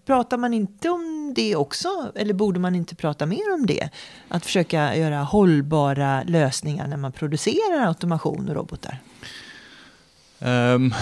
pratar 0.06 0.38
man 0.38 0.54
inte 0.54 0.89
om 0.89 1.34
det 1.36 1.56
också? 1.56 2.12
Eller 2.16 2.34
borde 2.34 2.60
man 2.60 2.76
inte 2.76 2.95
prata 2.95 3.26
mer 3.26 3.54
om 3.54 3.66
det? 3.66 3.89
Att 4.28 4.45
försöka 4.45 4.95
göra 4.95 5.24
hållbara 5.24 6.24
lösningar 6.24 6.88
när 6.88 6.98
man 6.98 7.12
producerar 7.12 7.88
automation 7.88 8.50
och 8.50 8.56
robotar. 8.56 9.00
Um, 10.39 10.93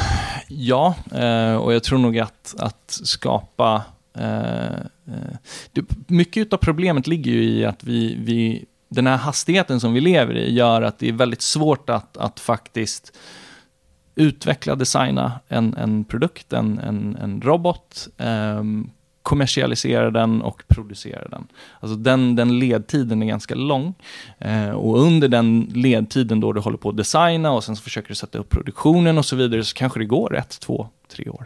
ja, 0.47 0.95
uh, 1.13 1.55
och 1.55 1.73
jag 1.73 1.83
tror 1.83 1.99
nog 1.99 2.19
att, 2.19 2.55
att 2.57 2.99
skapa... 3.03 3.83
Eh, 4.13 4.23
eh, 4.23 4.71
uh, 5.07 5.13
uh, 5.13 5.35
det, 5.71 5.85
mycket 6.07 6.53
av 6.53 6.57
problemet 6.57 7.07
ligger 7.07 7.31
ju 7.31 7.43
i 7.43 7.65
att 7.65 7.83
vi, 7.83 8.15
vi 8.19 8.65
den 8.89 9.07
här 9.07 9.17
hastigheten 9.17 9.79
som 9.79 9.93
vi 9.93 10.01
lever 10.01 10.35
i 10.37 10.53
gör 10.53 10.81
att 10.81 10.99
det 10.99 11.09
är 11.09 11.13
väldigt 11.13 11.41
svårt 11.41 11.89
att, 11.89 12.17
att 12.17 12.39
faktiskt 12.39 13.17
utveckla, 14.15 14.75
designa 14.75 15.39
en, 15.47 15.73
en 15.77 16.03
produkt, 16.03 16.53
en, 16.53 16.79
en, 16.79 17.17
en 17.21 17.41
robot, 17.41 18.07
eh, 18.17 18.63
kommersialisera 19.25 20.11
den 20.11 20.41
och 20.41 20.63
producera 20.67 21.27
den. 21.27 21.47
Alltså 21.79 21.95
den, 21.95 22.35
den 22.35 22.59
ledtiden 22.59 23.23
är 23.23 23.27
ganska 23.27 23.55
lång. 23.55 23.93
Eh, 24.39 24.69
och 24.69 24.99
under 24.99 25.27
den 25.27 25.71
ledtiden 25.75 26.39
då 26.39 26.53
du 26.53 26.59
håller 26.59 26.77
på 26.77 26.89
att 26.89 26.97
designa 26.97 27.51
och 27.51 27.63
sen 27.63 27.75
så 27.75 27.83
försöker 27.83 28.09
du 28.09 28.15
sätta 28.15 28.37
upp 28.37 28.49
produktionen 28.49 29.17
och 29.17 29.25
så 29.25 29.35
vidare 29.35 29.63
så 29.63 29.73
kanske 29.75 29.99
det 29.99 30.05
går 30.05 30.37
ett, 30.37 30.59
två, 30.59 30.87
tre 31.15 31.29
år. 31.29 31.45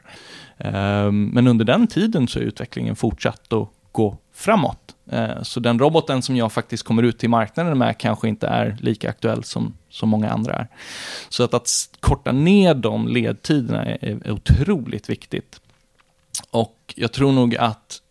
Eh, 0.58 1.12
men 1.12 1.48
under 1.48 1.66
den 1.66 1.88
tiden 1.88 2.28
så 2.28 2.40
är 2.40 2.44
utvecklingen 2.44 2.96
fortsatt 2.96 3.54
och 3.54 3.74
gå 3.92 4.18
framåt. 4.34 4.96
Eh, 5.12 5.42
så 5.42 5.60
den 5.60 5.80
roboten 5.80 6.22
som 6.22 6.36
jag 6.36 6.52
faktiskt 6.52 6.84
kommer 6.84 7.04
ut 7.04 7.20
till 7.20 7.30
marknaden 7.30 7.78
med 7.78 7.98
kanske 7.98 8.28
inte 8.28 8.48
är 8.48 8.78
lika 8.80 9.10
aktuell 9.10 9.44
som, 9.44 9.74
som 9.90 10.10
många 10.10 10.30
andra 10.30 10.54
är. 10.54 10.68
Så 11.30 11.44
att, 11.44 11.54
att 11.54 11.70
korta 12.00 12.32
ner 12.32 12.74
de 12.74 13.08
ledtiderna 13.08 13.86
är, 13.86 13.98
är 14.04 14.32
otroligt 14.32 15.10
viktigt. 15.10 15.62
Och 16.52 16.94
jag 16.96 17.12
tror 17.12 17.32
nog 17.32 17.56
att 17.56 18.02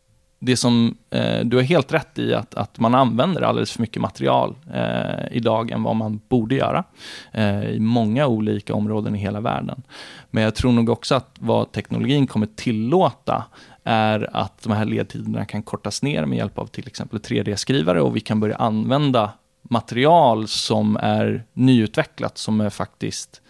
det 0.40 0.56
som 0.56 0.96
eh, 1.10 1.40
du 1.44 1.56
har 1.56 1.64
helt 1.64 1.92
rätt 1.92 2.18
i 2.18 2.34
att, 2.34 2.54
att 2.54 2.78
man 2.78 2.94
använder 2.94 3.42
alldeles 3.42 3.72
för 3.72 3.80
mycket 3.80 4.02
material 4.02 4.54
eh, 4.74 5.36
idag 5.36 5.70
än 5.70 5.82
vad 5.82 5.96
man 5.96 6.20
borde 6.28 6.54
göra 6.54 6.84
eh, 7.32 7.64
i 7.64 7.80
många 7.80 8.26
olika 8.26 8.74
områden 8.74 9.14
i 9.16 9.18
hela 9.18 9.40
världen. 9.40 9.82
Men 10.30 10.42
jag 10.42 10.54
tror 10.54 10.72
nog 10.72 10.88
också 10.88 11.14
att 11.14 11.36
vad 11.38 11.72
teknologin 11.72 12.26
kommer 12.26 12.46
tillåta 12.46 13.44
är 13.88 14.36
att 14.36 14.62
de 14.62 14.72
här 14.72 14.84
ledtiderna 14.84 15.44
kan 15.44 15.62
kortas 15.62 16.02
ner 16.02 16.26
med 16.26 16.38
hjälp 16.38 16.58
av 16.58 16.66
till 16.66 16.86
exempel 16.86 17.18
3D-skrivare 17.18 18.00
och 18.00 18.16
vi 18.16 18.20
kan 18.20 18.40
börja 18.40 18.56
använda 18.56 19.32
material 19.62 20.48
som 20.48 20.96
är 20.96 21.44
nyutvecklat 21.52 22.38
som 22.38 22.60
är 22.60 22.70
faktiskt 22.70 23.42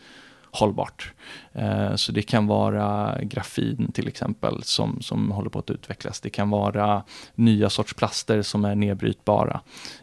hållbart. 0.50 1.12
Eh, 1.52 1.94
så 1.94 2.12
det 2.12 2.22
kan 2.22 2.46
vara 2.46 3.18
grafin 3.22 3.92
till 3.92 4.08
exempel 4.08 4.62
som, 4.62 5.00
som 5.00 5.30
håller 5.30 5.50
på 5.50 5.58
att 5.58 5.70
utvecklas. 5.70 6.20
Det 6.20 6.30
kan 6.30 6.50
vara 6.50 7.02
nya 7.34 7.70
sorts 7.70 7.94
plaster 7.94 8.42
som 8.42 8.64
är 8.64 8.74
nedbrytbara 8.74 9.60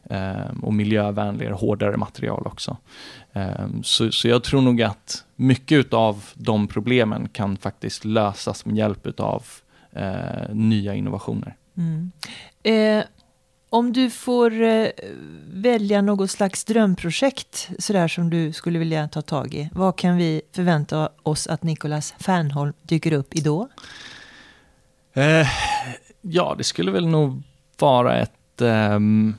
eh, 0.09 0.63
och 0.63 0.73
miljövänligare, 0.73 1.53
hårdare 1.53 1.97
material 1.97 2.47
också. 2.47 2.77
Eh, 3.33 3.67
så, 3.83 4.11
så 4.11 4.27
jag 4.27 4.43
tror 4.43 4.61
nog 4.61 4.81
att 4.81 5.23
mycket 5.35 5.93
av 5.93 6.25
de 6.33 6.67
problemen 6.67 7.29
kan 7.29 7.57
faktiskt 7.57 8.05
lösas 8.05 8.65
med 8.65 8.77
hjälp 8.77 9.19
av 9.19 9.43
nya 10.53 10.95
innovationer. 10.95 11.55
Mm. 11.77 12.11
Eh, 12.63 13.05
om 13.69 13.93
du 13.93 14.09
får 14.09 14.61
eh, 14.61 14.87
välja 15.53 16.01
något 16.01 16.31
slags 16.31 16.63
drömprojekt 16.63 17.69
sådär 17.79 18.07
som 18.07 18.29
du 18.29 18.53
skulle 18.53 18.79
vilja 18.79 19.07
ta 19.07 19.21
tag 19.21 19.53
i. 19.53 19.69
Vad 19.73 19.95
kan 19.95 20.17
vi 20.17 20.41
förvänta 20.51 21.09
oss 21.23 21.47
att 21.47 21.63
Nicolas 21.63 22.13
Fernholm 22.19 22.73
dyker 22.81 23.13
upp 23.13 23.35
i 23.35 23.41
då? 23.41 23.69
Eh, 25.13 25.47
ja, 26.21 26.55
det 26.57 26.63
skulle 26.63 26.91
väl 26.91 27.07
nog 27.07 27.43
vara 27.79 28.17
ett, 28.17 28.61
um, 28.61 29.35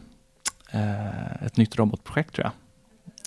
uh, 0.74 1.46
ett 1.46 1.56
nytt 1.56 1.76
robotprojekt 1.76 2.34
tror 2.34 2.44
jag. 2.44 2.52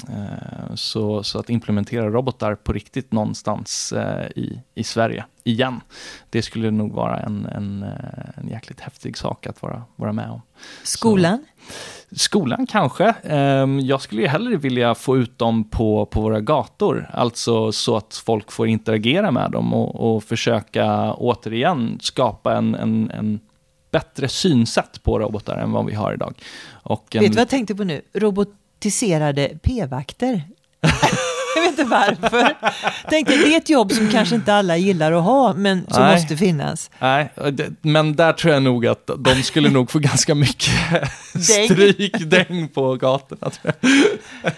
Eh, 0.10 0.76
så, 0.76 1.24
så 1.24 1.40
att 1.40 1.50
implementera 1.50 2.10
robotar 2.10 2.56
på 2.56 2.74
riktigt 2.74 3.12
någonstans 3.12 3.92
eh, 3.92 4.28
i, 4.36 4.60
i 4.76 4.84
Sverige 4.84 5.26
igen, 5.44 5.82
det 6.30 6.42
skulle 6.42 6.72
nog 6.72 6.94
vara 6.94 7.20
en, 7.20 7.46
en, 7.46 7.84
eh, 7.84 7.90
en 8.36 8.48
jäkligt 8.48 8.80
häftig 8.80 9.18
sak 9.18 9.48
att 9.48 9.62
vara, 9.62 9.84
vara 9.96 10.14
med 10.14 10.30
om. 10.30 10.42
Skolan? 10.84 11.46
Så, 12.10 12.16
skolan 12.16 12.68
kanske. 12.68 13.14
Ehm, 13.24 13.80
jag 13.80 14.02
skulle 14.02 14.22
ju 14.22 14.28
hellre 14.28 14.58
vilja 14.58 14.96
få 14.96 15.18
ut 15.18 15.38
dem 15.38 15.64
på, 15.64 16.06
på 16.06 16.22
våra 16.22 16.42
gator, 16.42 17.10
alltså 17.14 17.72
så 17.72 17.98
att 17.98 18.22
folk 18.26 18.52
får 18.52 18.68
interagera 18.68 19.32
med 19.32 19.52
dem 19.52 19.74
och, 19.74 20.16
och 20.16 20.24
försöka 20.24 21.14
återigen 21.14 21.98
skapa 22.02 22.58
en, 22.58 22.76
en, 22.76 23.12
en 23.12 23.40
bättre 23.92 24.28
synsätt 24.28 25.04
på 25.04 25.20
robotar 25.20 25.58
än 25.58 25.72
vad 25.72 25.86
vi 25.86 25.94
har 25.94 26.14
idag. 26.14 26.34
En... 26.84 26.98
Vet 27.12 27.12
du 27.12 27.28
vad 27.30 27.38
jag 27.38 27.50
tänkte 27.50 27.76
på 27.76 27.84
nu? 27.84 28.02
Robot 28.14 28.50
robotiserade 28.80 29.50
p-vakter. 29.64 30.44
jag 31.56 31.62
vet 31.62 31.80
inte 31.80 31.84
varför. 31.84 32.58
Tänkte, 33.10 33.36
det 33.38 33.54
är 33.54 33.58
ett 33.58 33.70
jobb 33.70 33.92
som 33.92 34.10
kanske 34.10 34.36
inte 34.36 34.54
alla 34.54 34.78
gillar 34.78 35.12
att 35.12 35.24
ha, 35.24 35.54
men 35.54 35.86
som 35.88 36.04
Nej. 36.04 36.16
måste 36.16 36.38
finnas. 36.38 36.92
Nej, 37.00 37.34
men 37.82 38.16
där 38.16 38.34
tror 38.34 38.54
jag 38.54 38.64
nog 38.64 38.88
att 38.88 39.10
de 39.18 39.44
skulle 39.44 39.70
nog 39.70 39.92
få 39.92 40.00
ganska 40.00 40.36
mycket 40.36 40.74
strykdäng 41.68 42.68
på 42.68 42.96
gatorna. 42.96 43.52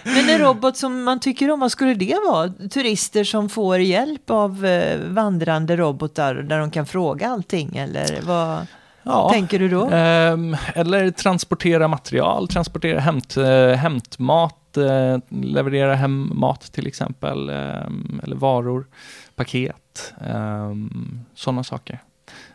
men 0.02 0.28
en 0.28 0.38
robot 0.38 0.76
som 0.76 1.02
man 1.02 1.20
tycker 1.20 1.50
om, 1.50 1.60
vad 1.60 1.72
skulle 1.72 1.94
det 1.94 2.16
vara? 2.30 2.48
Turister 2.70 3.24
som 3.24 3.48
får 3.48 3.78
hjälp 3.78 4.30
av 4.30 4.66
eh, 4.66 5.00
vandrande 5.00 5.76
robotar 5.76 6.34
där 6.34 6.58
de 6.58 6.70
kan 6.70 6.86
fråga 6.86 7.28
allting, 7.28 7.76
eller 7.76 8.20
vad? 8.22 8.66
Ja, 9.02 9.30
tänker 9.32 9.58
du 9.58 9.68
då? 9.68 9.84
Eh, 9.84 10.78
eller 10.78 11.10
transportera 11.10 11.88
material, 11.88 12.48
transportera 12.48 13.00
hämt, 13.00 13.36
eh, 13.36 13.68
hämtmat, 13.68 14.76
eh, 14.76 15.18
leverera 15.28 15.94
hem 15.94 16.30
mat 16.34 16.60
till 16.60 16.86
exempel, 16.86 17.48
ehm, 17.48 18.20
eller 18.24 18.36
varor, 18.36 18.86
paket, 19.34 20.14
ehm, 20.20 21.20
sådana 21.34 21.64
saker. 21.64 21.98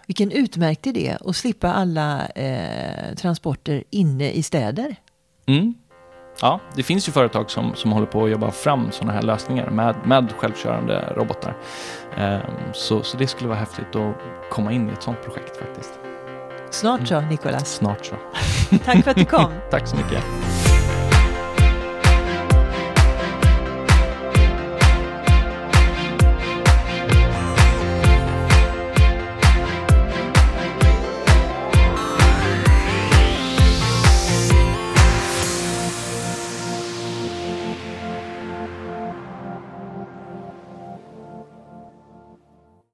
Vilken 0.08 0.32
utmärkt 0.32 0.88
idé 0.88 1.18
att 1.26 1.36
slippa 1.36 1.74
alla 1.74 2.28
eh, 2.28 3.16
transporter 3.16 3.84
inne 3.89 4.32
i 4.32 4.43
städer. 4.43 4.95
Mm. 5.45 5.74
Ja, 6.41 6.60
det 6.76 6.84
finns 6.84 7.08
ju 7.08 7.12
företag 7.12 7.52
som, 7.52 7.76
som 7.76 7.91
håller 7.91 8.08
på 8.08 8.24
att 8.24 8.32
jobba 8.32 8.52
fram 8.52 8.91
sådana 8.91 9.14
här 9.14 9.22
lösningar 9.22 9.70
med, 9.70 9.95
med 10.06 10.32
självkörande 10.32 11.14
robotar. 11.16 11.58
Um, 12.20 12.41
så, 12.74 13.04
så 13.04 13.18
det 13.18 13.28
skulle 13.28 13.48
vara 13.50 13.60
häftigt 13.60 13.95
att 13.95 14.16
komma 14.52 14.72
in 14.72 14.89
i 14.89 14.93
ett 14.93 15.04
sådant 15.04 15.24
projekt 15.24 15.58
faktiskt. 15.58 16.00
Snart 16.72 17.07
så, 17.07 17.22
Nikolas. 17.22 17.76
Snart 17.76 18.05
så. 18.05 18.15
Tack 18.86 19.03
för 19.03 19.11
att 19.11 19.18
du 19.18 19.26
kom. 19.26 19.51
Tack 19.72 19.88
så 19.88 19.95
mycket. 19.95 20.24